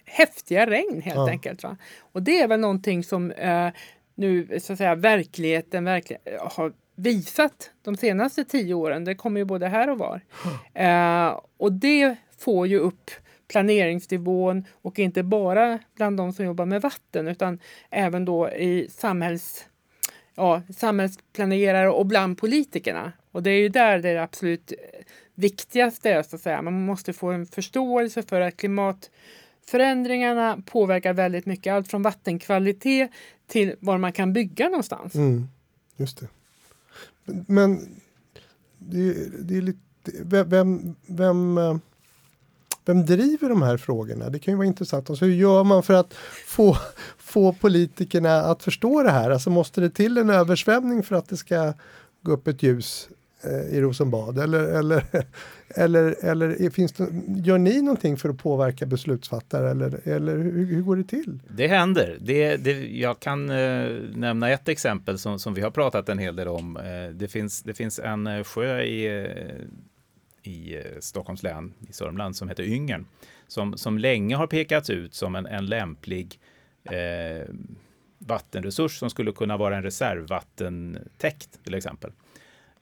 Häftiga 0.05 0.67
regn 0.67 1.01
helt 1.01 1.15
ja. 1.15 1.29
enkelt. 1.29 1.63
Va? 1.63 1.77
Och 1.99 2.23
det 2.23 2.41
är 2.41 2.47
väl 2.47 2.59
någonting 2.59 3.03
som 3.03 3.31
eh, 3.31 3.69
nu 4.15 4.59
så 4.59 4.73
att 4.73 4.77
säga 4.77 4.95
verkligheten 4.95 5.83
verkligen 5.83 6.21
har 6.39 6.73
visat 6.95 7.71
de 7.83 7.97
senaste 7.97 8.45
tio 8.45 8.73
åren. 8.73 9.03
Det 9.03 9.15
kommer 9.15 9.39
ju 9.39 9.45
både 9.45 9.67
här 9.67 9.89
och 9.89 9.97
var. 9.97 10.21
Eh, 10.73 11.39
och 11.57 11.71
det 11.73 12.15
får 12.37 12.67
ju 12.67 12.79
upp 12.79 13.11
planeringsnivån 13.47 14.65
och 14.81 14.99
inte 14.99 15.23
bara 15.23 15.79
bland 15.95 16.17
de 16.17 16.33
som 16.33 16.45
jobbar 16.45 16.65
med 16.65 16.81
vatten 16.81 17.27
utan 17.27 17.59
även 17.89 18.25
då 18.25 18.49
i 18.49 18.87
samhälls, 18.89 19.65
ja, 20.35 20.61
samhällsplanerare 20.77 21.89
och 21.89 22.05
bland 22.05 22.37
politikerna. 22.37 23.11
Och 23.31 23.43
det 23.43 23.49
är 23.49 23.59
ju 23.59 23.69
där 23.69 23.99
det 23.99 24.23
absolut 24.23 24.73
viktigaste 25.35 26.11
är, 26.11 26.23
så 26.23 26.35
att 26.35 26.41
säga. 26.41 26.61
Man 26.61 26.85
måste 26.85 27.13
få 27.13 27.31
en 27.31 27.45
förståelse 27.45 28.23
för 28.23 28.41
att 28.41 28.57
klimatförändringarna 28.57 30.61
påverkar 30.65 31.13
väldigt 31.13 31.45
mycket. 31.45 31.73
Allt 31.73 31.87
från 31.87 32.01
vattenkvalitet 32.01 33.11
till 33.47 33.75
var 33.79 33.97
man 33.97 34.13
kan 34.13 34.33
bygga 34.33 34.65
någonstans. 34.65 35.15
Mm, 35.15 35.47
just 35.97 36.19
det. 36.19 36.27
Men 37.47 37.99
det, 38.77 39.13
det 39.47 39.57
är 39.57 39.61
lite... 39.61 39.79
Vem, 40.23 40.49
vem 40.49 40.95
vem 41.07 41.57
eh, 41.57 41.77
vem 42.85 43.05
driver 43.05 43.49
de 43.49 43.61
här 43.61 43.77
frågorna? 43.77 44.29
Det 44.29 44.39
kan 44.39 44.51
ju 44.51 44.55
vara 44.57 44.67
intressant. 44.67 45.09
Alltså, 45.09 45.25
hur 45.25 45.33
gör 45.33 45.63
man 45.63 45.83
för 45.83 45.93
att 45.93 46.13
få, 46.45 46.77
få 47.17 47.53
politikerna 47.53 48.35
att 48.35 48.63
förstå 48.63 49.03
det 49.03 49.11
här? 49.11 49.31
Alltså 49.31 49.49
måste 49.49 49.81
det 49.81 49.89
till 49.89 50.17
en 50.17 50.29
översvämning 50.29 51.03
för 51.03 51.15
att 51.15 51.29
det 51.29 51.37
ska 51.37 51.73
gå 52.21 52.31
upp 52.31 52.47
ett 52.47 52.63
ljus 52.63 53.09
eh, 53.41 53.77
i 53.77 53.81
Rosenbad? 53.81 54.39
Eller, 54.39 54.59
eller, 54.59 55.03
eller, 55.69 56.25
eller 56.25 56.69
finns 56.69 56.91
det, 56.91 57.07
gör 57.27 57.57
ni 57.57 57.81
någonting 57.81 58.17
för 58.17 58.29
att 58.29 58.37
påverka 58.37 58.85
beslutsfattare? 58.85 59.71
Eller, 59.71 60.07
eller 60.07 60.37
hur, 60.37 60.65
hur 60.65 60.81
går 60.81 60.95
det 60.95 61.03
till? 61.03 61.39
Det 61.49 61.67
händer. 61.67 62.17
Det, 62.21 62.57
det, 62.57 62.71
jag 62.87 63.19
kan 63.19 63.49
eh, 63.49 63.89
nämna 64.15 64.49
ett 64.49 64.69
exempel 64.69 65.19
som, 65.19 65.39
som 65.39 65.53
vi 65.53 65.61
har 65.61 65.71
pratat 65.71 66.09
en 66.09 66.19
hel 66.19 66.35
del 66.35 66.47
om. 66.47 66.77
Eh, 66.77 67.15
det, 67.15 67.27
finns, 67.27 67.63
det 67.63 67.73
finns 67.73 67.99
en 67.99 68.27
eh, 68.27 68.43
sjö 68.43 68.81
i 68.81 69.23
eh, 69.23 69.65
i 70.47 70.75
eh, 70.75 70.99
Stockholms 70.99 71.43
län, 71.43 71.73
i 71.89 71.93
Sörmland, 71.93 72.35
som 72.35 72.49
heter 72.49 72.63
Yngern, 72.63 73.05
som, 73.47 73.77
som 73.77 73.97
länge 73.97 74.35
har 74.35 74.47
pekats 74.47 74.89
ut 74.89 75.13
som 75.13 75.35
en, 75.35 75.45
en 75.45 75.65
lämplig 75.65 76.39
eh, 76.83 77.47
vattenresurs 78.17 78.97
som 78.97 79.09
skulle 79.09 79.31
kunna 79.31 79.57
vara 79.57 79.77
en 79.77 79.83
reservvattentäkt 79.83 81.63
till 81.63 81.73
exempel. 81.73 82.11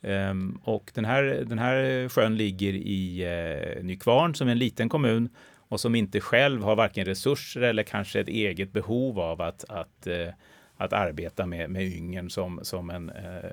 Ehm, 0.01 0.59
och 0.63 0.91
den 0.93 1.05
här, 1.05 1.23
den 1.23 1.59
här 1.59 2.09
sjön 2.09 2.37
ligger 2.37 2.73
i 2.73 3.23
eh, 3.23 3.83
Nykvarn 3.83 4.35
som 4.35 4.47
är 4.47 4.51
en 4.51 4.59
liten 4.59 4.89
kommun 4.89 5.29
och 5.55 5.79
som 5.79 5.95
inte 5.95 6.19
själv 6.21 6.63
har 6.63 6.75
varken 6.75 7.05
resurser 7.05 7.61
eller 7.61 7.83
kanske 7.83 8.19
ett 8.19 8.27
eget 8.27 8.71
behov 8.71 9.19
av 9.19 9.41
att, 9.41 9.65
att, 9.69 10.07
eh, 10.07 10.29
att 10.77 10.93
arbeta 10.93 11.45
med, 11.45 11.69
med 11.69 11.83
Yngern 11.83 12.29
som, 12.29 12.59
som 12.63 12.89
en 12.89 13.09
eh, 13.09 13.51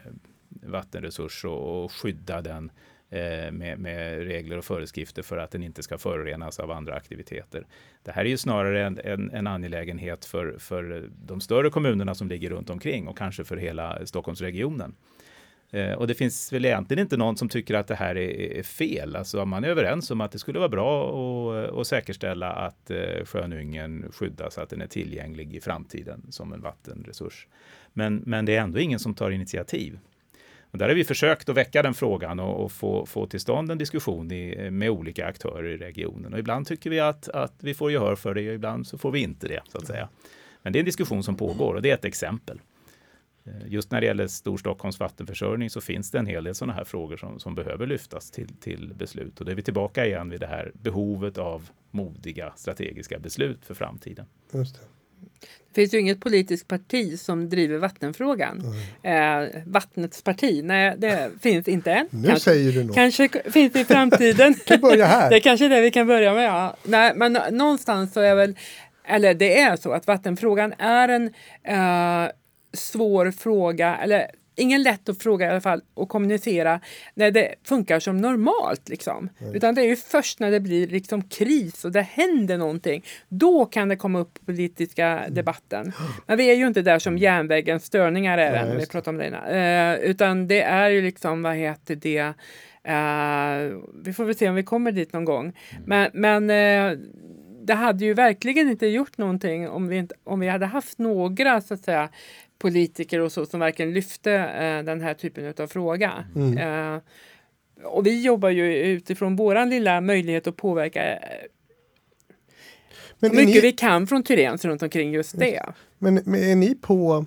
vattenresurs 0.48 1.44
och, 1.44 1.84
och 1.84 1.92
skydda 1.92 2.42
den 2.42 2.70
Eh, 2.70 2.89
Eh, 3.12 3.52
med, 3.52 3.78
med, 3.78 4.18
regler 4.18 4.58
och 4.58 4.64
föreskrifter 4.64 5.22
för 5.22 5.36
att 5.36 5.50
den 5.50 5.62
inte 5.62 5.82
ska 5.82 5.98
förorenas 5.98 6.60
av 6.60 6.70
andra 6.70 6.94
aktiviteter. 6.94 7.66
Det 8.02 8.12
här 8.12 8.24
är 8.24 8.28
ju 8.28 8.36
snarare 8.36 8.86
en, 8.86 9.00
en, 9.04 9.30
en 9.30 9.46
angelägenhet 9.46 10.24
för, 10.24 10.58
för 10.58 11.10
de 11.24 11.40
större 11.40 11.70
kommunerna 11.70 12.14
som 12.14 12.28
ligger 12.28 12.50
runt 12.50 12.70
omkring 12.70 13.08
och 13.08 13.18
kanske 13.18 13.44
för 13.44 13.56
hela 13.56 14.06
Stockholmsregionen. 14.06 14.94
Eh, 15.70 15.92
och 15.92 16.06
det 16.06 16.14
finns 16.14 16.52
väl 16.52 16.64
egentligen 16.64 17.02
inte 17.02 17.16
någon 17.16 17.36
som 17.36 17.48
tycker 17.48 17.74
att 17.74 17.86
det 17.86 17.94
här 17.94 18.16
är, 18.16 18.62
fel. 18.62 19.16
Alltså 19.16 19.46
man 19.46 19.64
är 19.64 19.68
överens 19.68 20.10
om 20.10 20.20
att 20.20 20.32
det 20.32 20.38
skulle 20.38 20.58
vara 20.58 20.68
bra 20.68 21.10
att, 21.10 21.74
att 21.78 21.86
säkerställa 21.86 22.52
att 22.52 22.90
eh, 22.90 23.24
sjön 23.24 23.52
Yngen 23.52 24.12
skyddas, 24.12 24.58
att 24.58 24.70
den 24.70 24.80
är 24.80 24.86
tillgänglig 24.86 25.54
i 25.54 25.60
framtiden 25.60 26.26
som 26.30 26.52
en 26.52 26.60
vattenresurs. 26.60 27.46
Men, 27.92 28.22
men 28.26 28.44
det 28.44 28.56
är 28.56 28.60
ändå 28.60 28.78
ingen 28.78 28.98
som 28.98 29.14
tar 29.14 29.30
initiativ. 29.30 29.98
Och 30.70 30.78
där 30.78 30.88
har 30.88 30.94
vi 30.94 31.04
försökt 31.04 31.48
att 31.48 31.56
väcka 31.56 31.82
den 31.82 31.94
frågan 31.94 32.40
och, 32.40 32.64
och 32.64 32.72
få, 32.72 33.06
få 33.06 33.26
till 33.26 33.40
stånd 33.40 33.70
en 33.70 33.78
diskussion 33.78 34.32
i, 34.32 34.70
med 34.70 34.90
olika 34.90 35.26
aktörer 35.26 35.64
i 35.64 35.76
regionen. 35.76 36.32
Och 36.32 36.38
ibland 36.38 36.66
tycker 36.66 36.90
vi 36.90 37.00
att, 37.00 37.28
att 37.28 37.54
vi 37.58 37.74
får 37.74 37.92
gehör 37.92 38.16
för 38.16 38.34
det 38.34 38.48
och 38.48 38.54
ibland 38.54 38.86
så 38.86 38.98
får 38.98 39.10
vi 39.10 39.20
inte 39.20 39.48
det. 39.48 39.60
så 39.68 39.78
att 39.78 39.86
säga. 39.86 40.08
Men 40.62 40.72
det 40.72 40.78
är 40.78 40.80
en 40.80 40.86
diskussion 40.86 41.22
som 41.22 41.36
pågår 41.36 41.74
och 41.74 41.82
det 41.82 41.90
är 41.90 41.94
ett 41.94 42.04
exempel. 42.04 42.60
Eh, 43.44 43.52
just 43.66 43.90
när 43.90 44.00
det 44.00 44.06
gäller 44.06 44.26
Storstockholms 44.26 45.00
vattenförsörjning 45.00 45.70
så 45.70 45.80
finns 45.80 46.10
det 46.10 46.18
en 46.18 46.26
hel 46.26 46.44
del 46.44 46.54
sådana 46.54 46.72
här 46.72 46.84
frågor 46.84 47.16
som, 47.16 47.38
som 47.38 47.54
behöver 47.54 47.86
lyftas 47.86 48.30
till, 48.30 48.48
till 48.48 48.94
beslut. 48.94 49.40
Och 49.40 49.46
då 49.46 49.52
är 49.52 49.56
vi 49.56 49.62
tillbaka 49.62 50.06
igen 50.06 50.30
vid 50.30 50.40
det 50.40 50.46
här 50.46 50.72
behovet 50.74 51.38
av 51.38 51.70
modiga 51.90 52.52
strategiska 52.56 53.18
beslut 53.18 53.64
för 53.64 53.74
framtiden. 53.74 54.26
Just 54.52 54.74
det. 54.74 54.99
Det 55.72 55.74
finns 55.74 55.94
ju 55.94 55.98
inget 55.98 56.20
politiskt 56.20 56.68
parti 56.68 57.18
som 57.18 57.48
driver 57.48 57.78
vattenfrågan. 57.78 58.62
Mm. 59.02 59.44
Eh, 59.44 59.62
vattnets 59.66 60.22
parti, 60.22 60.60
nej 60.64 60.94
det 60.98 61.30
finns 61.42 61.68
inte 61.68 61.92
än. 61.92 62.06
Nu 62.10 62.28
kanske, 62.28 62.44
säger 62.44 62.72
du 62.72 62.84
något. 62.84 62.94
Kanske 62.94 63.28
finns 63.50 63.72
det 63.72 63.80
i 63.80 63.84
framtiden. 63.84 64.54
kan 64.66 64.80
börja 64.80 65.06
här. 65.06 65.30
det 65.30 65.36
är 65.36 65.40
kanske 65.40 65.64
är 65.64 65.68
det 65.68 65.80
vi 65.80 65.90
kan 65.90 66.06
börja 66.06 66.34
med. 66.34 66.44
Ja. 66.44 66.76
Nej, 66.82 67.12
men 67.16 67.38
någonstans 67.50 68.12
så 68.12 68.20
är 68.20 68.34
väl, 68.34 68.56
eller 69.04 69.34
det 69.34 69.58
är 69.60 69.76
så 69.76 69.92
att 69.92 70.06
vattenfrågan 70.06 70.72
är 70.78 71.08
en 71.08 71.26
eh, 71.64 72.30
svår 72.72 73.30
fråga, 73.30 73.96
eller 73.96 74.26
ingen 74.54 74.82
lätt 74.82 75.08
att 75.08 75.22
fråga 75.22 75.46
i 75.46 75.50
alla 75.50 75.60
fall 75.60 75.82
och 75.94 76.08
kommunicera 76.08 76.80
när 77.14 77.30
det 77.30 77.54
funkar 77.64 78.00
som 78.00 78.16
normalt. 78.16 78.88
Liksom. 78.88 79.28
Mm. 79.40 79.54
Utan 79.54 79.74
det 79.74 79.80
är 79.80 79.86
ju 79.86 79.96
först 79.96 80.40
när 80.40 80.50
det 80.50 80.60
blir 80.60 80.86
liksom 80.86 81.22
kris 81.22 81.84
och 81.84 81.92
det 81.92 82.02
händer 82.02 82.58
någonting. 82.58 83.04
Då 83.28 83.66
kan 83.66 83.88
det 83.88 83.96
komma 83.96 84.18
upp 84.18 84.38
politiska 84.46 85.06
mm. 85.06 85.34
debatten. 85.34 85.92
Men 86.26 86.38
vi 86.38 86.50
är 86.50 86.54
ju 86.54 86.66
inte 86.66 86.82
där 86.82 86.98
som 86.98 87.18
järnvägens 87.18 87.84
störningar 87.84 88.38
är 88.38 88.52
än, 88.52 88.76
vi 88.76 88.86
pratar 88.86 89.12
om 89.12 89.18
det 89.18 89.30
uh, 89.30 90.10
Utan 90.10 90.48
det 90.48 90.62
är 90.62 90.88
ju 90.88 91.02
liksom, 91.02 91.42
vad 91.42 91.56
heter 91.56 91.94
det, 91.96 92.22
uh, 92.22 93.80
vi 94.04 94.12
får 94.12 94.24
väl 94.24 94.34
se 94.34 94.48
om 94.48 94.54
vi 94.54 94.62
kommer 94.62 94.92
dit 94.92 95.12
någon 95.12 95.24
gång. 95.24 95.44
Mm. 95.44 95.82
Men, 95.86 96.10
men 96.12 96.50
uh, 96.50 96.98
det 97.62 97.74
hade 97.74 98.04
ju 98.04 98.14
verkligen 98.14 98.70
inte 98.70 98.86
gjort 98.86 99.18
någonting 99.18 99.68
om 99.68 99.88
vi, 99.88 99.96
inte, 99.96 100.14
om 100.24 100.40
vi 100.40 100.48
hade 100.48 100.66
haft 100.66 100.98
några 100.98 101.60
så 101.60 101.74
att 101.74 101.84
säga, 101.84 102.08
politiker 102.60 103.20
och 103.20 103.32
så 103.32 103.46
som 103.46 103.60
verkligen 103.60 103.92
lyfte 103.92 104.32
eh, 104.32 104.84
den 104.84 105.00
här 105.00 105.14
typen 105.14 105.54
av 105.58 105.66
fråga. 105.66 106.24
Mm. 106.36 106.58
Eh, 106.58 107.00
och 107.84 108.06
vi 108.06 108.22
jobbar 108.22 108.50
ju 108.50 108.76
utifrån 108.76 109.36
våran 109.36 109.70
lilla 109.70 110.00
möjlighet 110.00 110.46
att 110.46 110.56
påverka. 110.56 111.18
Men 113.18 113.30
mycket 113.30 113.54
ni, 113.54 113.60
vi 113.60 113.72
kan 113.72 114.06
från 114.06 114.22
Tyrens 114.22 114.64
runt 114.64 114.82
omkring 114.82 115.12
just 115.12 115.38
det. 115.38 115.62
Men, 115.98 116.14
men 116.14 116.42
är 116.42 116.56
ni 116.56 116.74
på 116.74 117.26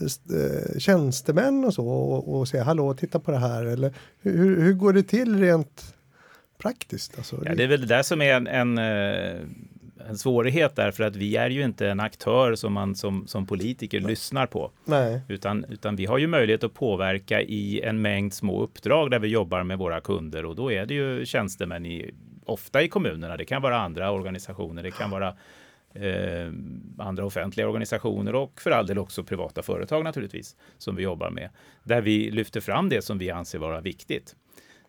äh, 0.00 0.78
tjänstemän 0.78 1.64
och 1.64 1.74
så 1.74 1.88
och, 1.88 2.34
och 2.38 2.48
säger 2.48 2.64
hallå, 2.64 2.94
titta 2.94 3.20
på 3.20 3.30
det 3.30 3.38
här? 3.38 3.64
Eller 3.64 3.94
hur, 4.20 4.62
hur 4.62 4.72
går 4.72 4.92
det 4.92 5.02
till 5.02 5.40
rent 5.40 5.94
praktiskt? 6.58 7.18
Alltså, 7.18 7.42
ja, 7.44 7.54
det 7.54 7.62
är 7.62 7.68
väl 7.68 7.80
det 7.80 7.86
där 7.86 8.02
som 8.02 8.22
är 8.22 8.34
en, 8.34 8.46
en 8.46 8.78
eh, 8.78 9.40
en 10.08 10.18
svårighet 10.18 10.76
därför 10.76 11.04
att 11.04 11.16
vi 11.16 11.36
är 11.36 11.50
ju 11.50 11.64
inte 11.64 11.88
en 11.88 12.00
aktör 12.00 12.54
som 12.54 12.72
man 12.72 12.94
som, 12.94 13.26
som 13.26 13.46
politiker 13.46 14.00
Nej. 14.00 14.10
lyssnar 14.10 14.46
på. 14.46 14.70
Nej. 14.84 15.20
Utan, 15.28 15.64
utan 15.68 15.96
vi 15.96 16.06
har 16.06 16.18
ju 16.18 16.26
möjlighet 16.26 16.64
att 16.64 16.74
påverka 16.74 17.40
i 17.40 17.80
en 17.80 18.02
mängd 18.02 18.34
små 18.34 18.62
uppdrag 18.62 19.10
där 19.10 19.18
vi 19.18 19.28
jobbar 19.28 19.62
med 19.62 19.78
våra 19.78 20.00
kunder 20.00 20.44
och 20.44 20.56
då 20.56 20.72
är 20.72 20.86
det 20.86 20.94
ju 20.94 21.26
tjänstemän 21.26 21.86
i, 21.86 22.14
ofta 22.44 22.82
i 22.82 22.88
kommunerna. 22.88 23.36
Det 23.36 23.44
kan 23.44 23.62
vara 23.62 23.80
andra 23.80 24.10
organisationer, 24.10 24.82
det 24.82 24.90
kan 24.90 25.10
vara 25.10 25.28
eh, 25.94 26.52
andra 26.98 27.24
offentliga 27.24 27.68
organisationer 27.68 28.34
och 28.34 28.60
för 28.60 28.70
all 28.70 28.86
del 28.86 28.98
också 28.98 29.24
privata 29.24 29.62
företag 29.62 30.04
naturligtvis 30.04 30.56
som 30.78 30.96
vi 30.96 31.02
jobbar 31.02 31.30
med. 31.30 31.50
Där 31.82 32.00
vi 32.00 32.30
lyfter 32.30 32.60
fram 32.60 32.88
det 32.88 33.02
som 33.02 33.18
vi 33.18 33.30
anser 33.30 33.58
vara 33.58 33.80
viktigt. 33.80 34.36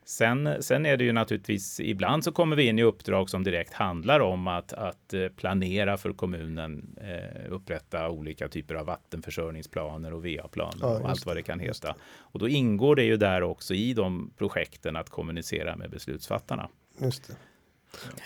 Sen, 0.07 0.63
sen 0.63 0.85
är 0.85 0.97
det 0.97 1.03
ju 1.03 1.11
naturligtvis, 1.11 1.79
ibland 1.79 2.23
så 2.23 2.31
kommer 2.31 2.55
vi 2.55 2.67
in 2.67 2.79
i 2.79 2.83
uppdrag 2.83 3.29
som 3.29 3.43
direkt 3.43 3.73
handlar 3.73 4.19
om 4.19 4.47
att, 4.47 4.73
att 4.73 5.13
eh, 5.13 5.27
planera 5.27 5.97
för 5.97 6.13
kommunen, 6.13 6.97
eh, 7.01 7.51
upprätta 7.51 8.09
olika 8.09 8.47
typer 8.47 8.75
av 8.75 8.85
vattenförsörjningsplaner 8.85 10.13
och 10.13 10.25
VA-planer 10.25 10.77
ja, 10.81 10.99
och 10.99 11.09
allt 11.09 11.25
vad 11.25 11.35
det 11.35 11.41
kan 11.41 11.59
heta. 11.59 11.95
Och 12.17 12.39
då 12.39 12.47
ingår 12.47 12.95
det 12.95 13.03
ju 13.03 13.17
där 13.17 13.43
också 13.43 13.73
i 13.73 13.93
de 13.93 14.31
projekten 14.37 14.95
att 14.95 15.09
kommunicera 15.09 15.75
med 15.75 15.89
beslutsfattarna. 15.89 16.69
Just 16.97 17.27
det. 17.27 17.35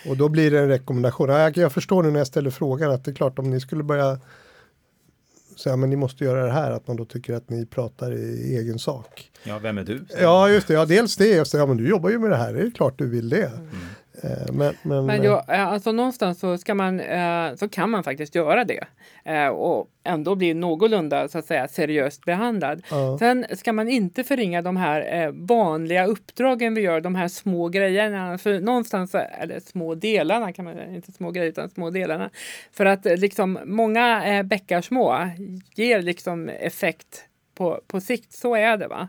Och 0.09 0.17
då 0.17 0.29
blir 0.29 0.51
det 0.51 0.59
en 0.59 0.67
rekommendation. 0.67 1.29
Jag 1.55 1.73
förstår 1.73 2.03
nu 2.03 2.11
när 2.11 2.19
jag 2.19 2.27
ställer 2.27 2.49
frågan 2.49 2.91
att 2.91 3.05
det 3.05 3.11
är 3.11 3.15
klart 3.15 3.39
om 3.39 3.49
ni 3.49 3.59
skulle 3.59 3.83
börja 3.83 4.19
säga 5.59 5.75
men 5.75 5.89
ni 5.89 5.95
måste 5.95 6.23
göra 6.23 6.45
det 6.45 6.51
här, 6.51 6.71
att 6.71 6.87
man 6.87 6.97
då 6.97 7.05
tycker 7.05 7.33
att 7.33 7.49
ni 7.49 7.65
pratar 7.65 8.13
i 8.13 8.57
egen 8.57 8.79
sak. 8.79 9.31
Ja, 9.43 9.59
vem 9.59 9.77
är 9.77 9.83
du? 9.83 10.05
Ja, 10.21 10.49
just 10.49 10.67
det. 10.67 10.73
Ja, 10.73 10.85
dels 10.85 11.15
det. 11.15 11.41
Och 11.41 11.47
så, 11.47 11.57
ja, 11.57 11.65
men 11.65 11.77
du 11.77 11.89
jobbar 11.89 12.09
ju 12.09 12.19
med 12.19 12.29
det 12.29 12.37
här, 12.37 12.53
det 12.53 12.61
är 12.61 12.71
klart 12.71 12.97
du 12.97 13.09
vill 13.09 13.29
det. 13.29 13.45
Mm. 13.45 13.67
Eh, 14.23 14.53
men, 14.53 14.73
men, 14.81 15.05
men 15.05 15.23
jag, 15.23 15.49
eh, 15.49 15.67
alltså 15.67 15.91
någonstans 15.91 16.39
så, 16.39 16.57
ska 16.57 16.75
man, 16.75 16.99
eh, 16.99 17.55
så 17.55 17.69
kan 17.69 17.89
man 17.89 18.03
faktiskt 18.03 18.35
göra 18.35 18.63
det 18.63 18.83
och 19.51 19.89
ändå 20.03 20.35
bli 20.35 20.53
någorlunda 20.53 21.27
så 21.27 21.37
att 21.37 21.45
säga, 21.45 21.67
seriöst 21.67 22.25
behandlad. 22.25 22.83
Ja. 22.89 23.17
Sen 23.19 23.45
ska 23.51 23.73
man 23.73 23.89
inte 23.89 24.23
förringa 24.23 24.61
de 24.61 24.77
här 24.77 25.31
vanliga 25.31 26.05
uppdragen 26.05 26.75
vi 26.75 26.81
gör, 26.81 27.01
de 27.01 27.15
här 27.15 27.27
små 27.27 27.69
grejerna. 27.69 28.37
För 28.37 28.59
någonstans, 28.59 29.15
eller 29.15 29.59
små 29.59 29.95
delarna, 29.95 30.53
kan 30.53 30.65
man 30.65 30.95
inte 30.95 31.11
små 31.11 31.31
grejer 31.31 31.49
utan 31.49 31.69
små 31.69 31.89
delarna. 31.89 32.29
För 32.71 32.85
att 32.85 33.05
liksom 33.05 33.59
många 33.65 34.43
bäckar 34.43 34.81
små 34.81 35.29
ger 35.75 36.01
liksom 36.01 36.49
effekt 36.49 37.25
på, 37.55 37.81
på 37.87 38.01
sikt. 38.01 38.33
Så 38.33 38.55
är 38.55 38.77
det. 38.77 38.87
va. 38.87 39.07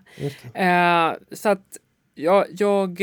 Det. 0.53 1.37
så 1.37 1.49
att 1.49 1.77
jag, 2.15 2.47
jag 2.51 3.01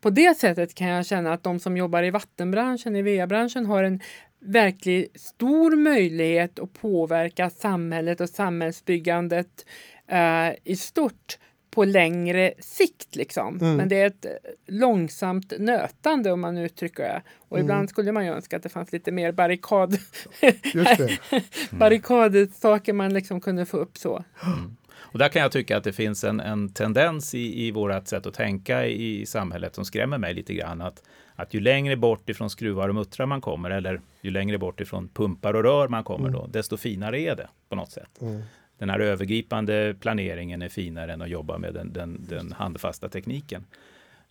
på 0.00 0.10
det 0.10 0.38
sättet 0.38 0.74
kan 0.74 0.88
jag 0.88 1.06
känna 1.06 1.32
att 1.32 1.42
de 1.42 1.60
som 1.60 1.76
jobbar 1.76 2.02
i 2.02 2.10
vattenbranschen, 2.10 2.96
i 2.96 3.02
VA-branschen, 3.02 3.66
har 3.66 3.82
en 3.82 4.00
verkligt 4.40 5.20
stor 5.20 5.76
möjlighet 5.76 6.58
att 6.58 6.72
påverka 6.72 7.50
samhället 7.50 8.20
och 8.20 8.28
samhällsbyggandet 8.28 9.66
eh, 10.08 10.50
i 10.64 10.76
stort 10.76 11.38
på 11.70 11.84
längre 11.84 12.52
sikt. 12.58 13.16
Liksom. 13.16 13.58
Mm. 13.60 13.76
Men 13.76 13.88
det 13.88 14.00
är 14.00 14.06
ett 14.06 14.26
långsamt 14.66 15.52
nötande 15.58 16.32
om 16.32 16.40
man 16.40 16.58
uttrycker 16.58 17.02
det. 17.02 17.22
Och 17.48 17.56
mm. 17.56 17.64
ibland 17.64 17.90
skulle 17.90 18.12
man 18.12 18.24
ju 18.24 18.32
önska 18.32 18.56
att 18.56 18.62
det 18.62 18.68
fanns 18.68 18.92
lite 18.92 19.12
mer 19.12 19.32
barrikad... 19.32 19.98
barrikadsaker 21.70 22.92
man 22.92 23.14
liksom 23.14 23.40
kunde 23.40 23.66
få 23.66 23.76
upp 23.76 23.98
så. 23.98 24.24
Och 25.16 25.20
där 25.20 25.28
kan 25.28 25.42
jag 25.42 25.52
tycka 25.52 25.76
att 25.76 25.84
det 25.84 25.92
finns 25.92 26.24
en, 26.24 26.40
en 26.40 26.68
tendens 26.68 27.34
i, 27.34 27.66
i 27.66 27.70
vårt 27.70 28.08
sätt 28.08 28.26
att 28.26 28.34
tänka 28.34 28.86
i 28.86 29.26
samhället 29.26 29.74
som 29.74 29.84
skrämmer 29.84 30.18
mig 30.18 30.34
lite 30.34 30.54
grann. 30.54 30.80
Att, 30.80 31.02
att 31.36 31.54
ju 31.54 31.60
längre 31.60 31.96
bort 31.96 32.28
ifrån 32.28 32.50
skruvar 32.50 32.88
och 32.88 32.94
muttrar 32.94 33.26
man 33.26 33.40
kommer, 33.40 33.70
eller 33.70 34.00
ju 34.20 34.30
längre 34.30 34.58
bort 34.58 34.80
ifrån 34.80 35.08
pumpar 35.08 35.54
och 35.54 35.62
rör 35.62 35.88
man 35.88 36.04
kommer, 36.04 36.28
mm. 36.28 36.40
då, 36.40 36.46
desto 36.46 36.76
finare 36.76 37.20
är 37.20 37.36
det 37.36 37.48
på 37.68 37.76
något 37.76 37.90
sätt. 37.90 38.20
Mm. 38.20 38.42
Den 38.78 38.90
här 38.90 39.00
övergripande 39.00 39.94
planeringen 40.00 40.62
är 40.62 40.68
finare 40.68 41.12
än 41.12 41.22
att 41.22 41.30
jobba 41.30 41.58
med 41.58 41.74
den, 41.74 41.92
den, 41.92 42.26
den 42.28 42.52
handfasta 42.52 43.08
tekniken. 43.08 43.64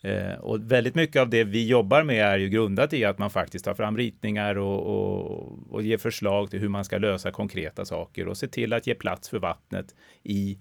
Eh, 0.00 0.34
och 0.40 0.72
väldigt 0.72 0.94
mycket 0.94 1.22
av 1.22 1.30
det 1.30 1.44
vi 1.44 1.66
jobbar 1.66 2.02
med 2.02 2.24
är 2.24 2.38
ju 2.38 2.48
grundat 2.48 2.92
i 2.92 3.04
att 3.04 3.18
man 3.18 3.30
faktiskt 3.30 3.64
tar 3.64 3.74
fram 3.74 3.96
ritningar 3.96 4.58
och, 4.58 4.86
och, 4.86 5.58
och 5.70 5.82
ger 5.82 5.98
förslag 5.98 6.50
till 6.50 6.60
hur 6.60 6.68
man 6.68 6.84
ska 6.84 6.98
lösa 6.98 7.30
konkreta 7.30 7.84
saker 7.84 8.28
och 8.28 8.36
se 8.36 8.48
till 8.48 8.72
att 8.72 8.86
ge 8.86 8.94
plats 8.94 9.28
för 9.28 9.38
vattnet 9.38 9.94
i 10.22 10.58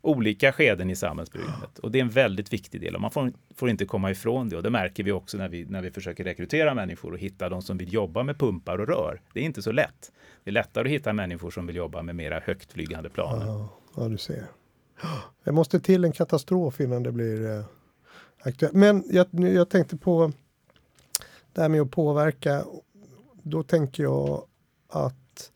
olika 0.00 0.52
skeden 0.52 0.90
i 0.90 0.96
samhällsbyggandet. 0.96 1.78
Och 1.78 1.90
det 1.90 1.98
är 1.98 2.02
en 2.02 2.10
väldigt 2.10 2.52
viktig 2.52 2.80
del 2.80 2.94
och 2.94 3.00
man 3.00 3.10
får, 3.10 3.32
får, 3.54 3.70
inte 3.70 3.84
komma 3.84 4.10
ifrån 4.10 4.48
det. 4.48 4.56
Och 4.56 4.62
det 4.62 4.70
märker 4.70 5.04
vi 5.04 5.12
också 5.12 5.36
när 5.36 5.48
vi, 5.48 5.64
när 5.64 5.82
vi 5.82 5.90
försöker 5.90 6.24
rekrytera 6.24 6.74
människor 6.74 7.12
och 7.12 7.18
hitta 7.18 7.48
de 7.48 7.62
som 7.62 7.78
vill 7.78 7.92
jobba 7.92 8.22
med 8.22 8.38
pumpar 8.38 8.78
och 8.78 8.86
rör. 8.86 9.20
Det 9.32 9.40
är 9.40 9.44
inte 9.44 9.62
så 9.62 9.72
lätt. 9.72 10.12
Det 10.44 10.50
är 10.50 10.52
lättare 10.52 10.88
att 10.88 10.92
hitta 10.92 11.12
människor 11.12 11.50
som 11.50 11.66
vill 11.66 11.76
jobba 11.76 12.02
med 12.02 12.16
mera 12.16 12.40
högtflygande 12.40 13.10
planer. 13.10 13.46
Ja, 13.46 13.68
ja 13.96 14.08
du 14.08 14.18
ser. 14.18 14.46
Det 15.44 15.52
måste 15.52 15.80
till 15.80 16.04
en 16.04 16.12
katastrof 16.12 16.80
innan 16.80 17.02
det 17.02 17.12
blir 17.12 17.58
eh, 17.58 17.64
aktuellt. 18.40 18.74
Men 18.74 19.04
jag, 19.10 19.26
jag 19.30 19.68
tänkte 19.68 19.96
på 19.96 20.32
det 21.52 21.60
här 21.60 21.68
med 21.68 21.80
att 21.80 21.90
påverka. 21.90 22.64
Då 23.42 23.62
tänker 23.62 24.02
jag 24.02 24.44
att 24.88 25.52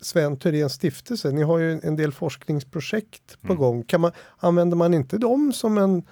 Sven 0.00 0.36
Thyréns 0.36 0.72
stiftelse, 0.72 1.30
ni 1.30 1.42
har 1.42 1.58
ju 1.58 1.80
en 1.82 1.96
del 1.96 2.12
forskningsprojekt 2.12 3.40
på 3.40 3.52
mm. 3.52 3.56
gång. 3.56 3.82
Kan 3.82 4.00
man, 4.00 4.12
använder 4.38 4.76
man 4.76 4.94
inte 4.94 5.18
dem 5.18 5.52
som, 5.52 5.78
en, 5.78 6.02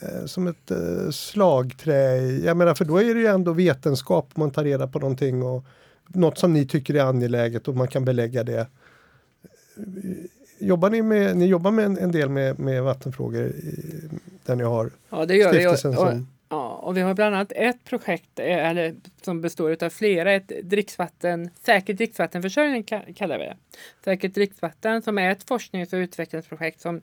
eh, 0.00 0.26
som 0.26 0.46
ett 0.46 0.70
eh, 0.70 1.10
slagträ? 1.10 2.16
Jag 2.20 2.56
menar, 2.56 2.74
för 2.74 2.84
då 2.84 3.02
är 3.02 3.14
det 3.14 3.20
ju 3.20 3.26
ändå 3.26 3.52
vetenskap, 3.52 4.36
man 4.36 4.50
tar 4.50 4.64
reda 4.64 4.86
på 4.86 4.98
någonting 4.98 5.42
och 5.42 5.64
något 6.08 6.38
som 6.38 6.52
ni 6.52 6.66
tycker 6.66 6.94
är 6.94 7.04
angeläget 7.04 7.68
och 7.68 7.76
man 7.76 7.88
kan 7.88 8.04
belägga 8.04 8.44
det. 8.44 8.66
Jobbar 10.58 10.90
ni 10.90 11.02
med, 11.02 11.36
ni 11.36 11.46
jobbar 11.46 11.70
med 11.70 11.84
en, 11.84 11.98
en 11.98 12.12
del 12.12 12.28
med, 12.28 12.58
med 12.58 12.82
vattenfrågor 12.82 13.42
i, 13.42 13.84
där 14.44 14.56
ni 14.56 14.64
har 14.64 14.90
ja, 15.10 15.26
det 15.26 15.36
gör 15.36 15.52
stiftelsen? 15.52 15.90
Vi. 15.90 15.96
Och, 15.96 16.02
och, 16.02 16.08
som... 16.08 16.26
Och 16.80 16.96
vi 16.96 17.00
har 17.00 17.14
bland 17.14 17.34
annat 17.34 17.52
ett 17.56 17.84
projekt 17.84 18.38
eh, 18.38 18.68
eller, 18.68 18.94
som 19.22 19.40
består 19.40 19.84
av 19.84 19.90
flera. 19.90 20.32
Ett 20.32 20.52
dricksvatten, 20.62 21.50
säkert 21.62 21.96
dricksvattenförsörjning 21.96 22.82
kallar 23.16 23.38
vi 23.38 23.44
det. 23.44 23.56
Säkert 24.04 24.34
dricksvatten 24.34 25.02
som 25.02 25.18
är 25.18 25.30
ett 25.30 25.48
forsknings 25.48 25.92
och 25.92 25.96
utvecklingsprojekt 25.96 26.80
som 26.80 27.00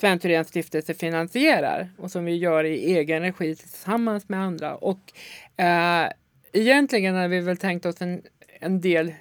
Sven 0.00 0.18
Thyréns 0.18 0.48
stiftelse 0.48 0.94
finansierar 0.94 1.90
och 1.98 2.10
som 2.10 2.24
vi 2.24 2.36
gör 2.36 2.64
i 2.64 2.96
egen 2.96 3.22
regi 3.22 3.56
tillsammans 3.56 4.28
med 4.28 4.40
andra. 4.40 4.74
Och 4.74 5.12
eh, 5.56 6.08
egentligen 6.52 7.14
har 7.14 7.28
vi 7.28 7.40
väl 7.40 7.56
tänkt 7.56 7.86
oss 7.86 8.02
en, 8.02 8.22
en 8.60 8.80
del 8.80 9.14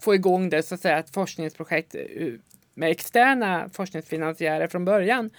få 0.00 0.14
igång 0.14 0.50
det 0.50 0.62
så 0.62 0.74
att 0.74 0.80
säga 0.80 0.98
ett 0.98 1.14
forskningsprojekt 1.14 1.94
eh, 1.94 2.02
med 2.74 2.90
externa 2.90 3.70
forskningsfinansiärer 3.72 4.66
från 4.66 4.84
början. 4.84 5.30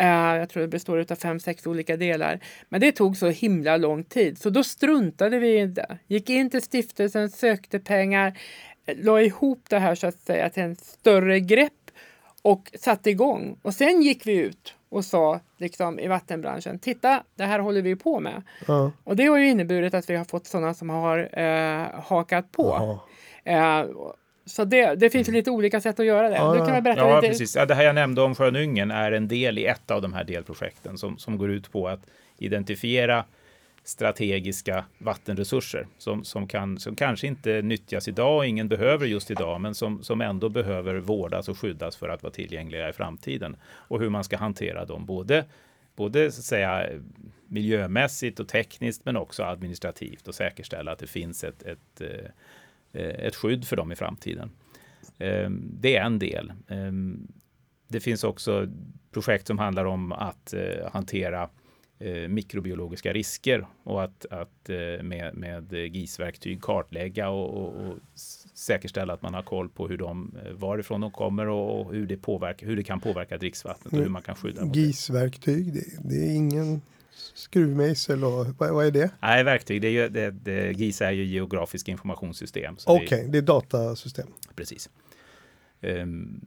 Uh, 0.00 0.36
jag 0.36 0.48
tror 0.48 0.60
det 0.60 0.68
består 0.68 0.98
av 1.12 1.16
fem, 1.16 1.40
sex 1.40 1.66
olika 1.66 1.96
delar. 1.96 2.40
Men 2.68 2.80
det 2.80 2.92
tog 2.92 3.16
så 3.16 3.28
himla 3.28 3.76
lång 3.76 4.04
tid, 4.04 4.38
så 4.38 4.50
då 4.50 4.64
struntade 4.64 5.38
vi 5.38 5.60
i 5.60 5.66
det. 5.66 5.98
Gick 6.06 6.30
in 6.30 6.50
till 6.50 6.62
stiftelsen, 6.62 7.30
sökte 7.30 7.78
pengar, 7.78 8.38
la 8.96 9.22
ihop 9.22 9.64
det 9.68 9.78
här 9.78 9.94
så 9.94 10.06
att 10.06 10.20
säga 10.20 10.50
till 10.50 10.62
en 10.62 10.76
större 10.76 11.40
grepp 11.40 11.72
och 12.42 12.70
satte 12.74 13.10
igång. 13.10 13.58
Och 13.62 13.74
sen 13.74 14.02
gick 14.02 14.26
vi 14.26 14.36
ut 14.36 14.74
och 14.88 15.04
sa 15.04 15.40
liksom, 15.56 15.98
i 15.98 16.08
vattenbranschen, 16.08 16.78
titta, 16.78 17.22
det 17.34 17.44
här 17.44 17.58
håller 17.58 17.82
vi 17.82 17.96
på 17.96 18.20
med. 18.20 18.42
Uh. 18.68 18.88
Och 19.04 19.16
det 19.16 19.26
har 19.26 19.38
ju 19.38 19.48
inneburit 19.48 19.94
att 19.94 20.10
vi 20.10 20.16
har 20.16 20.24
fått 20.24 20.46
sådana 20.46 20.74
som 20.74 20.90
har 20.90 21.38
uh, 21.38 22.00
hakat 22.00 22.52
på. 22.52 23.00
Uh, 23.48 24.12
så 24.48 24.64
det, 24.64 24.94
det 24.94 25.10
finns 25.10 25.28
lite 25.28 25.50
olika 25.50 25.80
sätt 25.80 26.00
att 26.00 26.06
göra 26.06 26.28
det. 26.28 26.36
Ja, 26.36 26.52
du 26.52 26.58
kan 26.58 26.72
väl 26.72 26.82
berätta 26.82 27.00
ja 27.00 27.16
lite. 27.20 27.28
precis. 27.28 27.56
Ja, 27.56 27.66
det 27.66 27.74
här 27.74 27.84
jag 27.84 27.94
nämnde 27.94 28.22
om 28.22 28.34
sjön 28.34 28.56
Yngen 28.56 28.90
är 28.90 29.12
en 29.12 29.28
del 29.28 29.58
i 29.58 29.64
ett 29.64 29.90
av 29.90 30.02
de 30.02 30.12
här 30.12 30.24
delprojekten 30.24 30.98
som, 30.98 31.18
som 31.18 31.38
går 31.38 31.50
ut 31.50 31.72
på 31.72 31.88
att 31.88 32.00
identifiera 32.38 33.24
strategiska 33.84 34.84
vattenresurser 34.98 35.86
som, 35.98 36.24
som, 36.24 36.48
kan, 36.48 36.78
som 36.78 36.96
kanske 36.96 37.26
inte 37.26 37.62
nyttjas 37.62 38.08
idag, 38.08 38.46
ingen 38.46 38.68
behöver 38.68 39.06
just 39.06 39.30
idag, 39.30 39.60
men 39.60 39.74
som, 39.74 40.02
som 40.02 40.20
ändå 40.20 40.48
behöver 40.48 40.94
vårdas 40.94 41.48
och 41.48 41.58
skyddas 41.58 41.96
för 41.96 42.08
att 42.08 42.22
vara 42.22 42.32
tillgängliga 42.32 42.88
i 42.88 42.92
framtiden. 42.92 43.56
Och 43.64 44.00
hur 44.00 44.08
man 44.08 44.24
ska 44.24 44.36
hantera 44.36 44.84
dem, 44.84 45.06
både, 45.06 45.44
både 45.96 46.32
så 46.32 46.40
att 46.40 46.44
säga, 46.44 46.86
miljömässigt 47.46 48.40
och 48.40 48.48
tekniskt, 48.48 49.04
men 49.04 49.16
också 49.16 49.42
administrativt 49.42 50.28
och 50.28 50.34
säkerställa 50.34 50.92
att 50.92 50.98
det 50.98 51.06
finns 51.06 51.44
ett, 51.44 51.62
ett 51.62 52.00
Eh, 52.00 52.30
ett 52.92 53.34
skydd 53.34 53.64
för 53.64 53.76
dem 53.76 53.92
i 53.92 53.96
framtiden. 53.96 54.50
Ehm, 55.18 55.70
det 55.72 55.96
är 55.96 56.04
en 56.04 56.18
del. 56.18 56.52
Ehm, 56.68 57.28
det 57.88 58.00
finns 58.00 58.24
också 58.24 58.68
projekt 59.10 59.46
som 59.46 59.58
handlar 59.58 59.84
om 59.84 60.12
att 60.12 60.52
eh, 60.52 60.92
hantera 60.92 61.48
eh, 61.98 62.28
mikrobiologiska 62.28 63.12
risker 63.12 63.66
och 63.84 64.04
att, 64.04 64.26
att 64.30 64.70
eh, 64.70 65.02
med, 65.02 65.34
med 65.34 65.72
GIS-verktyg 65.72 66.62
kartlägga 66.62 67.28
och, 67.28 67.62
och, 67.62 67.86
och, 67.86 67.96
säkerställa 68.54 69.12
att 69.12 69.22
man 69.22 69.34
har 69.34 69.42
koll 69.42 69.68
på 69.68 69.88
hur 69.88 69.96
de, 69.96 70.36
eh, 70.44 70.52
varifrån 70.52 71.00
de 71.00 71.10
kommer 71.10 71.48
och, 71.48 71.80
och 71.80 71.94
hur, 71.94 72.06
det 72.06 72.16
påverkar, 72.16 72.66
hur 72.66 72.76
det 72.76 72.84
kan 72.84 73.00
påverka 73.00 73.38
dricksvattnet 73.38 73.92
och 73.92 73.98
hur 73.98 74.08
man 74.08 74.22
kan 74.22 74.34
skydda 74.34 74.66
GIS-verktyg, 74.66 75.72
det, 75.72 76.08
det, 76.08 76.16
är 76.16 76.34
ingen 76.34 76.80
skruvmejsel 77.34 78.24
och 78.24 78.46
vad, 78.58 78.70
vad, 78.70 78.86
är 78.86 78.90
det? 78.90 79.10
Nej, 79.20 79.44
verktyg, 79.44 79.82
det 79.82 79.88
är 79.88 79.92
ju, 79.92 80.08
det, 80.08 80.30
det, 80.30 80.72
GIS 80.72 81.02
är 81.02 81.10
ju 81.10 81.24
geografiska 81.24 81.90
informationssystem. 81.90 82.76
Okej, 82.86 83.06
okay, 83.06 83.22
det, 83.22 83.30
det, 83.30 83.38
är 83.38 83.42
datasystem. 83.42 84.28
Precis. 84.54 84.90
Um, 85.82 86.46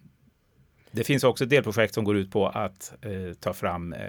det 0.91 1.03
finns 1.03 1.23
också 1.23 1.43
ett 1.43 1.49
delprojekt 1.49 1.93
som 1.93 2.03
går 2.03 2.17
ut 2.17 2.31
på 2.31 2.47
att 2.47 2.93
eh, 3.01 3.33
ta 3.39 3.53
fram 3.53 3.93
eh, 3.93 3.99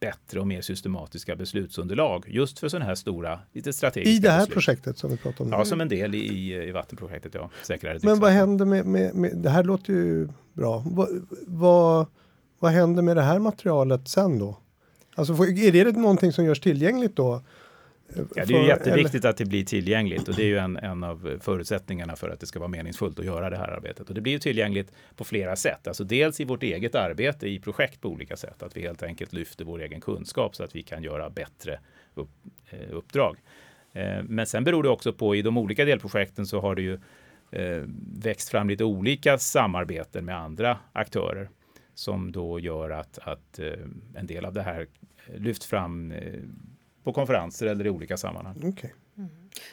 bättre 0.00 0.40
och 0.40 0.46
mer 0.46 0.60
systematiska 0.60 1.36
beslutsunderlag 1.36 2.24
just 2.28 2.58
för 2.58 2.68
sådana 2.68 2.84
här 2.84 2.94
stora, 2.94 3.40
lite 3.52 3.72
strategiska 3.72 4.10
I 4.10 4.18
det 4.18 4.30
här 4.30 4.38
beslut. 4.38 4.54
projektet 4.54 4.98
som 4.98 5.10
vi 5.10 5.16
pratar 5.16 5.44
om 5.44 5.50
nu? 5.50 5.56
Ja, 5.56 5.64
som 5.64 5.80
en 5.80 5.88
del 5.88 6.14
i, 6.14 6.54
i 6.68 6.72
vattenprojektet, 6.72 7.34
ja. 7.34 7.50
Säkrare 7.62 7.98
Men 8.02 8.20
vad 8.20 8.30
händer 8.30 8.64
med, 8.64 8.86
med, 8.86 9.14
med, 9.14 9.36
det 9.36 9.50
här 9.50 9.64
låter 9.64 9.92
ju 9.92 10.28
bra. 10.52 10.84
Vad, 10.86 11.26
vad, 11.46 12.06
vad 12.58 12.72
händer 12.72 13.02
med 13.02 13.16
det 13.16 13.22
här 13.22 13.38
materialet 13.38 14.08
sen 14.08 14.38
då? 14.38 14.58
Alltså, 15.14 15.32
är 15.44 15.84
det 15.84 15.96
någonting 15.96 16.32
som 16.32 16.44
görs 16.44 16.60
tillgängligt 16.60 17.16
då? 17.16 17.42
Ja, 18.34 18.44
det 18.44 18.54
är 18.54 18.68
jätteviktigt 18.68 19.24
eller? 19.24 19.30
att 19.30 19.36
det 19.36 19.44
blir 19.44 19.64
tillgängligt 19.64 20.28
och 20.28 20.34
det 20.34 20.42
är 20.42 20.46
ju 20.46 20.58
en, 20.58 20.76
en 20.76 21.04
av 21.04 21.38
förutsättningarna 21.40 22.16
för 22.16 22.28
att 22.28 22.40
det 22.40 22.46
ska 22.46 22.58
vara 22.58 22.68
meningsfullt 22.68 23.18
att 23.18 23.24
göra 23.24 23.50
det 23.50 23.56
här 23.56 23.68
arbetet. 23.68 24.08
Och 24.08 24.14
det 24.14 24.20
blir 24.20 24.32
ju 24.32 24.38
tillgängligt 24.38 24.92
på 25.16 25.24
flera 25.24 25.56
sätt, 25.56 25.86
alltså 25.86 26.04
dels 26.04 26.40
i 26.40 26.44
vårt 26.44 26.62
eget 26.62 26.94
arbete 26.94 27.48
i 27.48 27.60
projekt 27.60 28.00
på 28.00 28.08
olika 28.08 28.36
sätt, 28.36 28.62
att 28.62 28.76
vi 28.76 28.80
helt 28.80 29.02
enkelt 29.02 29.32
lyfter 29.32 29.64
vår 29.64 29.82
egen 29.82 30.00
kunskap 30.00 30.56
så 30.56 30.64
att 30.64 30.76
vi 30.76 30.82
kan 30.82 31.02
göra 31.02 31.30
bättre 31.30 31.78
upp, 32.14 32.30
eh, 32.70 32.96
uppdrag. 32.96 33.36
Eh, 33.92 34.22
men 34.22 34.46
sen 34.46 34.64
beror 34.64 34.82
det 34.82 34.88
också 34.88 35.12
på 35.12 35.36
i 35.36 35.42
de 35.42 35.58
olika 35.58 35.84
delprojekten 35.84 36.46
så 36.46 36.60
har 36.60 36.74
det 36.74 36.82
ju 36.82 36.94
eh, 37.50 37.82
växt 38.22 38.48
fram 38.48 38.68
lite 38.68 38.84
olika 38.84 39.38
samarbeten 39.38 40.24
med 40.24 40.36
andra 40.38 40.78
aktörer 40.92 41.48
som 41.94 42.32
då 42.32 42.60
gör 42.60 42.90
att, 42.90 43.18
att 43.18 43.58
en 44.14 44.26
del 44.26 44.44
av 44.44 44.52
det 44.52 44.62
här 44.62 44.86
lyfts 45.26 45.66
fram 45.66 46.14
på 47.04 47.12
konferenser 47.12 47.66
eller 47.66 47.86
i 47.86 47.90
olika 47.90 48.16
sammanhang. 48.16 48.56
Okay. 48.56 48.90
Mm. 49.18 49.30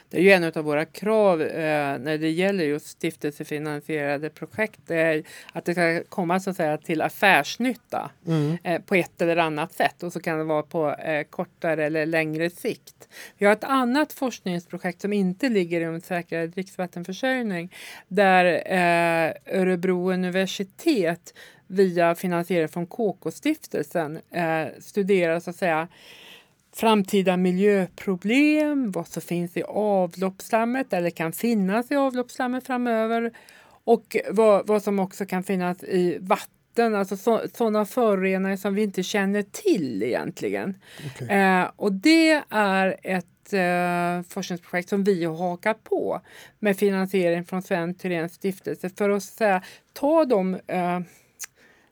Det 0.10 0.18
är 0.18 0.22
ju 0.22 0.32
en 0.32 0.44
av 0.44 0.64
våra 0.64 0.86
krav 0.86 1.42
eh, 1.42 2.00
när 2.00 2.18
det 2.18 2.30
gäller 2.30 2.64
just 2.64 2.88
stiftelsefinansierade 2.88 4.30
projekt. 4.30 4.80
Det 4.88 4.96
är 4.96 5.24
att 5.54 5.66
det 5.66 5.74
ska 5.74 6.04
komma 6.10 6.40
så 6.40 6.50
att 6.50 6.56
säga, 6.56 6.78
till 6.78 7.02
affärsnytta 7.02 8.12
mm. 8.28 8.58
eh, 8.64 8.82
på 8.82 8.96
ett 8.96 9.22
eller 9.22 9.38
annat 9.38 9.74
sätt 9.74 10.04
och 10.04 10.14
så 10.14 10.20
kan 10.20 10.38
det 10.38 10.44
vara 10.44 10.64
på 10.64 10.96
eh, 10.96 11.24
kortare 11.24 11.86
eller 11.86 12.06
längre 12.06 12.50
sikt. 12.50 13.10
Vi 13.38 13.46
har 13.46 13.54
ett 13.54 13.64
annat 13.64 14.14
forskningsprojekt 14.14 15.02
som 15.02 15.14
inte 15.14 15.50
ligger 15.50 15.82
inom 15.82 16.02
säkrare 16.02 16.48
dricksvattenförsörjning 16.48 17.74
där 18.08 18.46
eh, 18.46 19.60
Örebro 19.60 20.12
universitet 20.12 21.34
via 21.72 22.16
finansiering 22.16 22.70
från 22.70 22.88
KK-stiftelsen 22.88 24.20
eh, 24.32 24.68
studerar 24.80 25.40
så 25.40 25.50
att 25.50 25.56
säga 25.56 25.88
framtida 26.74 27.38
miljöproblem, 27.38 28.92
vad 28.92 29.08
som 29.08 29.22
finns 29.22 29.58
i 29.58 29.64
avloppsslammet 29.64 30.94
eller 30.94 31.10
kan 31.10 31.32
finnas 31.34 31.92
i 31.92 31.96
avloppsslammet 31.96 32.68
framöver 32.68 33.32
och 33.84 34.18
vad, 34.32 34.68
vad 34.68 34.84
som 34.84 35.00
också 35.00 35.26
kan 35.26 35.44
finnas 35.44 35.84
i 35.84 36.18
vatten, 36.22 36.96
alltså 36.96 37.18
sådana 37.54 37.86
föroreningar 37.86 38.58
som 38.58 38.76
vi 38.76 38.84
inte 38.84 39.04
känner 39.04 39.42
till 39.42 40.04
egentligen. 40.04 40.76
Okay. 41.06 41.38
Eh, 41.38 41.72
och 41.76 41.94
det 41.94 42.42
är 42.50 42.98
ett 43.04 43.54
eh, 43.54 44.34
forskningsprojekt 44.34 44.90
som 44.90 45.04
vi 45.04 45.26
har 45.26 45.36
hakat 45.36 45.84
på 45.84 46.22
med 46.60 46.78
finansiering 46.78 47.46
från 47.46 47.62
Sven 47.62 47.96
Thyréns 47.96 48.34
stiftelse 48.34 48.90
för 48.90 49.10
att 49.10 49.24
säga, 49.24 49.62
ta 49.94 50.26
de 50.26 50.60
eh, 50.68 51.00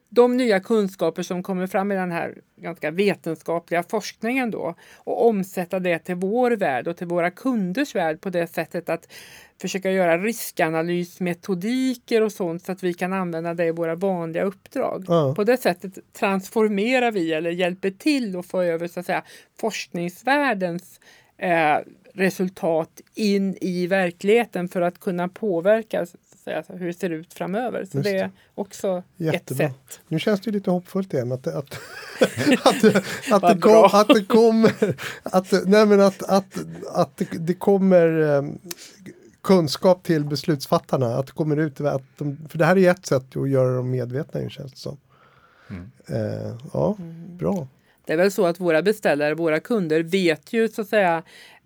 de 0.10 0.38
nya 0.38 0.60
kunskaper 0.60 1.24
som 1.24 1.44
kommer 1.44 1.68
fram 1.68 1.92
i 1.92 1.96
den 1.96 2.12
här 2.12 2.38
ganska 2.56 2.92
vetenskapliga 2.92 3.84
forskningen 3.84 4.52
då 4.52 4.76
och 4.96 5.28
omsätta 5.28 5.80
det 5.80 6.00
till 6.00 6.16
vår 6.16 6.52
värld 6.52 6.88
och 6.88 6.98
till 6.98 7.08
våra 7.08 7.32
kunders 7.32 7.96
värld 7.96 8.22
på 8.22 8.30
det 8.30 8.48
sättet 8.48 8.90
att 8.90 9.08
försöka 9.62 9.92
göra 9.92 10.18
riskanalysmetodiker 10.18 12.22
och 12.22 12.32
sånt 12.32 12.66
så 12.66 12.72
att 12.72 12.84
vi 12.84 12.94
kan 12.94 13.14
använda 13.14 13.54
det 13.54 13.66
i 13.66 13.72
våra 13.72 13.96
vanliga 13.96 14.44
uppdrag. 14.44 15.06
Ja. 15.08 15.34
På 15.36 15.44
det 15.44 15.58
sättet 15.58 16.00
transformerar 16.14 17.12
vi 17.12 17.34
eller 17.34 17.52
hjälper 17.52 17.92
till 17.92 18.40
att 18.40 18.46
få 18.46 18.62
över 18.62 18.88
så 18.88 19.00
att 19.00 19.06
säga, 19.06 19.24
forskningsvärldens 19.60 21.00
eh, 21.38 21.78
resultat 22.14 23.02
in 23.16 23.58
i 23.62 23.88
verkligheten 23.88 24.68
för 24.68 24.82
att 24.82 25.00
kunna 25.00 25.28
påverka 25.28 26.06
säga, 26.50 26.78
hur 26.80 26.88
det 26.88 26.94
ser 26.94 27.10
ut 27.10 27.34
framöver. 27.34 27.86
Så 27.86 27.98
det. 27.98 28.04
det. 28.04 28.20
är 28.20 28.32
också 28.56 29.04
Jättebra. 29.18 29.66
ett 29.66 29.72
sätt. 29.74 30.00
Nu 30.08 30.20
känns 30.20 30.42
det 30.42 30.52
lite 30.52 30.72
hoppfullt 30.72 31.14
igen 31.14 31.32
att, 31.32 31.48
att, 31.48 31.74
att, 32.64 32.84
att, 33.32 33.42
det, 33.42 33.60
kom, 33.62 33.90
att 33.94 34.08
det 34.08 34.26
kommer 34.26 34.96
att, 35.24 35.54
nej 35.66 35.86
men 35.86 36.02
att, 36.02 36.24
att, 36.24 36.58
att 36.94 37.18
det, 37.18 37.28
det 37.40 37.54
kommer 37.54 38.08
um, 38.20 38.60
kunskap 39.42 40.04
till 40.04 40.26
beslutsfattarna. 40.26 41.16
Att 41.16 41.28
det 41.28 41.34
kommer 41.34 41.58
ut, 41.58 41.82
att 41.82 42.04
de, 42.18 42.38
för 42.50 42.58
det 42.58 42.66
här 42.66 42.78
är 42.78 42.92
ett 42.92 43.06
sätt 43.06 43.38
att 43.38 43.50
göra 43.50 43.76
dem 43.76 43.92
medvetna 43.92 44.50
känns 44.50 44.72
det 44.72 44.78
som. 44.78 44.98
Mm. 45.70 45.92
Uh, 46.10 46.58
ja, 46.74 46.96
mm. 47.00 47.38
bra. 47.38 47.68
Det 48.06 48.14
är 48.14 48.18
väl 48.18 48.32
så 48.32 48.46
att 48.46 48.60
våra 48.60 48.82
beställare, 48.82 49.34
våra 49.34 49.60
kunder 49.60 50.04
vet 50.04 50.54
ju 50.54 50.70
så 50.70 50.82
att 50.82 50.88
säga 50.88 51.18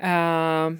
uh, 0.03 0.77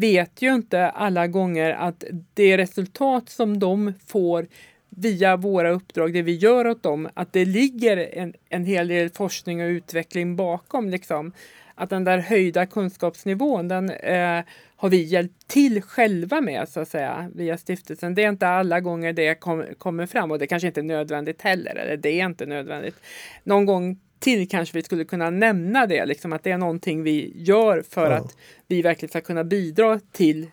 vet 0.00 0.42
ju 0.42 0.54
inte 0.54 0.90
alla 0.90 1.26
gånger 1.26 1.70
att 1.70 2.04
det 2.34 2.58
resultat 2.58 3.28
som 3.28 3.58
de 3.58 3.92
får 4.06 4.46
via 4.88 5.36
våra 5.36 5.70
uppdrag, 5.70 6.12
det 6.12 6.22
vi 6.22 6.36
gör 6.36 6.66
åt 6.66 6.82
dem, 6.82 7.08
att 7.14 7.32
det 7.32 7.44
ligger 7.44 7.96
en, 7.96 8.34
en 8.48 8.64
hel 8.64 8.88
del 8.88 9.10
forskning 9.10 9.62
och 9.62 9.68
utveckling 9.68 10.36
bakom. 10.36 10.90
Liksom. 10.90 11.32
Att 11.74 11.90
den 11.90 12.04
där 12.04 12.18
höjda 12.18 12.66
kunskapsnivån, 12.66 13.68
den 13.68 13.90
eh, 13.90 14.44
har 14.76 14.88
vi 14.88 15.02
hjälpt 15.02 15.48
till 15.48 15.82
själva 15.82 16.40
med 16.40 16.68
så 16.68 16.80
att 16.80 16.88
säga 16.88 17.30
via 17.34 17.58
stiftelsen. 17.58 18.14
Det 18.14 18.24
är 18.24 18.28
inte 18.28 18.48
alla 18.48 18.80
gånger 18.80 19.12
det 19.12 19.34
kom, 19.34 19.64
kommer 19.78 20.06
fram 20.06 20.30
och 20.30 20.38
det 20.38 20.46
kanske 20.46 20.68
inte 20.68 20.80
är 20.80 20.84
nödvändigt 20.84 21.42
heller. 21.42 21.76
Eller 21.76 21.96
det 21.96 22.20
är 22.20 22.26
inte 22.26 22.46
nödvändigt. 22.46 22.96
Någon 23.44 23.66
gång 23.66 23.98
till 24.20 24.48
kanske 24.48 24.78
vi 24.78 24.82
skulle 24.82 25.04
kunna 25.04 25.30
nämna 25.30 25.86
det, 25.86 26.06
liksom 26.06 26.32
att 26.32 26.44
det 26.44 26.50
är 26.50 26.58
någonting 26.58 27.02
vi 27.02 27.32
gör 27.36 27.82
för 27.88 28.10
ja. 28.10 28.16
att 28.16 28.36
vi 28.66 28.82
verkligen 28.82 29.10
ska 29.10 29.20
kunna 29.20 29.44
bidra 29.44 30.00
till, 30.12 30.50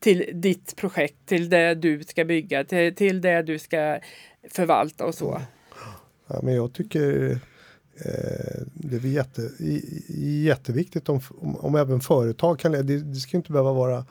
till 0.00 0.30
ditt 0.34 0.76
projekt, 0.76 1.16
till 1.26 1.48
det 1.48 1.74
du 1.74 2.04
ska 2.04 2.24
bygga, 2.24 2.64
till, 2.64 2.94
till 2.94 3.20
det 3.20 3.42
du 3.42 3.58
ska 3.58 3.98
förvalta 4.50 5.06
och 5.06 5.14
så. 5.14 5.40
Ja, 6.26 6.40
men 6.42 6.54
jag 6.54 6.72
tycker 6.72 7.30
eh, 7.94 8.62
det 8.74 8.96
är 8.96 9.06
jätte, 9.06 9.50
jätteviktigt 10.44 11.08
om, 11.08 11.20
om, 11.38 11.56
om, 11.56 11.74
även 11.74 12.00
företag 12.00 12.58
kan, 12.58 12.72
det, 12.72 12.82
det 12.82 13.14
ska 13.14 13.36
inte 13.36 13.52
behöva 13.52 13.72
vara 13.72 14.06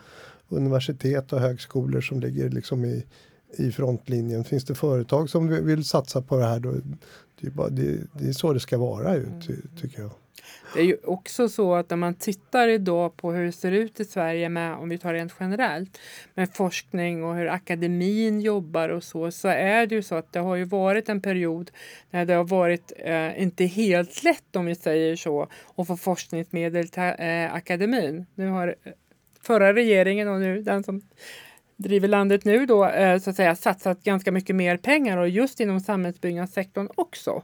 universitet 0.49 1.33
och 1.33 1.39
högskolor 1.39 2.01
som 2.01 2.19
ligger 2.19 2.49
liksom 2.49 2.85
i, 2.85 3.05
i 3.57 3.71
frontlinjen. 3.71 4.43
Finns 4.43 4.65
det 4.65 4.75
företag 4.75 5.29
som 5.29 5.65
vill 5.65 5.83
satsa 5.83 6.21
på 6.21 6.37
det 6.37 6.45
här 6.45 6.59
då, 6.59 6.71
det 7.41 7.47
är, 7.47 7.51
bara, 7.51 7.69
det, 7.69 7.97
det 8.13 8.27
är 8.27 8.33
så 8.33 8.53
det 8.53 8.59
ska 8.59 8.77
vara 8.77 9.15
ju, 9.15 9.25
ty, 9.47 9.55
tycker 9.81 10.01
jag. 10.01 10.11
Det 10.73 10.79
är 10.79 10.83
ju 10.83 10.97
också 11.03 11.49
så 11.49 11.75
att 11.75 11.89
när 11.89 11.97
man 11.97 12.13
tittar 12.13 12.67
idag 12.67 13.17
på 13.17 13.31
hur 13.31 13.45
det 13.45 13.51
ser 13.51 13.71
ut 13.71 13.99
i 13.99 14.05
Sverige 14.05 14.49
med, 14.49 14.75
om 14.75 14.89
vi 14.89 14.97
tar 14.97 15.13
rent 15.13 15.33
generellt, 15.39 15.97
med 16.33 16.53
forskning 16.53 17.23
och 17.23 17.35
hur 17.35 17.47
akademin 17.47 18.41
jobbar 18.41 18.89
och 18.89 19.03
så, 19.03 19.31
så 19.31 19.47
är 19.47 19.87
det 19.87 19.95
ju 19.95 20.01
så 20.01 20.15
att 20.15 20.33
det 20.33 20.39
har 20.39 20.55
ju 20.55 20.63
varit 20.63 21.09
en 21.09 21.21
period 21.21 21.71
när 22.09 22.25
det 22.25 22.33
har 22.33 22.43
varit 22.43 22.91
eh, 22.97 23.41
inte 23.41 23.65
helt 23.65 24.23
lätt 24.23 24.55
om 24.55 24.65
vi 24.65 24.75
säger 24.75 25.15
så, 25.15 25.47
att 25.75 25.87
få 25.87 25.97
forskningsmedel 25.97 26.87
till 26.87 27.03
eh, 27.03 27.53
akademin. 27.53 28.25
Nu 28.35 28.47
har 28.47 28.75
eh, 28.83 28.91
förra 29.41 29.73
regeringen 29.73 30.27
och 30.27 30.39
nu 30.39 30.61
den 30.61 30.83
som 30.83 31.01
driver 31.77 32.07
landet 32.07 32.45
nu 32.45 32.65
då 32.65 32.85
eh, 32.85 33.19
så 33.19 33.29
att 33.29 33.35
säga 33.35 33.55
satsat 33.55 34.03
ganska 34.03 34.31
mycket 34.31 34.55
mer 34.55 34.77
pengar 34.77 35.17
och 35.17 35.29
just 35.29 35.59
inom 35.59 35.79
samhällsbyggnadssektorn 35.79 36.89
också. 36.95 37.43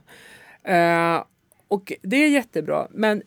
Eh, 0.62 1.24
och 1.68 1.92
det 2.02 2.16
är 2.16 2.28
jättebra. 2.28 2.88
Men 2.90 3.22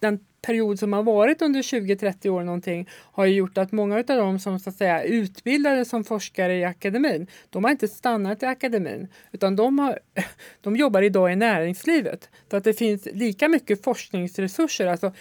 den 0.00 0.18
period 0.42 0.78
som 0.78 0.92
har 0.92 1.02
varit 1.02 1.42
under 1.42 1.62
20-30 1.62 2.28
år 2.28 2.42
någonting 2.42 2.88
har 3.12 3.26
gjort 3.26 3.58
att 3.58 3.72
många 3.72 3.96
av 3.96 4.04
dem 4.04 4.38
som 4.38 4.60
så 4.60 4.70
att 4.70 4.76
säga 4.76 5.02
utbildade 5.02 5.84
som 5.84 6.04
forskare 6.04 6.56
i 6.56 6.64
akademin, 6.64 7.26
de 7.50 7.64
har 7.64 7.70
inte 7.70 7.88
stannat 7.88 8.42
i 8.42 8.46
akademin 8.46 9.08
utan 9.32 9.56
de, 9.56 9.78
har, 9.78 9.98
de 10.60 10.76
jobbar 10.76 11.02
idag 11.02 11.32
i 11.32 11.36
näringslivet. 11.36 12.30
Så 12.50 12.56
att 12.56 12.64
det 12.64 12.72
finns 12.72 13.08
lika 13.12 13.48
mycket 13.48 13.84
forskningsresurser, 13.84 14.86
alltså 14.86 15.12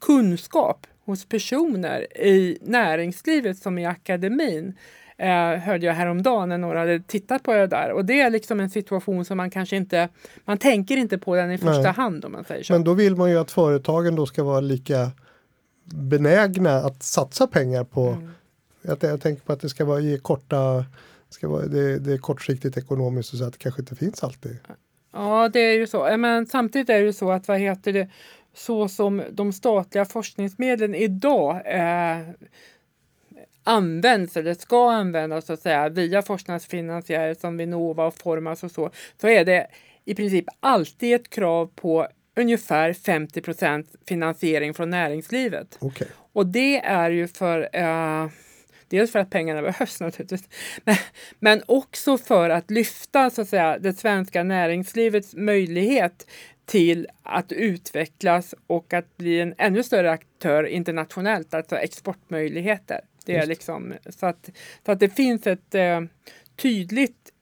kunskap 0.00 0.86
hos 1.10 1.28
personer 1.28 2.18
i 2.20 2.58
näringslivet 2.62 3.58
som 3.58 3.78
i 3.78 3.86
akademin. 3.86 4.74
Eh, 5.16 5.54
hörde 5.60 5.86
jag 5.86 5.94
häromdagen 5.94 6.48
när 6.48 6.58
några 6.58 6.78
hade 6.78 7.00
tittat 7.00 7.42
på 7.42 7.52
det 7.52 7.66
där. 7.66 7.92
Och 7.92 8.04
det 8.04 8.20
är 8.20 8.30
liksom 8.30 8.60
en 8.60 8.70
situation 8.70 9.24
som 9.24 9.36
man 9.36 9.50
kanske 9.50 9.76
inte, 9.76 10.08
man 10.44 10.58
tänker 10.58 10.96
inte 10.96 11.18
på 11.18 11.36
den 11.36 11.50
i 11.52 11.58
första 11.58 11.82
Nej. 11.82 11.92
hand 11.92 12.24
om 12.24 12.32
man 12.32 12.44
säger 12.44 12.62
så. 12.64 12.72
Men 12.72 12.84
då 12.84 12.94
vill 12.94 13.16
man 13.16 13.30
ju 13.30 13.38
att 13.38 13.50
företagen 13.50 14.16
då 14.16 14.26
ska 14.26 14.44
vara 14.44 14.60
lika 14.60 15.10
benägna 15.84 16.76
att 16.76 17.02
satsa 17.02 17.46
pengar 17.46 17.84
på, 17.84 18.08
Mm. 18.08 18.30
jag, 18.82 18.98
jag 19.00 19.20
tänker 19.20 19.42
på 19.42 19.52
att 19.52 19.60
det 19.60 19.68
ska 19.68 19.84
vara 19.84 20.00
ge 20.00 20.18
korta, 20.18 20.84
ska 21.30 21.48
vara, 21.48 21.66
det, 21.66 21.98
det 21.98 22.12
är 22.12 22.18
kortsiktigt 22.18 22.76
ekonomiskt 22.76 23.32
och 23.32 23.38
så 23.38 23.44
att 23.44 23.52
det 23.52 23.58
kanske 23.58 23.82
inte 23.82 23.96
finns 23.96 24.24
alltid. 24.24 24.58
Ja, 25.12 25.48
det 25.52 25.60
är 25.60 25.74
ju 25.74 25.86
så. 25.86 26.16
Men 26.16 26.46
samtidigt 26.46 26.88
är 26.88 26.98
det 26.98 27.06
ju 27.06 27.12
så 27.12 27.30
att 27.30 27.48
vad 27.48 27.58
heter 27.58 27.92
det, 27.92 28.08
så 28.54 28.88
som 28.88 29.22
de 29.30 29.52
statliga 29.52 30.04
forskningsmedlen 30.04 30.94
idag 30.94 31.62
eh, 31.64 32.28
används 33.64 34.36
eller 34.36 34.54
ska 34.54 34.90
användas 34.90 35.46
så 35.46 35.52
att 35.52 35.60
säga 35.60 35.88
via 35.88 36.22
forskningsfinansiärer 36.22 37.34
som 37.34 37.56
Vinnova 37.56 38.06
och 38.06 38.14
Formas 38.14 38.64
och 38.64 38.70
så, 38.70 38.90
så 39.20 39.28
är 39.28 39.44
det 39.44 39.66
i 40.04 40.14
princip 40.14 40.44
alltid 40.60 41.14
ett 41.14 41.30
krav 41.30 41.70
på 41.74 42.08
ungefär 42.36 42.92
50% 42.92 43.86
finansiering 44.08 44.74
från 44.74 44.90
näringslivet. 44.90 45.78
Okej, 45.80 46.08
Och 46.32 46.46
det 46.46 46.84
är 46.84 47.10
ju 47.10 47.28
för 47.28 47.68
eh, 47.72 48.28
Dels 48.88 49.12
för 49.12 49.18
att 49.18 49.30
pengarna 49.30 49.62
behövs 49.62 50.00
naturligtvis, 50.00 50.48
men, 50.84 50.96
men 51.38 51.62
också 51.66 52.18
för 52.18 52.50
att 52.50 52.70
lyfta 52.70 53.30
så 53.30 53.42
att 53.42 53.48
säga, 53.48 53.78
det 53.78 53.92
svenska 53.92 54.42
näringslivets 54.42 55.34
möjlighet 55.34 56.26
till 56.70 57.06
att 57.22 57.52
utvecklas 57.52 58.54
och 58.66 58.94
att 58.94 59.16
bli 59.16 59.40
en 59.40 59.54
ännu 59.58 59.82
större 59.82 60.10
aktör 60.10 60.64
internationellt, 60.64 61.54
alltså 61.54 61.76
exportmöjligheter. 61.76 63.00
Det 63.24 63.36
är 63.36 63.46
liksom, 63.46 63.94
så, 64.08 64.26
att, 64.26 64.50
så 64.86 64.92
att 64.92 65.00
det 65.00 65.08
finns 65.08 65.46
ett 65.46 65.74
eh, 65.74 66.00
tydligt, 66.56 67.32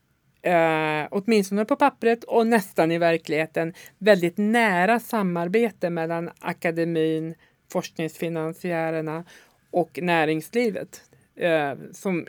eh, 0.43 1.07
åtminstone 1.11 1.65
på 1.65 1.77
pappret 1.77 2.25
och 2.25 2.47
nästan 2.47 2.93
i 2.93 2.99
verkligheten, 2.99 3.75
väldigt 3.99 4.39
nära 4.39 5.01
samarbete 5.01 5.91
mellan 5.91 6.31
akademin, 6.39 7.35
forskningsfinansiärerna 7.73 9.25
och 9.71 9.99
näringslivet 10.03 11.03
eh, 11.37 11.75
som 11.93 12.27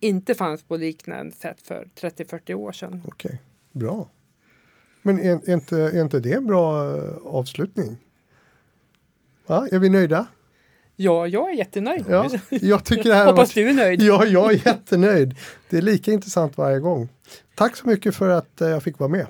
inte 0.00 0.34
fanns 0.34 0.62
på 0.62 0.76
liknande 0.76 1.32
sätt 1.32 1.62
för 1.62 1.88
30-40 2.00 2.54
år 2.54 2.72
sedan. 2.72 3.02
okej, 3.06 3.40
bra. 3.72 4.08
Men 5.06 5.20
är, 5.20 5.50
är, 5.50 5.54
inte, 5.54 5.76
är 5.76 6.00
inte 6.00 6.20
det 6.20 6.32
en 6.32 6.46
bra 6.46 6.96
eh, 6.96 7.16
avslutning? 7.24 7.96
Va? 9.46 9.68
Är 9.72 9.78
vi 9.78 9.88
nöjda? 9.88 10.26
Ja, 10.96 11.26
jag 11.26 11.50
är 11.50 11.54
jättenöjd. 11.54 12.04
Ja, 12.08 12.30
jag 12.48 12.84
tycker 12.84 13.08
det 13.08 13.14
här 13.14 13.26
Hoppas 13.32 13.38
varit 13.38 13.54
du 13.54 13.68
är 13.68 13.74
nöjd. 13.74 14.02
Ja, 14.02 14.24
jag 14.24 14.52
är 14.52 14.66
jättenöjd. 14.66 15.36
Det 15.70 15.78
är 15.78 15.82
lika 15.82 16.12
intressant 16.12 16.58
varje 16.58 16.78
gång. 16.78 17.08
Tack 17.54 17.76
så 17.76 17.86
mycket 17.86 18.14
för 18.14 18.28
att 18.28 18.60
eh, 18.60 18.68
jag 18.68 18.82
fick 18.82 18.98
vara 18.98 19.08
med. 19.08 19.26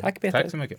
Tack 0.00 0.20
Peter. 0.20 0.40
Tack 0.42 0.50
så 0.50 0.56
mycket. 0.56 0.78